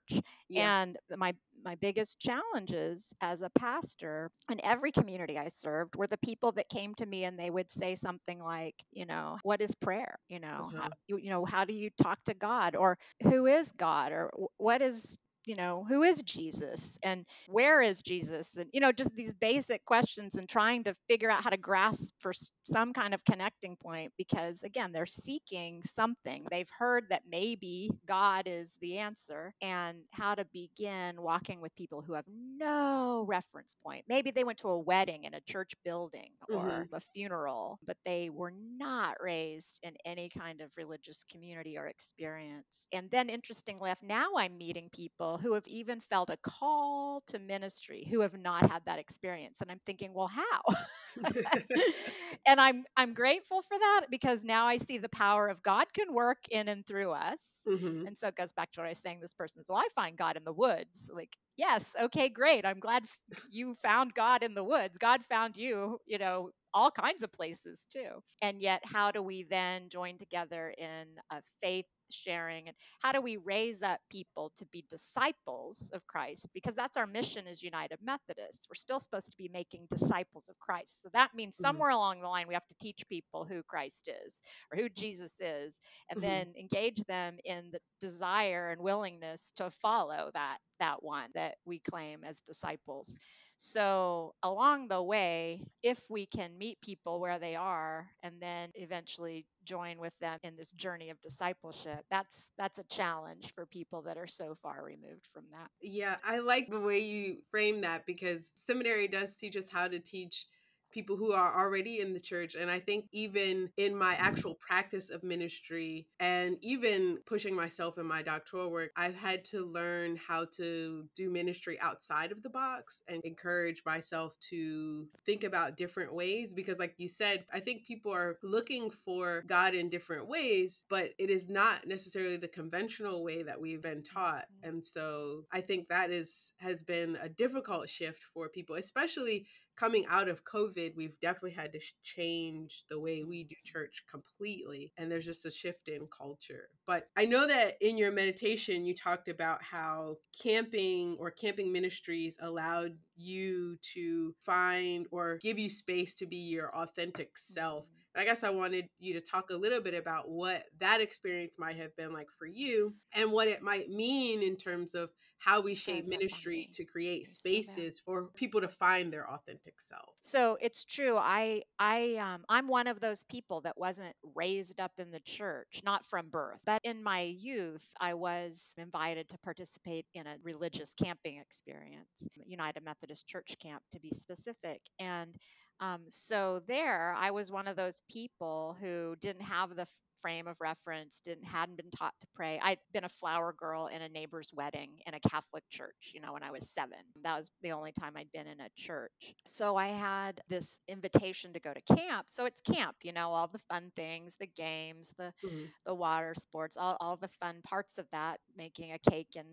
yeah. 0.48 0.82
and 0.82 0.96
my 1.16 1.34
my 1.64 1.74
biggest 1.76 2.18
challenges 2.20 3.12
as 3.20 3.42
a 3.42 3.50
pastor 3.50 4.30
in 4.50 4.60
every 4.64 4.92
community 4.92 5.38
I 5.38 5.48
served 5.48 5.96
were 5.96 6.06
the 6.06 6.18
people 6.18 6.52
that 6.52 6.68
came 6.68 6.94
to 6.96 7.06
me 7.06 7.24
and 7.24 7.38
they 7.38 7.50
would 7.50 7.70
say 7.70 7.94
something 7.94 8.38
like, 8.38 8.74
you 8.92 9.06
know, 9.06 9.38
what 9.42 9.60
is 9.60 9.74
prayer? 9.74 10.18
You 10.28 10.40
know, 10.40 10.70
uh-huh. 10.74 10.82
how, 10.82 10.88
you, 11.08 11.18
you 11.18 11.30
know, 11.30 11.44
how 11.44 11.64
do 11.64 11.72
you 11.72 11.90
talk 12.02 12.18
to 12.24 12.34
God 12.34 12.76
or 12.76 12.98
who 13.22 13.46
is 13.46 13.72
God 13.72 14.12
or 14.12 14.30
what 14.56 14.82
is 14.82 15.18
you 15.46 15.56
know, 15.56 15.84
who 15.88 16.02
is 16.02 16.22
Jesus 16.22 16.98
and 17.02 17.24
where 17.48 17.82
is 17.82 18.02
Jesus? 18.02 18.56
And, 18.56 18.68
you 18.72 18.80
know, 18.80 18.92
just 18.92 19.14
these 19.14 19.34
basic 19.34 19.84
questions 19.84 20.34
and 20.34 20.48
trying 20.48 20.84
to 20.84 20.94
figure 21.08 21.30
out 21.30 21.42
how 21.42 21.50
to 21.50 21.56
grasp 21.56 22.14
for 22.18 22.32
some 22.64 22.92
kind 22.92 23.14
of 23.14 23.24
connecting 23.24 23.76
point 23.76 24.12
because, 24.18 24.62
again, 24.62 24.92
they're 24.92 25.06
seeking 25.06 25.82
something. 25.84 26.46
They've 26.50 26.70
heard 26.78 27.04
that 27.10 27.22
maybe 27.30 27.90
God 28.06 28.44
is 28.46 28.76
the 28.80 28.98
answer 28.98 29.54
and 29.62 29.98
how 30.10 30.34
to 30.34 30.44
begin 30.52 31.20
walking 31.20 31.60
with 31.60 31.74
people 31.74 32.02
who 32.02 32.14
have 32.14 32.26
no 32.28 33.24
reference 33.26 33.76
point. 33.82 34.04
Maybe 34.08 34.30
they 34.30 34.44
went 34.44 34.58
to 34.58 34.68
a 34.68 34.78
wedding 34.78 35.24
in 35.24 35.34
a 35.34 35.40
church 35.40 35.72
building 35.84 36.30
or 36.48 36.64
mm-hmm. 36.64 36.94
a 36.94 37.00
funeral, 37.00 37.78
but 37.86 37.96
they 38.04 38.30
were 38.30 38.52
not 38.78 39.16
raised 39.20 39.80
in 39.82 39.94
any 40.04 40.28
kind 40.28 40.60
of 40.60 40.70
religious 40.76 41.24
community 41.30 41.78
or 41.78 41.86
experience. 41.86 42.86
And 42.92 43.10
then, 43.10 43.28
interestingly 43.28 43.90
enough, 43.90 44.02
now 44.02 44.30
I'm 44.36 44.58
meeting 44.58 44.90
people 44.92 45.29
people 45.30 45.48
who 45.50 45.54
have 45.54 45.66
even 45.66 46.00
felt 46.00 46.30
a 46.30 46.36
call 46.38 47.22
to 47.28 47.38
ministry 47.38 48.06
who 48.10 48.20
have 48.20 48.34
not 48.38 48.70
had 48.70 48.82
that 48.86 48.98
experience. 48.98 49.58
And 49.60 49.70
i'm 49.70 49.80
thinking 49.86 50.12
well 50.14 50.28
how? 50.28 50.74
And 52.46 52.60
i'm 52.60 52.84
i'm 52.96 53.14
grateful 53.14 53.62
for 53.62 53.78
that 53.78 54.06
because 54.10 54.44
now 54.44 54.66
i 54.66 54.76
see 54.76 54.98
the 54.98 55.08
power 55.08 55.48
of 55.48 55.62
god 55.62 55.86
can 55.92 56.12
work 56.12 56.38
in 56.50 56.68
and 56.68 56.86
through 56.86 57.12
us. 57.12 57.68
Mm-hmm. 57.68 58.06
and 58.06 58.16
so 58.16 58.28
it 58.28 58.36
goes 58.36 58.52
back 58.52 58.70
to 58.72 58.80
what 58.80 58.86
i 58.86 58.90
was 58.90 58.98
saying 58.98 59.20
this 59.20 59.34
person 59.34 59.62
so 59.64 59.74
i 59.74 59.86
find 59.94 60.16
god 60.16 60.36
in 60.36 60.44
the 60.44 60.52
woods. 60.52 61.10
Like 61.14 61.36
yes 61.56 61.96
okay 62.00 62.28
great. 62.28 62.64
I'm 62.66 62.80
glad 62.80 63.04
you 63.50 63.74
found 63.74 64.14
god 64.14 64.42
in 64.42 64.54
the 64.54 64.64
woods. 64.64 64.98
God 64.98 65.22
found 65.24 65.56
you 65.56 66.00
you 66.06 66.18
know 66.18 66.50
all 66.74 66.90
kinds 66.90 67.22
of 67.22 67.32
places 67.32 67.86
too. 67.92 68.22
And 68.42 68.60
yet, 68.60 68.82
how 68.84 69.10
do 69.10 69.22
we 69.22 69.44
then 69.44 69.88
join 69.88 70.18
together 70.18 70.72
in 70.76 71.06
a 71.30 71.42
faith 71.60 71.86
sharing 72.12 72.68
and 72.68 72.76
how 73.02 73.12
do 73.12 73.20
we 73.20 73.36
raise 73.36 73.82
up 73.82 74.00
people 74.10 74.52
to 74.56 74.64
be 74.66 74.84
disciples 74.88 75.90
of 75.94 76.06
Christ 76.06 76.48
because 76.52 76.74
that's 76.74 76.96
our 76.96 77.06
mission 77.06 77.46
as 77.46 77.62
United 77.62 77.98
Methodists 78.02 78.66
we're 78.68 78.74
still 78.74 78.98
supposed 78.98 79.30
to 79.30 79.36
be 79.36 79.50
making 79.52 79.86
disciples 79.90 80.48
of 80.48 80.58
Christ 80.58 81.02
so 81.02 81.08
that 81.12 81.34
means 81.34 81.54
mm-hmm. 81.54 81.66
somewhere 81.68 81.90
mm-hmm. 81.90 81.96
along 81.96 82.20
the 82.20 82.28
line 82.28 82.48
we 82.48 82.54
have 82.54 82.66
to 82.66 82.74
teach 82.80 83.08
people 83.08 83.44
who 83.48 83.62
Christ 83.62 84.10
is 84.26 84.42
or 84.72 84.82
who 84.82 84.88
Jesus 84.88 85.40
is 85.40 85.80
and 86.10 86.20
mm-hmm. 86.20 86.28
then 86.28 86.54
engage 86.58 87.02
them 87.04 87.36
in 87.44 87.70
the 87.72 87.80
desire 88.00 88.70
and 88.70 88.80
willingness 88.80 89.52
to 89.56 89.70
follow 89.70 90.30
that 90.34 90.58
that 90.80 91.02
one 91.02 91.30
that 91.34 91.56
we 91.64 91.78
claim 91.78 92.24
as 92.24 92.40
disciples 92.40 93.16
so, 93.62 94.34
along 94.42 94.88
the 94.88 95.02
way, 95.02 95.60
if 95.82 96.08
we 96.08 96.24
can 96.24 96.56
meet 96.56 96.80
people 96.80 97.20
where 97.20 97.38
they 97.38 97.56
are 97.56 98.08
and 98.22 98.40
then 98.40 98.70
eventually 98.74 99.44
join 99.64 99.98
with 99.98 100.18
them 100.18 100.38
in 100.42 100.56
this 100.56 100.72
journey 100.72 101.10
of 101.10 101.20
discipleship, 101.20 102.02
that's 102.10 102.48
that's 102.56 102.78
a 102.78 102.84
challenge 102.84 103.52
for 103.54 103.66
people 103.66 104.00
that 104.00 104.16
are 104.16 104.26
so 104.26 104.56
far 104.62 104.82
removed 104.82 105.26
from 105.34 105.44
that. 105.52 105.68
Yeah, 105.82 106.16
I 106.24 106.38
like 106.38 106.70
the 106.70 106.80
way 106.80 107.00
you 107.00 107.42
frame 107.50 107.82
that 107.82 108.06
because 108.06 108.50
seminary 108.54 109.08
does 109.08 109.36
teach 109.36 109.58
us 109.58 109.68
how 109.70 109.88
to 109.88 109.98
teach 109.98 110.46
people 110.90 111.16
who 111.16 111.32
are 111.32 111.54
already 111.58 112.00
in 112.00 112.12
the 112.12 112.20
church. 112.20 112.54
And 112.54 112.70
I 112.70 112.78
think 112.78 113.06
even 113.12 113.70
in 113.76 113.96
my 113.96 114.14
actual 114.18 114.54
practice 114.54 115.10
of 115.10 115.22
ministry 115.22 116.06
and 116.18 116.56
even 116.60 117.18
pushing 117.26 117.54
myself 117.54 117.98
in 117.98 118.06
my 118.06 118.22
doctoral 118.22 118.70
work, 118.70 118.90
I've 118.96 119.14
had 119.14 119.44
to 119.46 119.64
learn 119.64 120.16
how 120.16 120.46
to 120.56 121.04
do 121.14 121.30
ministry 121.30 121.78
outside 121.80 122.32
of 122.32 122.42
the 122.42 122.50
box 122.50 123.02
and 123.08 123.24
encourage 123.24 123.82
myself 123.84 124.36
to 124.50 125.08
think 125.24 125.44
about 125.44 125.76
different 125.76 126.14
ways. 126.14 126.52
Because, 126.52 126.78
like 126.78 126.94
you 126.98 127.08
said, 127.08 127.44
I 127.52 127.60
think 127.60 127.86
people 127.86 128.12
are 128.12 128.38
looking 128.42 128.90
for 128.90 129.44
God 129.46 129.74
in 129.74 129.88
different 129.88 130.26
ways, 130.28 130.84
but 130.88 131.12
it 131.18 131.30
is 131.30 131.48
not 131.48 131.86
necessarily 131.86 132.36
the 132.36 132.48
conventional 132.48 133.24
way 133.24 133.42
that 133.42 133.60
we've 133.60 133.82
been 133.82 134.02
taught. 134.02 134.46
Mm-hmm. 134.58 134.68
And 134.68 134.84
so 134.84 135.44
I 135.52 135.60
think 135.60 135.88
that 135.88 136.10
is 136.10 136.52
has 136.58 136.82
been 136.82 137.16
a 137.20 137.28
difficult 137.28 137.88
shift 137.88 138.24
for 138.32 138.48
people, 138.48 138.76
especially 138.76 139.46
coming 139.80 140.04
out 140.10 140.28
of 140.28 140.44
COVID, 140.44 140.94
we've 140.94 141.18
definitely 141.20 141.52
had 141.52 141.72
to 141.72 141.80
change 142.02 142.84
the 142.90 143.00
way 143.00 143.24
we 143.24 143.44
do 143.44 143.54
church 143.64 144.04
completely. 144.10 144.92
And 144.98 145.10
there's 145.10 145.24
just 145.24 145.46
a 145.46 145.50
shift 145.50 145.88
in 145.88 146.06
culture. 146.06 146.68
But 146.86 147.08
I 147.16 147.24
know 147.24 147.46
that 147.46 147.76
in 147.80 147.96
your 147.96 148.12
meditation, 148.12 148.84
you 148.84 148.94
talked 148.94 149.28
about 149.28 149.62
how 149.62 150.16
camping 150.42 151.16
or 151.18 151.30
camping 151.30 151.72
ministries 151.72 152.36
allowed 152.42 152.92
you 153.16 153.78
to 153.94 154.34
find 154.44 155.06
or 155.10 155.38
give 155.38 155.58
you 155.58 155.70
space 155.70 156.14
to 156.16 156.26
be 156.26 156.36
your 156.36 156.74
authentic 156.76 157.38
self. 157.38 157.84
Mm-hmm. 157.84 157.94
And 158.16 158.22
I 158.22 158.24
guess 158.26 158.44
I 158.44 158.50
wanted 158.50 158.86
you 158.98 159.14
to 159.14 159.20
talk 159.20 159.48
a 159.50 159.56
little 159.56 159.80
bit 159.80 159.94
about 159.94 160.28
what 160.28 160.64
that 160.78 161.00
experience 161.00 161.56
might 161.58 161.76
have 161.76 161.96
been 161.96 162.12
like 162.12 162.28
for 162.38 162.46
you 162.46 162.94
and 163.14 163.32
what 163.32 163.48
it 163.48 163.62
might 163.62 163.88
mean 163.88 164.42
in 164.42 164.56
terms 164.56 164.94
of 164.94 165.10
how 165.40 165.60
we 165.60 165.74
shape 165.74 166.06
ministry 166.06 166.68
to 166.74 166.84
create 166.84 167.26
spaces 167.26 167.98
for 167.98 168.26
people 168.34 168.60
to 168.60 168.68
find 168.68 169.10
their 169.10 169.28
authentic 169.28 169.80
self. 169.80 170.14
So 170.20 170.58
it's 170.60 170.84
true. 170.84 171.16
I 171.16 171.62
I 171.78 172.16
um 172.16 172.44
I'm 172.48 172.68
one 172.68 172.86
of 172.86 173.00
those 173.00 173.24
people 173.24 173.62
that 173.62 173.78
wasn't 173.78 174.14
raised 174.34 174.80
up 174.80 174.92
in 174.98 175.10
the 175.10 175.20
church, 175.20 175.80
not 175.82 176.04
from 176.04 176.28
birth. 176.28 176.60
But 176.66 176.82
in 176.84 177.02
my 177.02 177.22
youth, 177.22 177.90
I 177.98 178.14
was 178.14 178.74
invited 178.76 179.30
to 179.30 179.38
participate 179.38 180.04
in 180.14 180.26
a 180.26 180.36
religious 180.42 180.92
camping 180.92 181.38
experience, 181.38 182.06
United 182.44 182.84
Methodist 182.84 183.26
Church 183.26 183.56
camp 183.62 183.82
to 183.92 184.00
be 184.00 184.10
specific. 184.10 184.82
And 184.98 185.34
um, 185.80 186.02
so 186.08 186.60
there, 186.66 187.14
I 187.14 187.30
was 187.30 187.50
one 187.50 187.66
of 187.66 187.76
those 187.76 188.02
people 188.10 188.76
who 188.78 189.16
didn't 189.22 189.44
have 189.44 189.74
the 189.74 189.86
frame 190.20 190.46
of 190.46 190.56
reference, 190.60 191.20
didn't 191.20 191.44
hadn't 191.44 191.76
been 191.76 191.90
taught 191.90 192.14
to 192.20 192.26
pray. 192.34 192.60
I'd 192.62 192.78
been 192.92 193.04
a 193.04 193.08
flower 193.08 193.54
girl 193.56 193.86
in 193.88 194.02
a 194.02 194.08
neighbor's 194.08 194.52
wedding 194.54 194.90
in 195.06 195.14
a 195.14 195.20
Catholic 195.20 195.64
church, 195.70 196.12
you 196.14 196.20
know, 196.20 196.32
when 196.32 196.42
I 196.42 196.50
was 196.50 196.68
seven. 196.68 196.98
That 197.22 197.38
was 197.38 197.50
the 197.62 197.72
only 197.72 197.92
time 197.92 198.12
I'd 198.16 198.32
been 198.32 198.46
in 198.46 198.60
a 198.60 198.68
church. 198.76 199.34
So 199.46 199.76
I 199.76 199.88
had 199.88 200.40
this 200.48 200.80
invitation 200.88 201.52
to 201.52 201.60
go 201.60 201.72
to 201.72 201.96
camp. 201.96 202.26
So 202.28 202.46
it's 202.46 202.60
camp, 202.60 202.96
you 203.02 203.12
know, 203.12 203.30
all 203.30 203.48
the 203.48 203.60
fun 203.68 203.90
things, 203.96 204.36
the 204.38 204.46
games, 204.46 205.12
the 205.18 205.32
mm-hmm. 205.44 205.64
the 205.86 205.94
water 205.94 206.34
sports, 206.36 206.76
all, 206.76 206.96
all 207.00 207.16
the 207.16 207.28
fun 207.40 207.60
parts 207.64 207.98
of 207.98 208.06
that, 208.12 208.40
making 208.56 208.92
a 208.92 209.10
cake 209.10 209.36
and 209.36 209.48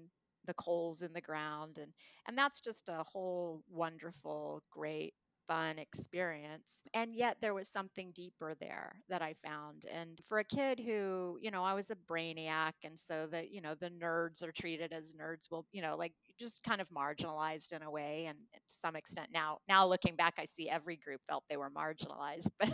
the 0.45 0.53
coals 0.53 1.03
in 1.03 1.13
the 1.13 1.21
ground 1.21 1.77
and 1.77 1.91
and 2.27 2.37
that's 2.37 2.61
just 2.61 2.89
a 2.89 3.03
whole 3.03 3.61
wonderful 3.69 4.63
great 4.71 5.13
fun 5.47 5.79
experience. 5.79 6.81
And 6.93 7.15
yet 7.15 7.37
there 7.41 7.53
was 7.53 7.69
something 7.69 8.11
deeper 8.15 8.55
there 8.59 8.95
that 9.09 9.21
I 9.21 9.35
found. 9.45 9.85
And 9.91 10.19
for 10.25 10.39
a 10.39 10.43
kid 10.43 10.79
who, 10.79 11.37
you 11.41 11.51
know, 11.51 11.63
I 11.63 11.73
was 11.73 11.89
a 11.89 11.95
brainiac. 11.95 12.73
And 12.83 12.97
so 12.99 13.27
that, 13.31 13.51
you 13.51 13.61
know, 13.61 13.75
the 13.75 13.89
nerds 13.89 14.43
are 14.43 14.51
treated 14.51 14.93
as 14.93 15.13
nerds 15.13 15.49
will, 15.51 15.65
you 15.71 15.81
know, 15.81 15.95
like 15.97 16.13
just 16.39 16.63
kind 16.63 16.81
of 16.81 16.89
marginalized 16.89 17.71
in 17.73 17.81
a 17.83 17.91
way. 17.91 18.25
And 18.27 18.37
to 18.53 18.59
some 18.67 18.95
extent 18.95 19.29
now, 19.33 19.59
now 19.67 19.87
looking 19.87 20.15
back, 20.15 20.35
I 20.37 20.45
see 20.45 20.69
every 20.69 20.97
group 20.97 21.21
felt 21.27 21.43
they 21.49 21.57
were 21.57 21.71
marginalized 21.71 22.49
but 22.59 22.73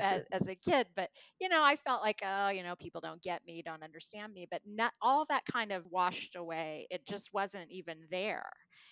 as, 0.00 0.22
as 0.32 0.46
a 0.48 0.54
kid. 0.54 0.86
But, 0.96 1.10
you 1.40 1.48
know, 1.48 1.62
I 1.62 1.76
felt 1.76 2.02
like, 2.02 2.20
oh, 2.24 2.48
you 2.48 2.62
know, 2.62 2.76
people 2.76 3.00
don't 3.00 3.22
get 3.22 3.42
me, 3.46 3.62
don't 3.62 3.82
understand 3.82 4.32
me. 4.32 4.46
But 4.50 4.62
not 4.66 4.92
all 5.00 5.24
that 5.28 5.44
kind 5.50 5.72
of 5.72 5.84
washed 5.90 6.36
away. 6.36 6.86
It 6.90 7.06
just 7.06 7.32
wasn't 7.32 7.70
even 7.70 7.98
there 8.10 8.44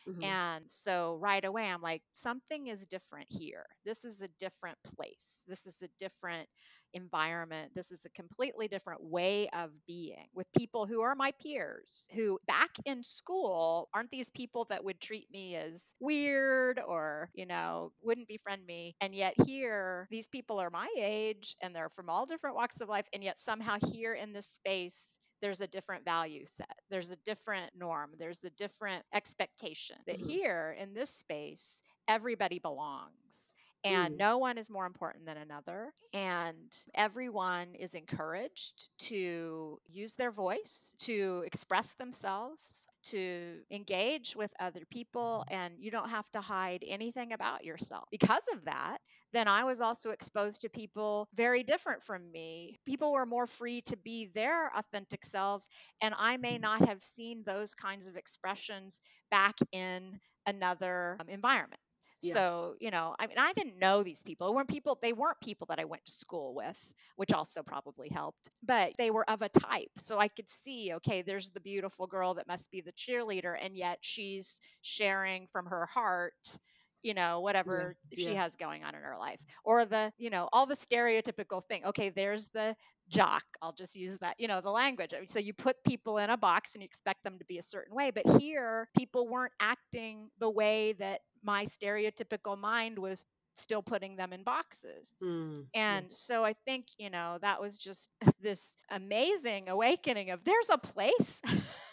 Mm-hmm. 0.09 0.23
And 0.25 0.71
so 0.71 1.17
right 1.21 1.45
away, 1.45 1.65
I'm 1.65 1.83
like, 1.83 2.03
something 2.13 2.67
is 2.67 2.87
different 2.87 3.29
here. 3.31 3.67
This 3.85 4.05
is 4.05 4.23
a 4.23 4.29
different 4.39 4.79
place. 4.97 5.45
This 5.47 5.67
is 5.67 5.83
a 5.83 5.89
different 5.99 6.49
environment. 6.95 7.73
This 7.75 7.91
is 7.91 8.05
a 8.05 8.11
completely 8.11 8.69
different 8.69 9.03
way 9.03 9.49
of 9.49 9.71
being 9.87 10.27
with 10.35 10.47
people 10.57 10.87
who 10.87 11.01
are 11.03 11.15
my 11.15 11.33
peers, 11.43 12.09
who 12.15 12.39
back 12.47 12.71
in 12.85 13.03
school 13.03 13.89
aren't 13.95 14.11
these 14.11 14.31
people 14.31 14.67
that 14.69 14.85
would 14.85 15.01
treat 15.01 15.31
me 15.31 15.57
as 15.57 15.95
weird 16.01 16.81
or, 16.87 17.31
you 17.35 17.47
know, 17.47 17.93
wouldn't 18.03 18.29
befriend 18.29 18.65
me. 18.67 18.95
And 19.01 19.15
yet 19.15 19.35
here, 19.47 20.07
these 20.11 20.29
people 20.29 20.59
are 20.61 20.71
my 20.71 20.89
age 20.97 21.57
and 21.63 21.75
they're 21.75 21.89
from 21.89 22.11
all 22.11 22.27
different 22.27 22.57
walks 22.57 22.81
of 22.81 22.89
life. 22.89 23.07
And 23.13 23.23
yet 23.23 23.39
somehow 23.39 23.77
here 23.93 24.15
in 24.15 24.33
this 24.33 24.47
space, 24.49 25.19
there's 25.43 25.61
a 25.61 25.67
different 25.67 26.05
value 26.05 26.45
set. 26.47 26.79
There's 26.89 27.11
a 27.11 27.17
different 27.17 27.73
norm. 27.77 28.13
There's 28.19 28.43
a 28.45 28.51
different 28.51 29.05
expectation 29.13 29.97
that 30.07 30.19
mm-hmm. 30.19 30.29
here 30.29 30.75
in 30.81 30.95
this 30.95 31.11
space, 31.11 31.83
everybody 32.09 32.61
belongs 32.61 33.52
and 33.85 34.15
mm. 34.15 34.19
no 34.19 34.39
one 34.39 34.59
is 34.59 34.71
more 34.71 34.87
important 34.87 35.27
than 35.27 35.37
another. 35.37 35.93
And 36.13 36.73
everyone 36.95 37.75
is 37.75 37.95
encouraged 37.95 38.91
to 39.01 39.79
use 39.89 40.15
their 40.15 40.31
voice, 40.31 40.95
to 41.01 41.43
express 41.47 41.93
themselves, 41.93 42.87
to 43.05 43.59
engage 43.71 44.37
with 44.37 44.53
other 44.61 44.83
people, 44.91 45.45
and 45.51 45.75
you 45.79 45.91
don't 45.91 46.11
have 46.11 46.29
to 46.31 46.41
hide 46.41 46.85
anything 46.87 47.33
about 47.33 47.65
yourself. 47.65 48.05
Because 48.11 48.45
of 48.53 48.65
that, 48.65 48.99
then 49.33 49.49
I 49.49 49.65
was 49.65 49.81
also 49.81 50.11
exposed 50.11 50.61
to 50.61 50.69
people 50.69 51.27
very 51.35 51.63
different 51.63 52.03
from 52.03 52.31
me. 52.31 52.79
People 52.85 53.13
were 53.13 53.27
more 53.27 53.47
free 53.47 53.81
to 53.83 53.97
be 53.97 54.27
their 54.27 54.71
authentic 54.77 55.25
selves, 55.25 55.69
and 56.01 56.15
I 56.17 56.37
may 56.37 56.59
not 56.59 56.87
have 56.87 57.03
seen 57.03 57.43
those 57.45 57.75
kinds 57.75 58.09
of 58.09 58.17
expressions 58.17 59.01
back 59.31 59.57
in 59.73 60.21
another 60.47 61.17
um, 61.21 61.29
environment. 61.29 61.81
So, 62.23 62.77
you 62.81 62.91
know, 62.91 63.15
I 63.19 63.27
mean, 63.27 63.39
I 63.39 63.53
didn't 63.53 63.79
know 63.79 64.03
these 64.03 64.23
people. 64.23 64.55
Weren't 64.55 64.69
people, 64.69 64.99
they 65.03 65.13
weren't 65.13 65.41
people 65.43 65.67
that 65.71 65.81
I 65.81 65.85
went 65.85 66.05
to 66.07 66.13
school 66.13 66.55
with, 66.55 66.95
which 67.17 67.33
also 67.33 67.63
probably 67.63 68.09
helped, 68.09 68.51
but 68.63 68.93
they 68.99 69.11
were 69.11 69.29
of 69.29 69.43
a 69.43 69.49
type. 69.49 69.91
So 69.99 70.19
I 70.19 70.29
could 70.29 70.49
see, 70.49 70.93
okay, 70.95 71.23
there's 71.23 71.51
the 71.51 71.61
beautiful 71.61 72.07
girl 72.07 72.35
that 72.35 72.49
must 72.49 72.71
be 72.71 72.81
the 72.81 72.93
cheerleader, 72.93 73.57
and 73.61 73.77
yet 73.77 73.99
she's 74.03 74.61
sharing 74.83 75.47
from 75.49 75.67
her 75.67 75.87
heart 75.87 76.59
you 77.03 77.15
know 77.15 77.41
whatever 77.41 77.97
yeah, 78.11 78.25
she 78.25 78.35
has 78.35 78.57
going 78.57 78.85
on 78.85 78.95
in 78.95 79.03
her 79.03 79.17
life 79.19 79.41
or 79.65 79.85
the 79.85 80.13
you 80.19 80.31
know 80.31 80.49
all 80.53 80.67
the 80.67 80.77
stereotypical 80.77 81.63
thing 81.65 81.85
okay 81.85 82.11
there's 82.11 82.49
the 82.49 82.75
jock 83.09 83.43
i'll 83.61 83.73
just 83.73 83.97
use 83.97 84.17
that 84.19 84.35
you 84.39 84.49
know 84.49 84.61
the 84.61 84.71
language 84.71 85.13
so 85.27 85.39
you 85.39 85.53
put 85.53 85.77
people 85.85 86.19
in 86.19 86.31
a 86.31 86.37
box 86.37 86.75
and 86.75 86.83
you 86.83 86.87
expect 86.87 87.23
them 87.25 87.39
to 87.39 87.45
be 87.45 87.59
a 87.59 87.63
certain 87.63 87.95
way 87.95 88.11
but 88.11 88.41
here 88.41 88.89
people 88.97 89.29
weren't 89.29 89.53
acting 89.61 90.29
the 90.39 90.49
way 90.49 90.93
that 90.93 91.21
my 91.43 91.65
stereotypical 91.65 92.59
mind 92.59 92.99
was 92.99 93.27
still 93.55 93.83
putting 93.83 94.17
them 94.17 94.33
in 94.33 94.43
boxes. 94.43 95.15
Mm, 95.23 95.67
and 95.75 96.07
yeah. 96.07 96.13
so 96.13 96.45
I 96.45 96.53
think, 96.53 96.87
you 96.99 97.11
know, 97.11 97.39
that 97.43 97.61
was 97.61 97.77
just 97.77 98.11
this 98.41 98.77
amazing 98.91 99.69
awakening 99.69 100.31
of 100.31 100.45
there's 100.45 100.71
a 100.71 100.79
place 100.79 101.43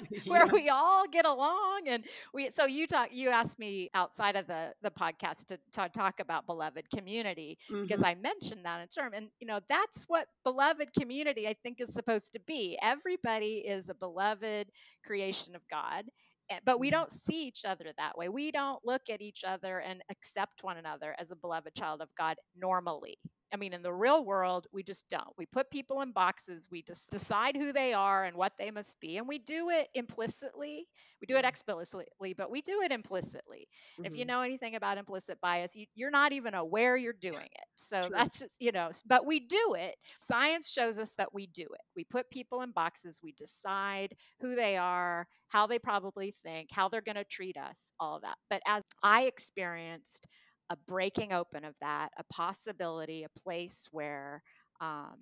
where 0.26 0.46
yeah. 0.46 0.52
we 0.52 0.68
all 0.68 1.06
get 1.06 1.26
along 1.26 1.82
and 1.86 2.04
we 2.32 2.50
so 2.50 2.66
you 2.66 2.86
talk 2.86 3.08
you 3.12 3.28
asked 3.30 3.58
me 3.58 3.90
outside 3.94 4.36
of 4.36 4.46
the 4.46 4.72
the 4.82 4.90
podcast 4.90 5.46
to, 5.46 5.58
to 5.72 5.88
talk 5.88 6.20
about 6.20 6.46
beloved 6.46 6.88
community 6.94 7.58
mm-hmm. 7.70 7.82
because 7.82 8.02
I 8.02 8.14
mentioned 8.14 8.64
that 8.64 8.80
in 8.80 8.88
term 8.88 9.12
and 9.14 9.28
you 9.40 9.46
know 9.46 9.60
that's 9.68 10.04
what 10.08 10.26
beloved 10.44 10.92
community 10.98 11.46
I 11.48 11.54
think 11.62 11.80
is 11.80 11.92
supposed 11.92 12.32
to 12.32 12.40
be. 12.46 12.78
Everybody 12.82 13.64
is 13.66 13.88
a 13.88 13.94
beloved 13.94 14.68
creation 15.04 15.54
of 15.54 15.62
God 15.70 16.04
but 16.64 16.78
we 16.78 16.88
mm-hmm. 16.88 16.98
don't 16.98 17.10
see 17.10 17.46
each 17.46 17.64
other 17.66 17.86
that 17.98 18.16
way. 18.16 18.28
We 18.28 18.50
don't 18.50 18.78
look 18.84 19.02
at 19.10 19.20
each 19.20 19.44
other 19.44 19.78
and 19.80 20.02
accept 20.10 20.62
one 20.62 20.76
another 20.76 21.14
as 21.18 21.30
a 21.30 21.36
beloved 21.36 21.74
child 21.74 22.00
of 22.00 22.08
God 22.16 22.36
normally. 22.56 23.18
I 23.52 23.56
mean, 23.56 23.72
in 23.72 23.82
the 23.82 23.92
real 23.92 24.24
world, 24.24 24.66
we 24.72 24.82
just 24.82 25.08
don't. 25.08 25.32
We 25.38 25.46
put 25.46 25.70
people 25.70 26.00
in 26.00 26.12
boxes. 26.12 26.68
We 26.70 26.82
just 26.82 27.10
decide 27.10 27.56
who 27.56 27.72
they 27.72 27.92
are 27.92 28.24
and 28.24 28.36
what 28.36 28.52
they 28.58 28.70
must 28.70 29.00
be. 29.00 29.18
And 29.18 29.28
we 29.28 29.38
do 29.38 29.70
it 29.70 29.88
implicitly. 29.94 30.86
We 31.20 31.26
do 31.26 31.36
it 31.36 31.44
explicitly, 31.44 32.34
but 32.36 32.50
we 32.50 32.60
do 32.60 32.82
it 32.82 32.92
implicitly. 32.92 33.68
Mm-hmm. 33.94 34.04
If 34.04 34.16
you 34.16 34.24
mm-hmm. 34.24 34.28
know 34.28 34.40
anything 34.42 34.74
about 34.74 34.98
implicit 34.98 35.40
bias, 35.40 35.76
you, 35.76 36.06
are 36.06 36.10
not 36.10 36.32
even 36.32 36.54
aware 36.54 36.96
you're 36.96 37.12
doing 37.12 37.36
it. 37.36 37.66
So 37.76 38.02
True. 38.02 38.10
that's 38.12 38.40
just, 38.40 38.56
you 38.58 38.72
know, 38.72 38.90
but 39.06 39.24
we 39.24 39.40
do 39.40 39.76
it. 39.78 39.94
Science 40.20 40.68
shows 40.68 40.98
us 40.98 41.14
that 41.14 41.32
we 41.32 41.46
do 41.46 41.62
it. 41.62 41.80
We 41.94 42.04
put 42.04 42.30
people 42.30 42.62
in 42.62 42.72
boxes. 42.72 43.20
We 43.22 43.32
decide 43.32 44.14
who 44.40 44.56
they 44.56 44.76
are, 44.76 45.26
how 45.48 45.66
they 45.66 45.78
probably 45.78 46.32
think, 46.42 46.70
how 46.70 46.88
they're 46.88 47.00
going 47.00 47.16
to 47.16 47.24
treat 47.24 47.56
us, 47.56 47.92
all 47.98 48.16
of 48.16 48.22
that. 48.22 48.36
But 48.50 48.62
as 48.66 48.82
I 49.02 49.22
experienced, 49.22 50.26
a 50.70 50.76
breaking 50.88 51.32
open 51.32 51.64
of 51.64 51.74
that, 51.80 52.10
a 52.18 52.24
possibility, 52.32 53.24
a 53.24 53.40
place 53.40 53.88
where 53.92 54.42
um, 54.80 55.16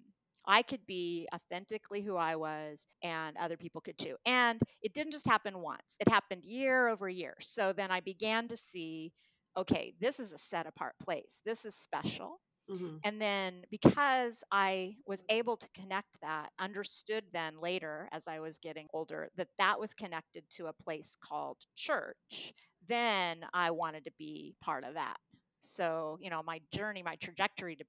I 0.47 0.63
could 0.63 0.85
be 0.87 1.29
authentically 1.35 2.03
who 2.03 2.17
I 2.17 2.37
was 2.37 2.87
and 3.03 3.37
other 3.37 3.57
people 3.57 3.81
could 3.81 3.99
too. 3.99 4.17
And 4.27 4.61
it 4.83 4.93
didn't 4.93 5.13
just 5.13 5.27
happen 5.27 5.59
once, 5.59 5.97
it 6.01 6.09
happened 6.09 6.45
year 6.45 6.89
over 6.89 7.09
year. 7.09 7.35
So 7.41 7.73
then 7.73 7.91
I 7.91 8.01
began 8.01 8.49
to 8.49 8.57
see 8.57 9.13
okay, 9.57 9.95
this 10.01 10.19
is 10.19 10.33
a 10.33 10.39
set 10.39 10.67
apart 10.67 10.95
place, 11.05 11.41
this 11.45 11.65
is 11.65 11.77
special. 11.77 12.41
Mm-hmm. 12.71 12.97
And 13.05 13.21
then 13.21 13.63
because 13.71 14.43
I 14.51 14.97
was 15.07 15.23
able 15.29 15.59
to 15.59 15.69
connect 15.75 16.21
that, 16.23 16.49
understood 16.59 17.23
then 17.33 17.61
later 17.61 18.09
as 18.11 18.27
I 18.27 18.41
was 18.41 18.59
getting 18.59 18.87
older 18.95 19.29
that 19.37 19.49
that 19.59 19.79
was 19.79 19.93
connected 19.93 20.45
to 20.53 20.67
a 20.67 20.83
place 20.83 21.17
called 21.23 21.59
church, 21.77 22.55
then 22.89 23.45
I 23.53 23.71
wanted 23.71 24.07
to 24.07 24.13
be 24.19 24.55
part 24.63 24.85
of 24.85 24.95
that. 24.95 25.17
So, 25.65 26.19
you 26.21 26.31
know, 26.31 26.43
my 26.43 26.61
journey, 26.73 27.03
my 27.03 27.17
trajectory 27.17 27.77
to 27.77 27.85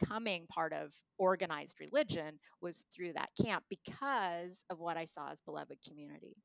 becoming 0.00 0.46
part 0.48 0.72
of 0.72 0.92
organized 1.18 1.78
religion 1.80 2.38
was 2.60 2.84
through 2.94 3.14
that 3.14 3.30
camp 3.42 3.64
because 3.68 4.64
of 4.70 4.78
what 4.78 4.96
I 4.96 5.04
saw 5.04 5.30
as 5.30 5.40
beloved 5.42 5.78
community. 5.86 6.36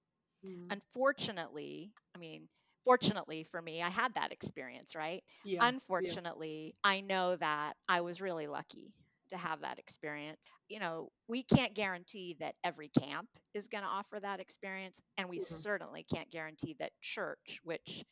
Mm. 0.47 0.67
Unfortunately, 0.71 1.91
I 2.15 2.19
mean, 2.19 2.47
fortunately 2.83 3.43
for 3.43 3.61
me, 3.61 3.81
I 3.81 3.89
had 3.89 4.13
that 4.15 4.31
experience, 4.31 4.95
right? 4.95 5.23
Yeah, 5.43 5.67
Unfortunately, 5.67 6.75
yeah. 6.83 6.91
I 6.91 7.01
know 7.01 7.35
that 7.35 7.73
I 7.89 8.01
was 8.01 8.21
really 8.21 8.47
lucky 8.47 8.93
to 9.29 9.37
have 9.37 9.61
that 9.61 9.79
experience. 9.79 10.47
You 10.69 10.79
know, 10.79 11.09
we 11.27 11.43
can't 11.43 11.73
guarantee 11.73 12.37
that 12.39 12.55
every 12.63 12.89
camp 12.89 13.27
is 13.53 13.67
going 13.67 13.83
to 13.83 13.89
offer 13.89 14.19
that 14.19 14.39
experience, 14.39 15.01
and 15.17 15.29
we 15.29 15.37
mm-hmm. 15.37 15.55
certainly 15.55 16.05
can't 16.13 16.29
guarantee 16.31 16.75
that 16.79 16.91
church, 17.01 17.59
which 17.63 18.03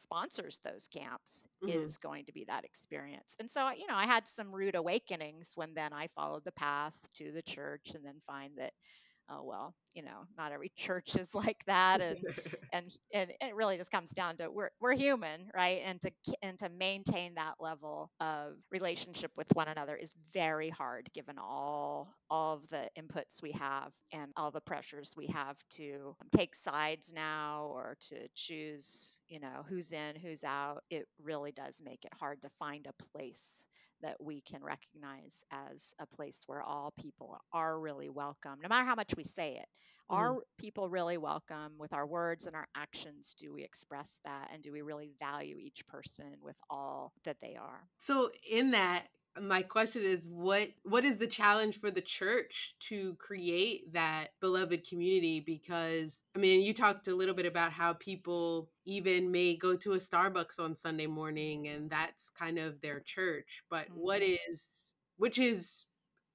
sponsors 0.00 0.58
those 0.64 0.88
camps 0.88 1.46
mm-hmm. 1.62 1.78
is 1.78 1.98
going 1.98 2.24
to 2.26 2.32
be 2.32 2.44
that 2.48 2.64
experience. 2.64 3.36
And 3.38 3.50
so, 3.50 3.70
you 3.70 3.86
know, 3.86 3.94
I 3.94 4.06
had 4.06 4.26
some 4.26 4.52
rude 4.52 4.74
awakenings 4.74 5.52
when 5.54 5.74
then 5.74 5.92
I 5.92 6.08
followed 6.08 6.44
the 6.44 6.52
path 6.52 6.96
to 7.14 7.32
the 7.32 7.42
church 7.42 7.92
and 7.94 8.04
then 8.04 8.20
find 8.26 8.52
that 8.58 8.72
oh 9.30 9.42
well 9.44 9.74
you 9.94 10.02
know 10.02 10.26
not 10.36 10.52
every 10.52 10.72
church 10.76 11.16
is 11.16 11.34
like 11.34 11.62
that 11.66 12.00
and 12.00 12.18
and 12.72 12.96
and 13.12 13.30
it 13.40 13.54
really 13.54 13.76
just 13.76 13.90
comes 13.90 14.10
down 14.10 14.36
to 14.36 14.50
we're 14.50 14.70
we're 14.80 14.94
human 14.94 15.50
right? 15.54 15.82
And 15.84 16.00
to 16.02 16.10
and 16.42 16.58
to 16.58 16.68
maintain 16.68 17.34
that 17.34 17.54
level 17.60 18.10
of 18.20 18.54
relationship 18.70 19.30
with 19.36 19.46
one 19.54 19.68
another 19.68 19.96
is 19.96 20.12
very 20.32 20.70
hard 20.70 21.08
given 21.14 21.36
all 21.38 22.14
all 22.30 22.54
of 22.54 22.68
the 22.68 22.88
inputs 22.98 23.42
we 23.42 23.52
have 23.52 23.92
and 24.12 24.32
all 24.36 24.50
the 24.50 24.60
pressures 24.60 25.14
we 25.16 25.26
have 25.28 25.56
to 25.70 26.16
take 26.36 26.54
sides 26.54 27.12
now 27.14 27.68
or 27.72 27.96
to 28.08 28.16
choose 28.34 29.20
you 29.28 29.40
know 29.40 29.64
who's 29.68 29.92
in 29.92 30.16
who's 30.16 30.44
out. 30.44 30.82
It 30.90 31.06
really 31.22 31.52
does 31.52 31.82
make 31.84 32.04
it 32.04 32.12
hard 32.18 32.42
to 32.42 32.50
find 32.58 32.86
a 32.86 33.18
place 33.18 33.66
that 34.02 34.16
we 34.20 34.42
can 34.42 34.62
recognize 34.62 35.44
as 35.50 35.94
a 35.98 36.06
place 36.06 36.42
where 36.46 36.62
all 36.62 36.92
people 36.98 37.38
are 37.52 37.78
really 37.78 38.08
welcome, 38.08 38.58
no 38.62 38.68
matter 38.68 38.86
how 38.86 38.94
much 38.94 39.14
we 39.16 39.24
say 39.24 39.52
it. 39.56 39.66
Mm-hmm. 40.10 40.22
Are 40.22 40.36
people 40.58 40.88
really 40.88 41.18
welcome 41.18 41.74
with 41.78 41.92
our 41.92 42.06
words 42.06 42.46
and 42.46 42.56
our 42.56 42.66
actions? 42.76 43.34
Do 43.38 43.52
we 43.52 43.62
express 43.62 44.18
that? 44.24 44.48
And 44.52 44.62
do 44.62 44.72
we 44.72 44.82
really 44.82 45.10
value 45.20 45.56
each 45.58 45.86
person 45.86 46.34
with 46.42 46.56
all 46.68 47.12
that 47.24 47.36
they 47.40 47.56
are? 47.60 47.82
So, 47.98 48.30
in 48.50 48.72
that, 48.72 49.06
my 49.40 49.62
question 49.62 50.02
is 50.02 50.26
what 50.28 50.68
what 50.82 51.04
is 51.04 51.16
the 51.16 51.26
challenge 51.26 51.78
for 51.78 51.90
the 51.90 52.00
church 52.00 52.74
to 52.80 53.14
create 53.14 53.92
that 53.92 54.28
beloved 54.40 54.88
community 54.88 55.40
because 55.40 56.24
i 56.36 56.38
mean 56.38 56.62
you 56.62 56.74
talked 56.74 57.06
a 57.06 57.14
little 57.14 57.34
bit 57.34 57.46
about 57.46 57.72
how 57.72 57.92
people 57.94 58.68
even 58.86 59.30
may 59.30 59.54
go 59.54 59.76
to 59.76 59.92
a 59.92 59.98
starbucks 59.98 60.58
on 60.58 60.74
sunday 60.74 61.06
morning 61.06 61.68
and 61.68 61.90
that's 61.90 62.30
kind 62.30 62.58
of 62.58 62.80
their 62.80 63.00
church 63.00 63.62
but 63.70 63.84
mm-hmm. 63.84 64.00
what 64.00 64.22
is 64.22 64.94
which 65.16 65.38
is 65.38 65.84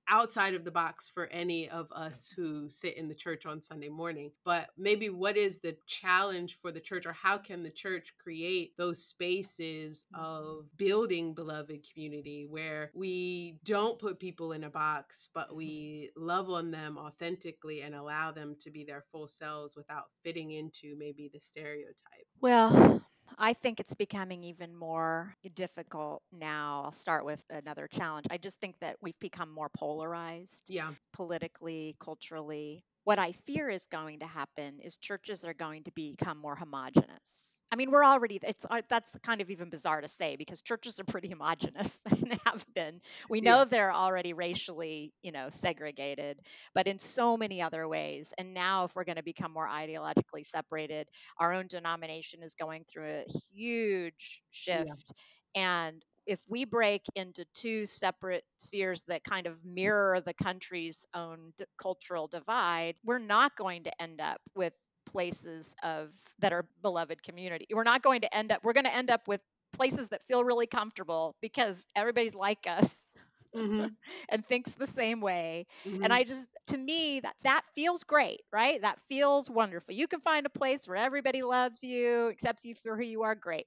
outside 0.08 0.54
of 0.54 0.64
the 0.64 0.72
box 0.72 1.10
for 1.14 1.28
any 1.32 1.70
of 1.70 1.88
us 1.92 2.32
who 2.36 2.70
sit 2.70 2.98
in 2.98 3.08
the 3.08 3.16
church 3.16 3.46
on 3.46 3.62
Sunday 3.62 3.90
morning. 3.90 4.32
But 4.44 4.70
maybe 4.78 5.10
what 5.10 5.38
is 5.38 5.60
the 5.60 5.78
challenge 5.86 6.60
for 6.62 6.72
the 6.72 6.80
church, 6.80 7.06
or 7.06 7.14
how 7.14 7.38
can 7.38 7.64
the 7.64 7.72
church 7.72 8.14
create 8.22 8.74
those 8.78 9.04
spaces 9.04 10.06
mm-hmm. 10.14 10.26
of 10.26 10.66
building 10.78 11.34
beloved 11.34 11.86
community 11.92 12.46
where 12.50 12.92
we 12.94 13.58
don't 13.64 14.00
put 14.00 14.20
people 14.20 14.52
in 14.52 14.64
a 14.64 14.70
box, 14.70 15.30
but 15.34 15.56
we 15.56 16.10
love 16.16 16.50
on 16.50 16.72
them 16.72 16.98
authentically 16.98 17.82
and 17.82 17.96
allow 17.96 18.32
them 18.32 18.56
to 18.60 18.72
be 18.72 18.84
their 18.84 19.04
full 19.12 19.28
selves 19.28 19.76
without 19.76 20.06
fitting 20.24 20.52
into 20.52 20.96
maybe 20.98 21.30
the 21.34 21.40
stereotype? 21.40 21.96
Well, 22.42 23.02
I 23.38 23.54
think 23.54 23.80
it's 23.80 23.96
becoming 23.96 24.44
even 24.44 24.76
more 24.76 25.36
difficult 25.54 26.24
now. 26.32 26.84
I'll 26.86 26.92
start 26.92 27.24
with 27.26 27.46
another 27.50 27.88
challenge. 27.88 28.26
I 28.30 28.38
just 28.38 28.60
think 28.60 28.78
that 28.80 28.98
we've 29.02 29.18
become 29.20 29.50
more 29.50 29.70
polarized 29.70 30.70
Yeah. 30.70 30.96
politically, 31.14 31.96
culturally. 32.00 32.84
What 33.06 33.20
I 33.20 33.32
fear 33.32 33.70
is 33.70 33.86
going 33.88 34.20
to 34.20 34.28
happen 34.28 34.80
is 34.82 34.98
churches 34.98 35.46
are 35.46 35.54
going 35.54 35.84
to 35.86 35.92
become 35.92 36.38
more 36.40 36.56
homogenous. 36.56 37.55
I 37.72 37.76
mean, 37.76 37.92
we're 37.92 38.06
already 38.06 38.40
it's 38.42 38.66
uh, 38.70 38.82
that's 38.88 39.18
kind 39.24 39.42
of 39.42 39.50
even 39.50 39.70
bizarre 39.70 40.00
to 40.02 40.08
say 40.08 40.36
because 40.38 40.62
churches 40.62 41.00
are 41.00 41.04
pretty 41.04 41.30
homogenous 41.32 42.02
and 42.06 42.40
have 42.46 42.66
been. 42.74 43.02
We 43.30 43.42
know 43.42 43.64
Yeah. 43.64 43.66
they're 43.66 43.92
already 43.92 44.34
racially, 44.34 45.14
you 45.22 45.32
know, 45.32 45.50
segregated, 45.50 46.40
but 46.74 46.88
in 46.88 47.00
so 47.00 47.36
many 47.38 47.62
other 47.62 47.88
ways. 47.88 48.34
And 48.38 48.54
now 48.54 48.86
if 48.86 48.96
we're 48.96 49.04
going 49.04 49.18
to 49.18 49.24
become 49.24 49.52
more 49.52 49.68
ideologically 49.68 50.46
separated, 50.46 51.10
our 51.38 51.54
own 51.54 51.68
denomination 51.68 52.44
is 52.44 52.54
going 52.54 52.86
through 52.86 53.24
a 53.28 53.40
huge 53.54 54.44
shift 54.52 55.12
and 55.56 56.04
if 56.26 56.42
we 56.48 56.66
break 56.66 57.04
into 57.16 57.46
two 57.54 57.86
separate 57.86 58.44
spheres 58.58 59.04
that 59.04 59.24
kind 59.24 59.46
of 59.46 59.64
mirror 59.64 60.20
the 60.22 60.34
country's 60.34 61.06
own 61.14 61.54
d- 61.56 61.66
cultural 61.78 62.28
divide, 62.28 62.96
we're 63.04 63.20
not 63.20 63.56
going 63.56 63.84
to 63.84 64.02
end 64.02 64.20
up 64.20 64.42
with 64.56 64.74
places 65.06 65.76
of 65.84 66.10
that 66.40 66.54
are 66.54 66.66
beloved 66.82 67.24
community. 67.24 67.68
We're 67.72 67.84
not 67.84 68.02
going 68.04 68.22
to 68.22 68.36
end 68.36 68.52
up 68.52 68.62
we're 68.64 68.74
going 68.74 68.86
to 68.86 68.96
end 68.96 69.10
up 69.10 69.28
with 69.28 69.42
places 69.74 70.10
that 70.10 70.26
feel 70.28 70.44
really 70.44 70.68
comfortable 70.68 71.36
because 71.42 71.88
everybody's 71.96 72.36
like 72.36 72.66
us 72.68 73.08
hmm 73.54 73.88
and 74.30 74.46
thinks 74.46 74.74
the 74.74 74.88
same 74.88 75.22
way. 75.22 75.66
hmm 75.86 76.04
And 76.04 76.14
I 76.14 76.24
just, 76.24 76.48
to 76.68 76.78
me, 76.78 77.20
that 77.22 77.36
that 77.44 77.62
feels 77.76 78.04
great, 78.04 78.42
right? 78.52 78.82
That 78.82 79.00
feels 79.10 79.50
wonderful. 79.50 79.96
You 79.96 80.08
can 80.08 80.22
find 80.22 80.46
a 80.46 80.50
place 80.50 80.88
where 80.88 80.98
everybody 80.98 81.42
loves 81.44 81.84
you, 81.84 82.30
accepts 82.30 82.66
you 82.66 82.76
for 82.76 82.96
who 82.98 83.04
you 83.04 83.24
are. 83.24 83.36
Great. 83.36 83.66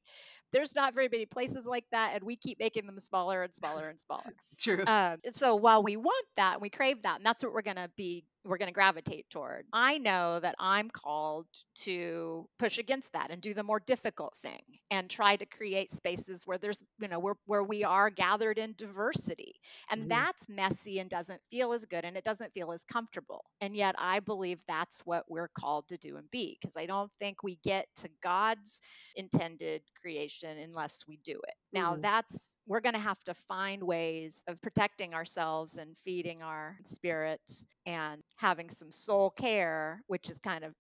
There's 0.53 0.75
not 0.75 0.95
very 0.95 1.09
many 1.11 1.27
places 1.27 1.67
like 1.67 1.85
that, 1.93 2.13
and 2.15 2.25
we 2.25 2.37
keep 2.37 2.59
making 2.59 2.87
them 2.87 2.99
smaller 2.99 3.43
and 3.43 3.55
smaller 3.55 3.89
and 3.89 4.01
smaller. 4.01 4.33
True. 4.59 4.87
Um, 4.87 5.19
and 5.25 5.37
so 5.37 5.57
while 5.57 5.83
we 5.83 5.97
want 5.97 6.27
that, 6.37 6.55
and 6.55 6.63
we 6.63 6.71
crave 6.71 7.03
that, 7.03 7.17
and 7.17 7.27
that's 7.27 7.43
what 7.45 7.53
we're 7.53 7.63
going 7.63 7.77
to 7.77 7.91
be, 7.97 8.25
we're 8.49 8.59
going 8.59 8.69
to 8.69 8.75
gravitate 8.75 9.29
toward. 9.31 9.67
I 9.73 9.99
know 9.99 10.41
that 10.41 10.57
I'm 10.59 10.91
called 10.91 11.47
to 11.83 12.49
push 12.59 12.79
against 12.79 13.13
that 13.13 13.31
and 13.31 13.43
do 13.43 13.55
the 13.55 13.63
more 13.63 13.81
difficult 13.81 14.37
thing 14.39 14.61
and 14.91 15.11
try 15.11 15.37
to 15.37 15.47
create 15.47 15.91
spaces 15.91 16.43
where 16.47 16.59
there's, 16.59 16.83
you 17.01 17.09
know, 17.09 17.21
where, 17.21 17.37
where 17.47 17.65
we 17.65 17.85
are 17.85 18.11
gathered 18.11 18.59
in 18.59 18.75
diversity. 18.77 19.55
And 19.91 20.09
Mhm. 20.09 20.09
that's 20.09 20.49
messy 20.49 20.99
and 21.01 21.11
doesn't 21.11 21.43
feel 21.51 21.73
as 21.73 21.85
good 21.87 22.05
and 22.05 22.17
it 22.17 22.25
doesn't 22.25 22.53
feel 22.55 22.73
as 22.73 22.85
comfortable. 22.85 23.45
And 23.61 23.77
yet 23.77 23.95
I 23.99 24.21
believe 24.21 24.61
that's 24.67 25.01
what 25.07 25.25
we're 25.31 25.49
called 25.49 25.89
to 25.89 25.99
do 25.99 26.17
and 26.17 26.31
be 26.31 26.59
because 26.61 26.77
I 26.77 26.87
don't 26.87 27.13
think 27.19 27.43
we 27.43 27.57
get 27.57 27.87
to 27.97 28.11
God's 28.23 28.81
intended 29.17 29.83
creation 30.01 30.59
unless 30.59 31.05
we 31.07 31.19
do 31.19 31.41
it. 31.49 31.55
Now, 31.73 31.97
Mhm. 31.97 32.03
that's 32.03 32.58
we're 32.69 32.81
going 32.81 32.95
to 32.95 33.01
have 33.01 33.23
to 33.25 33.35
find 33.35 33.83
ways 33.83 34.45
of 34.49 34.61
protecting 34.63 35.15
ourselves 35.15 35.79
and 35.79 35.97
feeding 36.05 36.43
our 36.43 36.79
spirits 36.85 37.67
and 37.87 38.23
having 38.37 38.71
some 38.71 38.93
soul 38.93 39.31
care, 39.31 40.03
which 40.09 40.31
is 40.31 40.39
kind 40.41 40.65
of 40.65 40.75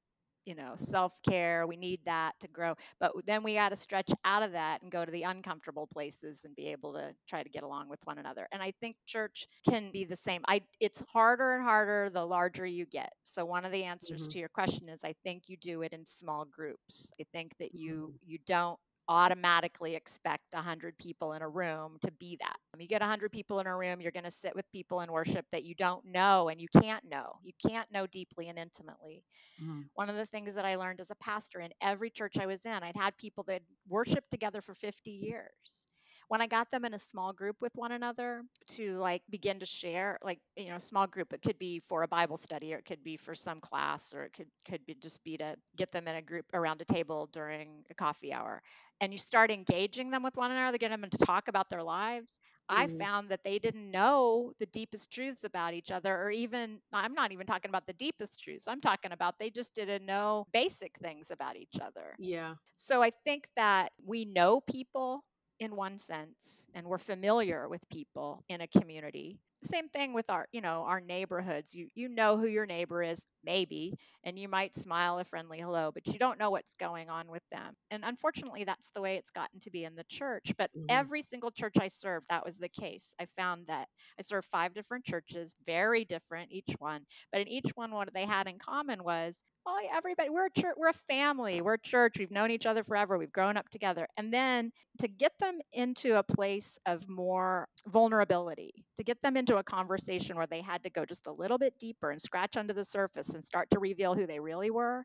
you 0.47 0.55
know, 0.55 0.75
self 0.77 1.13
care. 1.23 1.67
We 1.67 1.77
need 1.77 2.01
that 2.07 2.33
to 2.41 2.49
grow. 2.49 2.75
But 3.01 3.13
then 3.27 3.43
we 3.45 3.55
got 3.55 3.71
to 3.71 3.77
stretch 3.77 4.11
out 4.25 4.43
of 4.43 4.53
that 4.53 4.83
and 4.83 4.91
go 4.91 5.05
to 5.05 5.11
the 5.13 5.25
uncomfortable 5.25 5.87
places 5.87 6.45
and 6.45 6.57
be 6.57 6.69
able 6.69 6.95
to 6.95 7.15
try 7.29 7.43
to 7.43 7.51
get 7.51 7.65
along 7.65 7.89
with 7.89 8.01
one 8.05 8.19
another. 8.19 8.49
And 8.53 8.63
I 8.63 8.73
think 8.81 8.97
church 9.07 9.47
can 9.69 9.91
be 9.93 10.05
the 10.05 10.17
same. 10.17 10.43
I 10.49 10.63
it's 10.81 11.03
harder 11.13 11.55
and 11.57 11.65
harder 11.65 12.11
the 12.11 12.25
larger 12.25 12.67
you 12.67 12.87
get. 12.87 13.13
So 13.25 13.45
one 13.45 13.65
of 13.67 13.73
the 13.73 13.85
answers 13.85 14.27
Mhm. 14.27 14.33
to 14.33 14.39
your 14.39 14.49
question 14.49 14.89
is 14.89 15.05
I 15.05 15.15
think 15.25 15.45
you 15.49 15.57
do 15.59 15.83
it 15.83 15.93
in 15.93 16.07
small 16.07 16.47
groups. 16.47 17.13
I 17.21 17.25
think 17.33 17.53
that 17.59 17.75
you 17.75 18.13
Mhm. 18.13 18.19
you 18.25 18.39
don't 18.47 18.79
automatically 19.09 19.95
expect 19.95 20.55
100 20.55 20.99
people 20.99 21.33
in 21.33 21.43
a 21.43 21.49
room 21.49 21.99
to 22.03 22.11
be 22.13 22.37
that. 22.41 22.57
You 22.79 22.89
get 22.89 23.03
100 23.03 23.33
people 23.33 23.61
in 23.61 23.67
a 23.67 23.77
room, 23.77 24.01
you're 24.01 24.13
going 24.13 24.25
to 24.25 24.31
sit 24.31 24.55
with 24.55 24.71
people 24.73 25.01
in 25.01 25.13
worship 25.13 25.47
that 25.53 25.65
you 25.65 25.75
don't 25.75 26.05
know 26.07 26.49
and 26.49 26.61
you 26.61 26.69
can't 26.81 27.05
know. 27.05 27.39
You 27.43 27.53
can't 27.67 27.91
know 27.93 28.07
deeply 28.07 28.49
and 28.49 28.59
intimately 28.59 29.25
Mhm. 29.59 29.89
one 29.95 30.09
of 30.09 30.17
the 30.17 30.27
things 30.27 30.55
that 30.55 30.65
I 30.65 30.77
learned 30.77 31.01
as 31.01 31.11
a 31.11 31.17
pastor 31.17 31.61
in 31.61 31.73
every 31.81 32.11
church 32.11 32.39
I 32.39 32.47
was 32.47 32.65
in, 32.67 32.83
I'd 32.83 32.97
had 32.97 33.17
people 33.19 33.45
that 33.45 33.63
worshiped 33.89 34.31
together 34.31 34.61
for 34.63 34.75
50 34.75 35.11
years. 35.11 35.89
When 36.29 36.43
I 36.43 36.47
got 36.47 36.71
them 36.71 36.85
in 36.85 36.93
a 36.95 36.99
small 36.99 37.33
group 37.33 37.57
with 37.61 37.75
one 37.75 37.91
another 37.93 38.43
to 38.69 38.99
like 38.99 39.23
begin 39.31 39.61
to 39.61 39.67
share, 39.67 40.19
like 40.23 40.41
you 40.57 40.69
know, 40.69 40.79
small 40.79 41.07
group, 41.07 41.33
it 41.33 41.43
could 41.43 41.59
be 41.59 41.81
for 41.81 42.03
a 42.03 42.09
Bible 42.09 42.37
study, 42.37 42.75
or 42.75 42.79
it 42.79 42.85
could 42.85 43.03
be 43.03 43.17
for 43.17 43.35
some 43.35 43.61
class, 43.61 44.13
or 44.15 44.25
it 44.25 44.33
could 44.35 44.49
could 44.67 44.85
be 44.85 44.95
just 44.95 45.25
be 45.25 45.39
to 45.39 45.57
get 45.77 45.91
them 45.91 46.07
in 46.07 46.17
a 46.17 46.23
group 46.23 46.45
around 46.53 46.83
a 46.83 46.85
table 46.85 47.27
during 47.33 47.85
a 47.91 47.95
coffee 47.95 48.33
hour, 48.33 48.63
and 49.01 49.13
you 49.13 49.19
start 49.19 49.51
engaging 49.51 50.11
them 50.11 50.23
with 50.23 50.37
one 50.37 50.51
another, 50.51 50.77
get 50.79 50.91
them 50.91 51.09
to 51.09 51.19
talk 51.19 51.49
about 51.49 51.71
their 51.71 51.83
lives. 51.83 52.39
I 52.69 52.89
Mhm. 52.89 52.99
found 52.99 53.31
that 53.31 53.43
they 53.45 53.59
didn't 53.59 53.91
know 53.91 54.53
the 54.59 54.67
deepest 54.67 55.11
truths 55.11 55.45
about 55.45 55.73
each 55.73 55.91
other, 55.91 56.15
or 56.15 56.31
even, 56.31 56.81
I'm 56.93 57.15
not 57.15 57.33
even 57.33 57.47
talking 57.47 57.71
about 57.71 57.87
the 57.87 57.95
deepest 57.95 58.41
truths. 58.43 58.69
I'm 58.69 58.83
talking 58.83 59.13
about 59.13 59.39
they 59.39 59.51
just 59.51 59.75
didn't 59.75 60.05
know 60.05 60.47
basic 60.53 60.99
things 60.99 61.31
about 61.31 61.57
each 61.57 61.79
other. 61.81 62.19
Yeah. 62.19 62.57
So 62.77 63.03
I 63.03 63.11
think 63.11 63.49
that 63.57 63.93
we 64.05 64.25
know 64.25 64.61
people 64.61 65.25
in 65.61 65.77
one 65.77 65.99
sense 65.99 66.69
and 66.75 66.87
we're 66.87 66.99
familiar 66.99 67.69
with 67.69 67.89
people 67.91 68.45
in 68.49 68.61
a 68.61 68.67
community. 68.69 69.39
Same 69.65 69.89
thing 69.89 70.13
with 70.13 70.31
our, 70.31 70.47
you 70.53 70.61
know, 70.61 70.85
our 70.85 71.01
neighborhoods. 71.01 71.75
You 71.75 71.89
you 71.95 72.09
know 72.09 72.37
who 72.37 72.47
your 72.47 72.65
neighbor 72.67 73.03
is, 73.03 73.27
maybe, 73.43 73.95
and 74.23 74.39
you 74.39 74.49
might 74.49 74.75
smile 74.77 75.19
a 75.19 75.25
friendly 75.25 75.59
hello, 75.61 75.91
but 75.93 76.07
you 76.07 76.19
don't 76.19 76.39
know 76.39 76.51
what's 76.51 76.75
going 76.75 77.11
on 77.11 77.29
with 77.29 77.43
them. 77.51 77.75
And 77.91 78.05
unfortunately, 78.05 78.65
that's 78.65 78.91
the 78.91 79.01
way 79.01 79.17
it's 79.17 79.31
gotten 79.33 79.59
to 79.61 79.71
be 79.71 79.85
in 79.85 79.97
the 79.97 80.05
church. 80.05 80.53
But 80.57 80.71
Mhm. 80.75 81.09
every 81.09 81.23
single 81.23 81.51
church 81.51 81.75
I 81.81 81.89
served, 81.89 82.27
that 82.29 82.45
was 82.45 82.59
the 82.59 82.69
case. 82.69 83.15
I 83.21 83.27
found 83.37 83.67
that 83.67 83.89
I 84.19 84.23
served 84.23 84.47
five 84.49 84.75
different 84.75 85.05
churches, 85.05 85.57
very 85.67 86.05
different 86.05 86.53
each 86.53 86.75
one, 86.79 87.05
but 87.33 87.41
in 87.41 87.49
each 87.49 87.71
one, 87.75 87.91
what 87.91 88.13
they 88.15 88.27
had 88.27 88.47
in 88.47 88.59
common 88.59 89.03
was 89.03 89.43
well, 89.67 89.77
everybody, 89.93 90.31
we're 90.31 90.47
a 90.47 90.51
church, 90.51 90.77
we're 90.79 90.89
a 90.89 90.93
family, 90.95 91.61
we're 91.61 91.75
a 91.75 91.79
church, 91.81 92.19
we've 92.19 92.31
known 92.31 92.51
each 92.51 92.65
other 92.65 92.83
forever, 92.83 93.19
we've 93.19 93.33
grown 93.33 93.59
up 93.59 93.69
together. 93.69 94.09
And 94.17 94.33
then 94.33 94.73
to 95.01 95.09
get 95.09 95.33
them 95.39 95.61
into 95.73 96.17
a 96.17 96.23
place 96.23 96.79
of 96.87 97.07
more 97.09 97.69
vulnerability, 97.87 98.87
to 98.97 99.05
get 99.05 99.21
them 99.21 99.37
into 99.37 99.48
a 99.57 99.63
conversation 99.65 100.37
where 100.37 100.47
they 100.47 100.61
had 100.61 100.83
to 100.85 100.91
go 100.91 101.05
just 101.05 101.27
a 101.27 101.33
little 101.33 101.59
bit 101.59 101.79
deeper 101.79 102.11
and 102.11 102.21
scratch 102.21 102.57
under 102.57 102.73
the 102.73 102.85
surface 102.85 103.31
and 103.35 103.45
start 103.45 103.71
to 103.71 103.79
reveal 103.79 104.15
who 104.15 104.27
they 104.27 104.41
really 104.41 104.71
were, 104.71 105.05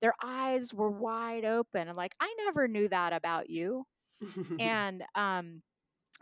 their 0.00 0.14
eyes 0.22 0.72
were 0.72 0.90
wide 0.90 1.44
open 1.44 1.88
and 1.88 1.96
like, 1.96 2.14
I 2.20 2.34
never 2.44 2.68
knew 2.68 2.88
that 2.88 3.12
about 3.12 3.50
you. 3.50 3.84
And, 4.58 5.02
um, 5.14 5.62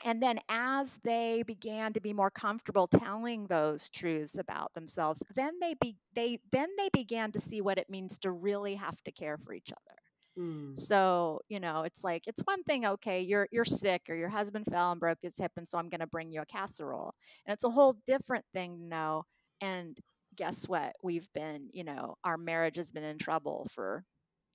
and 0.05 0.23
then 0.23 0.39
as 0.49 0.97
they 1.05 1.43
began 1.45 1.93
to 1.95 2.01
be 2.01 2.13
more 2.13 2.31
comfortable 2.31 2.87
telling 2.89 3.47
those 3.47 3.91
truths 3.91 4.39
about 4.39 4.73
themselves 4.75 5.23
then 5.35 5.59
they 5.61 5.75
be 5.75 5.97
they 6.15 6.41
then 6.53 6.69
they 6.79 6.89
began 6.93 7.33
to 7.33 7.41
see 7.41 7.61
what 7.61 7.79
it 7.79 7.89
means 7.91 8.19
to 8.19 8.31
really 8.31 8.75
have 8.77 9.01
to 9.05 9.13
care 9.13 9.37
for 9.39 9.53
each 9.53 9.73
other 9.73 9.99
Mm. 10.39 10.79
so 10.79 11.41
you 11.49 11.59
know 11.59 11.83
it's 11.83 12.05
like 12.05 12.27
it's 12.29 12.43
one 12.45 12.63
thing 12.63 12.87
okay 12.87 13.23
you're 13.23 13.49
you're 13.51 13.65
sick 13.65 14.03
or 14.09 14.15
your 14.15 14.29
husband 14.29 14.67
fell 14.71 14.93
and 14.93 15.01
broke 15.01 15.19
his 15.23 15.37
hip 15.37 15.51
and 15.57 15.67
so 15.67 15.79
i'm 15.79 15.89
going 15.89 16.01
to 16.01 16.07
bring 16.07 16.31
you 16.31 16.41
a 16.43 16.47
casserole 16.47 17.13
and 17.47 17.53
it's 17.55 17.65
a 17.65 17.71
whole 17.71 17.97
different 18.07 18.45
thing 18.55 18.79
to 18.79 18.85
know 18.85 19.25
and 19.61 19.99
guess 20.37 20.69
what 20.69 20.95
we've 21.03 21.27
been 21.35 21.69
you 21.73 21.83
know 21.85 22.15
our 22.25 22.37
marriage 22.39 22.77
has 22.77 22.93
been 22.93 23.03
in 23.05 23.19
trouble 23.19 23.67
for 23.75 24.05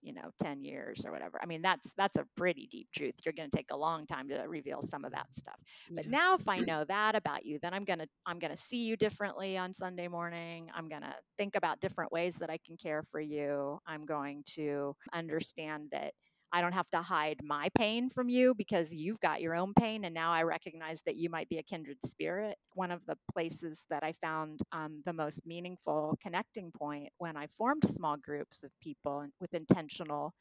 you 0.04 0.14
know 0.14 0.32
10 0.43 0.64
years 0.64 1.06
or 1.06 1.12
whatever. 1.12 1.39
I 1.41 1.47
mean 1.47 1.62
that's 1.62 1.93
that's 1.93 2.18
a 2.18 2.26
pretty 2.38 2.68
deep 2.72 2.89
truth. 2.95 3.16
You're 3.26 3.34
going 3.34 3.49
to 3.49 3.58
take 3.58 3.72
a 3.72 3.78
long 3.78 4.06
time 4.08 4.30
to 4.30 4.38
reveal 4.47 4.82
some 4.82 5.06
of 5.06 5.12
that 5.14 5.28
stuff. 5.32 5.60
But 5.95 6.06
Yeah. 6.06 6.12
now 6.12 6.36
if 6.36 6.47
i 6.47 6.62
know 6.62 6.84
that 6.86 7.16
about 7.16 7.45
you 7.45 7.60
then 7.62 7.74
i'm 7.74 7.86
going 7.86 7.99
to 7.99 8.08
i'm 8.26 8.39
going 8.39 8.51
to 8.51 8.58
see 8.58 8.84
you 8.86 8.97
differently 8.97 9.58
on 9.58 9.74
sunday 9.74 10.08
morning. 10.08 10.70
I'm 10.76 10.89
going 10.89 11.01
to 11.01 11.14
think 11.38 11.56
about 11.56 11.80
different 11.82 12.12
ways 12.12 12.38
that 12.38 12.49
i 12.49 12.58
can 12.66 12.78
care 12.78 13.04
for 13.12 13.20
you. 13.20 13.80
I'm 13.88 14.06
going 14.06 14.43
to 14.56 14.95
understand 15.14 15.89
that 15.91 16.14
I 16.54 16.62
don't 16.62 16.74
have 16.74 16.89
to 16.91 17.01
hide 17.01 17.41
my 17.43 17.70
pain 17.78 18.10
from 18.10 18.30
you 18.30 18.56
because 18.56 18.93
you've 18.93 19.20
got 19.20 19.41
your 19.41 19.56
own 19.56 19.74
pain. 19.74 20.06
And 20.06 20.14
now 20.16 20.32
I 20.32 20.43
recognize 20.43 21.01
that 21.04 21.18
you 21.18 21.30
might 21.30 21.49
be 21.49 21.60
a 21.60 21.64
kindred 21.64 21.97
spirit. 22.06 22.58
One 22.76 22.91
of 22.91 23.06
the 23.08 23.18
places 23.34 23.86
that 23.89 24.04
I 24.04 24.14
found 24.22 24.62
um, 24.72 25.01
the 25.06 25.14
most 25.14 25.45
meaningful 25.45 26.18
connecting 26.22 26.72
point 26.72 27.10
when 27.18 27.38
I 27.38 27.47
formed 27.58 27.86
small 27.88 28.18
groups 28.18 28.64
of 28.64 28.72
people 28.82 29.26
with 29.41 29.54
intentional 29.56 30.34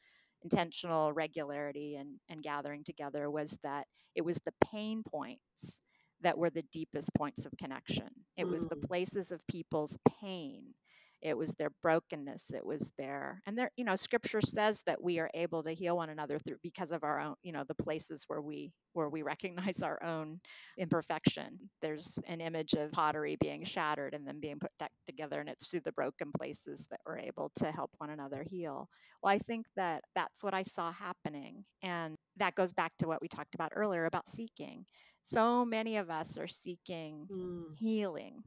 intentional 0.43 1.13
regularity 1.13 1.97
and, 1.97 2.19
and 2.29 2.43
gathering 2.43 2.85
together 2.85 3.31
was 3.31 3.59
that 3.63 3.87
it 4.15 4.23
was 4.23 4.39
the 4.45 4.55
pain 4.71 5.03
points 5.03 5.83
that 6.23 6.39
were 6.39 6.51
the 6.51 6.63
deepest 6.73 7.11
points 7.15 7.47
of 7.47 7.53
connection. 7.59 8.09
It 8.37 8.49
was 8.49 8.67
the 8.67 8.77
Mm. 8.77 8.87
places 8.89 9.33
of 9.33 9.41
people's 9.49 9.99
pain 10.21 10.75
it 11.23 11.37
was 11.37 11.53
their 11.53 11.71
brokenness 11.83 12.51
it 12.55 12.65
was 12.65 12.91
their 12.99 13.41
and 13.47 13.57
there 13.57 13.71
you 13.77 13.85
know 13.85 13.97
scripture 13.97 14.41
says 14.41 14.83
that 14.87 15.03
we 15.03 15.19
are 15.19 15.31
able 15.35 15.63
to 15.63 15.73
heal 15.73 15.97
one 15.97 16.11
another 16.11 16.39
through 16.39 16.57
because 16.63 16.93
of 16.93 17.05
our 17.05 17.21
own 17.21 17.35
you 17.43 17.53
know 17.53 17.65
the 17.67 17.75
places 17.75 18.25
where 18.27 18.41
we 18.41 18.73
where 18.93 19.09
we 19.09 19.23
recognize 19.23 19.83
our 19.83 20.03
own 20.03 20.41
imperfection. 20.79 21.59
There's 21.81 22.19
an 22.27 22.41
image 22.41 22.75
of 22.75 22.93
pottery 22.93 23.37
being 23.41 23.65
shattered 23.65 24.15
and 24.15 24.27
then 24.27 24.41
being 24.41 24.59
put 24.59 24.71
back 24.79 24.93
together 25.07 25.41
and 25.41 25.49
it's 25.49 25.69
through 25.69 25.81
the 25.81 25.93
broken 25.93 26.31
places 26.37 26.87
that 26.91 27.01
we're 27.07 27.19
able 27.19 27.51
to 27.57 27.71
help 27.71 27.91
one 27.99 28.11
another 28.11 28.45
heal. 28.49 28.89
Well 29.23 29.33
i 29.33 29.39
think 29.39 29.67
that 29.77 30.03
that's 30.15 30.43
what 30.43 30.55
i 30.55 30.63
saw 30.63 30.93
happening 30.93 31.65
and 31.83 32.17
that 32.39 32.55
goes 32.55 32.73
back 32.73 32.93
to 32.99 33.07
what 33.07 33.21
we 33.21 33.29
talked 33.29 33.55
about 33.55 33.73
earlier 33.75 34.05
about 34.05 34.29
seeking. 34.29 34.85
So 35.25 35.65
many 35.65 35.99
of 35.99 36.11
us 36.11 36.39
are 36.39 36.49
seeking 36.49 37.29
mm. 37.31 37.65
healing 37.79 38.43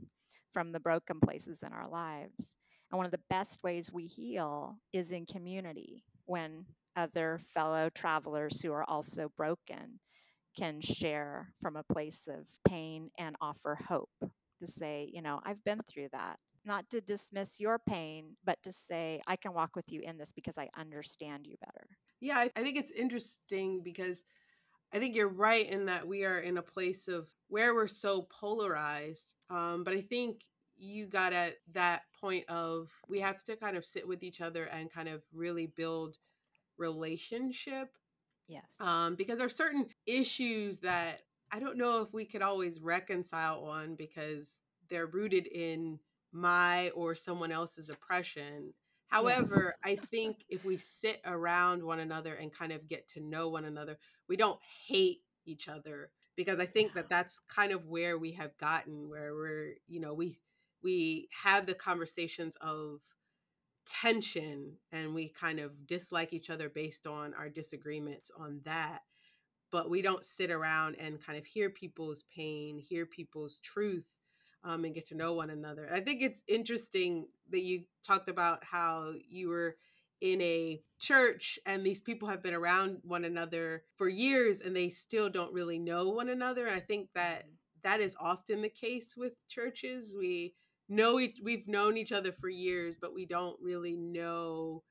from 0.53 0.71
the 0.71 0.79
broken 0.79 1.19
places 1.19 1.63
in 1.63 1.71
our 1.71 1.89
lives 1.89 2.55
and 2.91 2.97
one 2.97 3.05
of 3.05 3.11
the 3.11 3.19
best 3.29 3.61
ways 3.63 3.91
we 3.91 4.05
heal 4.05 4.77
is 4.93 5.11
in 5.11 5.25
community 5.25 6.03
when 6.25 6.65
other 6.95 7.39
fellow 7.53 7.89
travelers 7.89 8.61
who 8.61 8.71
are 8.71 8.83
also 8.89 9.31
broken 9.37 9.99
can 10.57 10.79
share 10.81 11.51
from 11.61 11.75
a 11.75 11.93
place 11.93 12.27
of 12.27 12.45
pain 12.67 13.09
and 13.17 13.35
offer 13.41 13.77
hope 13.87 14.09
to 14.21 14.67
say, 14.67 15.09
you 15.11 15.21
know, 15.21 15.41
I've 15.43 15.63
been 15.63 15.81
through 15.81 16.07
that. 16.13 16.37
Not 16.63 16.89
to 16.91 17.01
dismiss 17.01 17.59
your 17.59 17.77
pain, 17.77 18.35
but 18.43 18.57
to 18.63 18.71
say, 18.71 19.21
I 19.27 19.35
can 19.35 19.53
walk 19.53 19.75
with 19.75 19.85
you 19.91 20.01
in 20.01 20.17
this 20.17 20.31
because 20.33 20.57
I 20.57 20.69
understand 20.77 21.45
you 21.45 21.57
better. 21.59 21.87
Yeah, 22.21 22.47
I 22.55 22.63
think 22.63 22.77
it's 22.77 22.91
interesting 22.91 23.81
because 23.83 24.23
I 24.93 24.99
think 24.99 25.15
you're 25.15 25.27
right 25.27 25.69
in 25.69 25.85
that 25.85 26.07
we 26.07 26.23
are 26.25 26.39
in 26.39 26.57
a 26.57 26.63
place 26.63 27.07
of 27.07 27.29
where 27.49 27.75
we're 27.75 27.87
so 27.87 28.23
polarized. 28.31 29.35
Um, 29.49 29.83
but 29.83 29.93
I 29.93 30.01
think 30.01 30.41
you 30.77 31.07
got 31.07 31.33
at 31.33 31.57
that 31.73 32.03
point 32.19 32.45
of 32.49 32.91
we 33.07 33.19
have 33.19 33.43
to 33.43 33.55
kind 33.55 33.77
of 33.77 33.85
sit 33.85 34.07
with 34.07 34.23
each 34.23 34.41
other 34.41 34.65
and 34.65 34.91
kind 34.91 35.09
of 35.09 35.23
really 35.33 35.67
build 35.67 36.17
relationship. 36.77 37.89
Yes. 38.47 38.65
Um, 38.79 39.15
because 39.15 39.39
there 39.39 39.47
are 39.47 39.49
certain 39.49 39.87
issues 40.05 40.79
that 40.79 41.21
I 41.51 41.59
don't 41.59 41.77
know 41.77 42.01
if 42.01 42.13
we 42.13 42.25
could 42.25 42.41
always 42.41 42.79
reconcile 42.79 43.63
on 43.65 43.95
because 43.95 44.55
they're 44.89 45.07
rooted 45.07 45.47
in 45.47 45.99
my 46.31 46.89
or 46.89 47.15
someone 47.15 47.51
else's 47.51 47.89
oppression. 47.89 48.73
However, 49.07 49.75
yes. 49.85 49.97
I 49.99 50.05
think 50.07 50.43
if 50.49 50.65
we 50.65 50.77
sit 50.77 51.21
around 51.25 51.83
one 51.83 51.99
another 51.99 52.33
and 52.35 52.53
kind 52.53 52.71
of 52.71 52.87
get 52.87 53.07
to 53.09 53.21
know 53.21 53.49
one 53.49 53.65
another, 53.65 53.97
we 54.27 54.35
don't 54.35 54.59
hate 54.87 55.21
each 55.45 55.69
other 55.69 56.09
because 56.35 56.59
I 56.59 56.65
think 56.65 56.93
that 56.93 57.09
that's 57.09 57.39
kind 57.39 57.71
of 57.71 57.87
where 57.87 58.17
we 58.17 58.31
have 58.33 58.57
gotten 58.57 59.09
where 59.09 59.33
we're, 59.33 59.73
you 59.87 59.99
know, 59.99 60.13
we 60.13 60.35
we 60.85 61.27
have 61.43 61.65
the 61.65 61.73
conversations 61.73 62.55
of 62.61 63.01
tension 63.85 64.71
and 64.91 65.13
we 65.13 65.27
kind 65.27 65.59
of 65.59 65.87
dislike 65.87 66.31
each 66.31 66.49
other 66.49 66.69
based 66.69 67.07
on 67.07 67.33
our 67.33 67.49
disagreements 67.49 68.31
on 68.39 68.61
that 68.63 69.01
but 69.71 69.89
we 69.89 70.01
don't 70.01 70.25
sit 70.25 70.51
around 70.51 70.95
and 70.99 71.23
kind 71.23 71.37
of 71.37 71.45
hear 71.45 71.69
people's 71.69 72.23
pain 72.33 72.79
hear 72.79 73.05
people's 73.05 73.59
truth 73.59 74.05
um, 74.63 74.85
and 74.85 74.95
get 74.95 75.05
to 75.05 75.15
know 75.15 75.33
one 75.33 75.49
another 75.49 75.87
i 75.91 75.99
think 75.99 76.21
it's 76.21 76.43
interesting 76.47 77.27
that 77.51 77.63
you 77.63 77.83
talked 78.03 78.29
about 78.29 78.63
how 78.63 79.11
you 79.27 79.49
were 79.49 79.75
in 80.21 80.41
a 80.41 80.81
church 80.99 81.59
and 81.65 81.85
these 81.85 81.99
people 81.99 82.27
have 82.27 82.41
been 82.41 82.53
around 82.53 82.97
one 83.03 83.25
another 83.25 83.83
for 83.97 84.07
years 84.07 84.61
and 84.61 84.75
they 84.75 84.89
still 84.89 85.29
don't 85.29 85.53
really 85.53 85.77
know 85.77 86.09
one 86.09 86.29
another 86.29 86.69
i 86.69 86.79
think 86.79 87.09
that 87.13 87.41
mm-hmm. 87.41 87.49
that 87.83 87.99
is 87.99 88.15
often 88.19 88.61
the 88.61 88.69
case 88.69 89.15
with 89.15 89.47
churches 89.47 90.15
we 90.17 90.53
know 90.89 91.15
we, 91.15 91.35
we've 91.43 91.67
known 91.67 91.97
each 91.97 92.11
other 92.11 92.31
for 92.31 92.49
years, 92.49 92.97
but 92.97 93.13
we 93.13 93.25
don't 93.25 93.57
really 93.61 93.95
know 93.95 94.83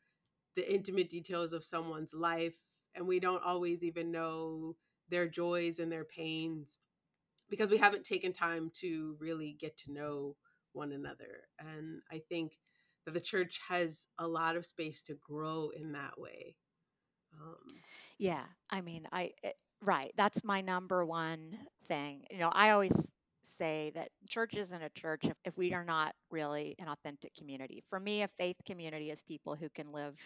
the 0.57 0.73
intimate 0.73 1.09
details 1.09 1.53
of 1.53 1.65
someone's 1.65 2.15
life. 2.15 2.55
And 2.95 3.07
we 3.07 3.19
don't 3.21 3.43
always 3.45 3.83
even 3.83 4.13
know 4.13 4.77
their 5.09 5.29
joys 5.29 5.79
and 5.79 5.91
their 5.91 6.05
pains 6.05 6.79
because 7.51 7.71
we 7.71 7.79
haven't 7.79 8.05
taken 8.05 8.33
time 8.33 8.71
to 8.81 9.17
really 9.21 9.57
get 9.59 9.77
to 9.79 9.93
know 9.93 10.37
one 10.73 10.93
another. 10.93 11.49
And 11.59 12.01
I 12.11 12.21
think 12.29 12.59
that 13.05 13.15
the 13.15 13.21
church 13.21 13.61
has 13.69 14.07
a 14.19 14.27
lot 14.27 14.57
of 14.57 14.67
space 14.67 15.03
to 15.03 15.15
grow 15.15 15.71
in 15.77 15.93
that 15.93 16.19
way. 16.19 16.57
Um, 17.41 17.83
yeah, 18.19 18.45
I 18.71 18.81
mean, 18.81 19.07
I 19.13 19.23
it, 19.23 19.33
eh, 19.45 19.51
right. 19.83 20.13
That's 20.17 20.45
my 20.45 20.61
number 20.61 21.05
one 21.05 21.59
thing. 21.87 22.25
You 22.31 22.39
know, 22.39 22.51
I 22.51 22.71
always 22.71 22.93
say 23.47 23.93
that 23.95 24.09
church 24.29 24.55
isn't 24.57 24.83
a 24.83 24.89
church 24.91 25.25
if, 25.25 25.37
if 25.45 25.57
we 25.57 25.73
are 25.75 25.85
not 25.85 26.15
really 26.31 26.75
an 26.79 26.89
authentic 26.89 27.35
community. 27.35 27.83
For 27.91 28.01
me, 28.01 28.23
a 28.23 28.29
faith 28.39 28.57
community 28.67 29.11
is 29.11 29.23
people 29.23 29.55
who 29.55 29.69
can 29.71 29.93
live 29.93 30.19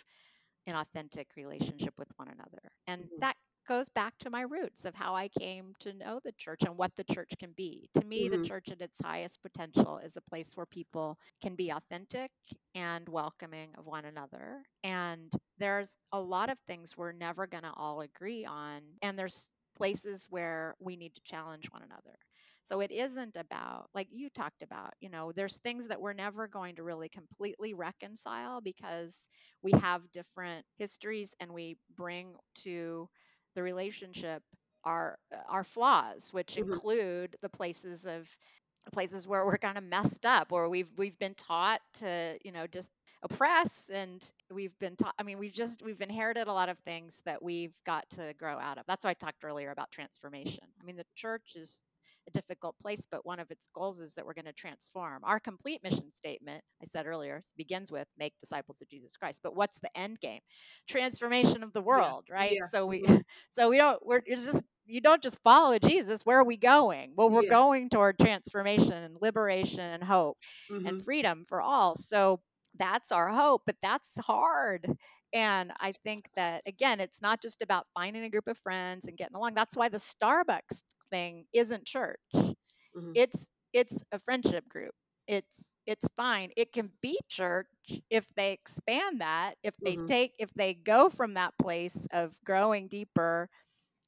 in 0.66 0.74
authentic 0.74 1.28
relationship 1.36 1.94
with 1.98 2.08
one 2.16 2.28
another. 2.28 2.72
And 2.86 3.02
mm-hmm. 3.02 3.20
that 3.20 3.36
goes 3.68 3.88
back 3.90 4.14
to 4.18 4.30
my 4.30 4.40
roots 4.40 4.86
of 4.86 4.94
how 4.94 5.14
I 5.14 5.28
came 5.28 5.74
to 5.80 5.92
know 5.92 6.20
the 6.24 6.32
church 6.38 6.62
and 6.62 6.76
what 6.76 6.90
the 6.96 7.04
church 7.04 7.32
can 7.38 7.52
be. 7.56 7.88
To 7.94 8.04
me, 8.04 8.28
mm-hmm. 8.28 8.42
the 8.42 8.48
church 8.48 8.70
at 8.70 8.80
its 8.80 8.98
highest 9.00 9.42
potential 9.42 9.98
is 10.02 10.16
a 10.16 10.22
place 10.22 10.52
where 10.54 10.66
people 10.66 11.18
can 11.42 11.54
be 11.54 11.70
authentic 11.70 12.30
and 12.74 13.06
welcoming 13.08 13.68
of 13.76 13.86
one 13.86 14.06
another. 14.06 14.62
And 14.82 15.30
there's 15.58 15.96
a 16.12 16.20
lot 16.20 16.50
of 16.50 16.58
things 16.66 16.96
we're 16.96 17.12
never 17.12 17.46
going 17.46 17.64
to 17.64 17.72
all 17.76 18.00
agree 18.00 18.46
on. 18.46 18.80
And 19.02 19.18
there's 19.18 19.50
places 19.76 20.26
where 20.30 20.74
we 20.80 20.96
need 20.96 21.14
to 21.14 21.20
challenge 21.22 21.70
one 21.70 21.82
another. 21.82 22.16
So 22.68 22.80
it 22.80 22.90
isn't 22.90 23.38
about, 23.38 23.88
like 23.94 24.08
you 24.10 24.28
talked 24.28 24.62
about, 24.62 24.92
you 25.00 25.08
know, 25.08 25.32
there's 25.32 25.56
things 25.56 25.88
that 25.88 26.02
we're 26.02 26.12
never 26.12 26.46
going 26.46 26.76
to 26.76 26.82
really 26.82 27.08
completely 27.08 27.72
reconcile 27.72 28.60
because 28.60 29.30
we 29.62 29.72
have 29.72 30.02
different 30.12 30.66
histories 30.76 31.34
and 31.40 31.54
we 31.54 31.78
bring 31.96 32.34
to 32.64 33.08
the 33.54 33.62
relationship 33.62 34.42
our 34.84 35.18
our 35.48 35.64
flaws 35.64 36.32
which 36.32 36.54
mm-hmm. 36.54 36.70
include 36.70 37.36
the 37.42 37.48
places 37.48 38.06
of 38.06 38.28
places 38.92 39.26
where 39.26 39.44
we're 39.44 39.58
kind 39.58 39.76
of 39.76 39.82
messed 39.84 40.24
up 40.24 40.52
or 40.52 40.68
we've 40.68 40.90
we've 40.96 41.18
been 41.18 41.34
taught 41.34 41.80
to 41.94 42.38
you 42.44 42.52
know 42.52 42.66
just 42.66 42.90
oppress 43.24 43.90
and 43.92 44.32
we've 44.52 44.78
been 44.78 44.94
taught 44.94 45.14
i 45.18 45.24
mean 45.24 45.38
we've 45.38 45.52
just 45.52 45.82
we've 45.82 46.00
inherited 46.00 46.46
a 46.46 46.52
lot 46.52 46.68
of 46.68 46.78
things 46.80 47.20
that 47.24 47.42
we've 47.42 47.74
got 47.84 48.08
to 48.10 48.32
grow 48.38 48.58
out 48.58 48.78
of 48.78 48.84
that's 48.86 49.04
why 49.04 49.10
i 49.10 49.14
talked 49.14 49.42
earlier 49.42 49.70
about 49.72 49.90
transformation 49.90 50.64
i 50.80 50.84
mean 50.84 50.96
the 50.96 51.04
church 51.16 51.52
is 51.56 51.82
a 52.28 52.30
difficult 52.30 52.76
place, 52.80 53.06
but 53.10 53.26
one 53.26 53.40
of 53.40 53.50
its 53.50 53.68
goals 53.74 54.00
is 54.00 54.14
that 54.14 54.26
we're 54.26 54.34
going 54.34 54.44
to 54.44 54.52
transform. 54.52 55.22
Our 55.24 55.40
complete 55.40 55.82
mission 55.82 56.10
statement, 56.10 56.62
I 56.82 56.86
said 56.86 57.06
earlier, 57.06 57.40
begins 57.56 57.90
with 57.90 58.06
make 58.18 58.38
disciples 58.38 58.80
of 58.82 58.88
Jesus 58.88 59.16
Christ. 59.16 59.40
But 59.42 59.56
what's 59.56 59.80
the 59.80 59.96
end 59.96 60.20
game? 60.20 60.40
Transformation 60.88 61.62
of 61.62 61.72
the 61.72 61.82
world, 61.82 62.24
yeah. 62.28 62.34
right? 62.34 62.52
Yeah. 62.52 62.66
So 62.70 62.86
we 62.86 63.02
mm-hmm. 63.02 63.18
so 63.50 63.68
we 63.68 63.78
don't 63.78 64.04
we're 64.04 64.22
it's 64.24 64.44
just 64.44 64.62
you 64.86 65.00
don't 65.00 65.22
just 65.22 65.40
follow 65.42 65.78
Jesus. 65.78 66.22
Where 66.24 66.38
are 66.38 66.44
we 66.44 66.56
going? 66.56 67.12
Well, 67.14 67.28
we're 67.28 67.44
yeah. 67.44 67.50
going 67.50 67.90
toward 67.90 68.18
transformation 68.18 68.92
and 68.92 69.16
liberation 69.20 69.80
and 69.80 70.02
hope 70.02 70.38
mm-hmm. 70.70 70.86
and 70.86 71.04
freedom 71.04 71.44
for 71.46 71.60
all. 71.60 71.94
So 71.94 72.40
that's 72.78 73.12
our 73.12 73.28
hope, 73.28 73.62
but 73.66 73.76
that's 73.82 74.16
hard. 74.18 74.86
And 75.32 75.72
I 75.78 75.92
think 75.92 76.28
that, 76.36 76.62
again, 76.66 77.00
it's 77.00 77.20
not 77.20 77.42
just 77.42 77.60
about 77.60 77.86
finding 77.94 78.24
a 78.24 78.30
group 78.30 78.48
of 78.48 78.56
friends 78.58 79.06
and 79.06 79.16
getting 79.16 79.36
along. 79.36 79.54
That's 79.54 79.76
why 79.76 79.90
the 79.90 79.98
Starbucks 79.98 80.82
thing 81.10 81.44
isn't 81.52 81.84
church. 81.84 82.20
Mm-hmm. 82.34 83.12
It's 83.14 83.50
it's 83.72 84.02
a 84.12 84.18
friendship 84.18 84.68
group. 84.68 84.94
It's 85.26 85.66
it's 85.86 86.08
fine. 86.16 86.50
It 86.56 86.72
can 86.72 86.90
be 87.02 87.18
church 87.28 87.66
if 88.10 88.24
they 88.36 88.52
expand 88.52 89.20
that, 89.20 89.54
if 89.62 89.74
they 89.82 89.96
mm-hmm. 89.96 90.06
take 90.06 90.32
if 90.38 90.52
they 90.54 90.74
go 90.74 91.08
from 91.08 91.34
that 91.34 91.54
place 91.60 92.06
of 92.12 92.32
growing 92.44 92.88
deeper 92.88 93.48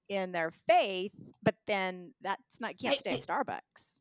in 0.09 0.33
their 0.33 0.53
faith, 0.69 1.13
but 1.43 1.55
then 1.67 2.13
that's 2.23 2.61
not 2.61 2.83
you 2.83 2.91
can't 2.91 2.99
stay 2.99 3.13
at 3.13 3.21
Starbucks 3.21 4.00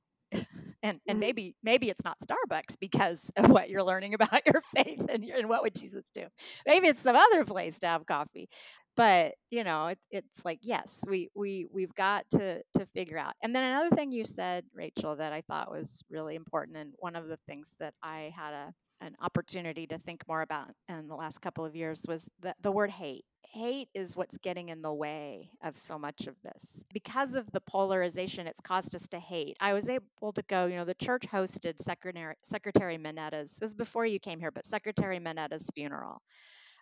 and 0.83 0.99
and 1.07 1.15
mm-hmm. 1.15 1.19
maybe 1.19 1.55
maybe 1.63 1.89
it's 1.89 2.03
not 2.03 2.17
starbucks 2.19 2.77
because 2.79 3.31
of 3.35 3.49
what 3.49 3.69
you're 3.69 3.83
learning 3.83 4.13
about 4.15 4.45
your 4.45 4.61
faith 4.75 5.05
and, 5.09 5.23
your, 5.23 5.37
and 5.37 5.49
what 5.49 5.63
would 5.63 5.75
jesus 5.75 6.05
do 6.13 6.25
maybe 6.65 6.87
it's 6.87 7.01
some 7.01 7.15
other 7.15 7.45
place 7.45 7.79
to 7.79 7.87
have 7.87 8.05
coffee 8.05 8.49
but 8.95 9.33
you 9.51 9.63
know 9.63 9.87
it, 9.87 9.99
it's 10.11 10.45
like 10.45 10.59
yes 10.61 11.03
we 11.07 11.29
we 11.35 11.65
we've 11.71 11.93
got 11.95 12.25
to 12.31 12.61
to 12.77 12.85
figure 12.93 13.17
out 13.17 13.33
and 13.43 13.55
then 13.55 13.63
another 13.63 13.95
thing 13.95 14.11
you 14.11 14.23
said 14.23 14.63
rachel 14.73 15.15
that 15.15 15.33
i 15.33 15.41
thought 15.41 15.71
was 15.71 16.03
really 16.09 16.35
important 16.35 16.77
and 16.77 16.93
one 16.99 17.15
of 17.15 17.27
the 17.27 17.37
things 17.47 17.73
that 17.79 17.93
i 18.03 18.33
had 18.35 18.53
a 18.53 18.73
an 19.01 19.15
opportunity 19.21 19.87
to 19.87 19.97
think 19.97 20.27
more 20.27 20.41
about 20.41 20.69
in 20.87 21.07
the 21.07 21.15
last 21.15 21.39
couple 21.41 21.65
of 21.65 21.75
years 21.75 22.03
was 22.07 22.29
the, 22.41 22.53
the 22.61 22.71
word 22.71 22.89
hate. 22.89 23.23
Hate 23.51 23.89
is 23.95 24.15
what's 24.15 24.37
getting 24.37 24.69
in 24.69 24.83
the 24.83 24.93
way 24.93 25.49
of 25.63 25.75
so 25.75 25.97
much 25.97 26.27
of 26.27 26.35
this. 26.43 26.83
Because 26.93 27.33
of 27.33 27.51
the 27.51 27.61
polarization, 27.61 28.45
it's 28.45 28.61
caused 28.61 28.93
us 28.93 29.07
to 29.07 29.19
hate. 29.19 29.57
I 29.59 29.73
was 29.73 29.89
able 29.89 30.33
to 30.33 30.43
go, 30.43 30.67
you 30.67 30.75
know, 30.75 30.85
the 30.85 30.93
church 30.93 31.23
hosted 31.23 31.79
Secretary, 31.79 32.35
Secretary 32.43 32.97
Mineta's, 32.99 33.57
it 33.57 33.63
was 33.63 33.73
before 33.73 34.05
you 34.05 34.19
came 34.19 34.39
here, 34.39 34.51
but 34.51 34.67
Secretary 34.67 35.17
Mineta's 35.17 35.67
funeral 35.73 36.21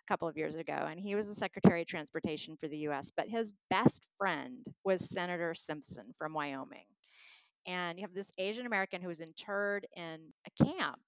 a 0.06 0.12
couple 0.12 0.28
of 0.28 0.36
years 0.36 0.56
ago. 0.56 0.74
And 0.74 1.00
he 1.00 1.14
was 1.14 1.26
the 1.26 1.34
Secretary 1.34 1.80
of 1.80 1.86
Transportation 1.86 2.54
for 2.58 2.68
the 2.68 2.88
US, 2.88 3.10
but 3.16 3.28
his 3.28 3.54
best 3.70 4.06
friend 4.18 4.58
was 4.84 5.08
Senator 5.08 5.54
Simpson 5.54 6.12
from 6.18 6.34
Wyoming. 6.34 6.84
And 7.66 7.98
you 7.98 8.04
have 8.04 8.14
this 8.14 8.30
Asian 8.36 8.66
American 8.66 9.00
who 9.00 9.08
was 9.08 9.22
interred 9.22 9.86
in 9.96 10.18
a 10.46 10.64
camp 10.64 11.00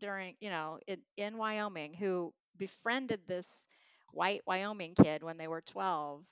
during, 0.00 0.34
you 0.40 0.50
know, 0.50 0.80
in, 0.88 0.98
in 1.16 1.36
Wyoming 1.36 1.94
who 1.94 2.32
befriended 2.58 3.20
this 3.28 3.66
white 4.14 4.42
Wyoming 4.46 4.94
kid 4.94 5.22
when 5.22 5.36
they 5.38 5.48
were 5.48 5.62
12. 5.62 6.22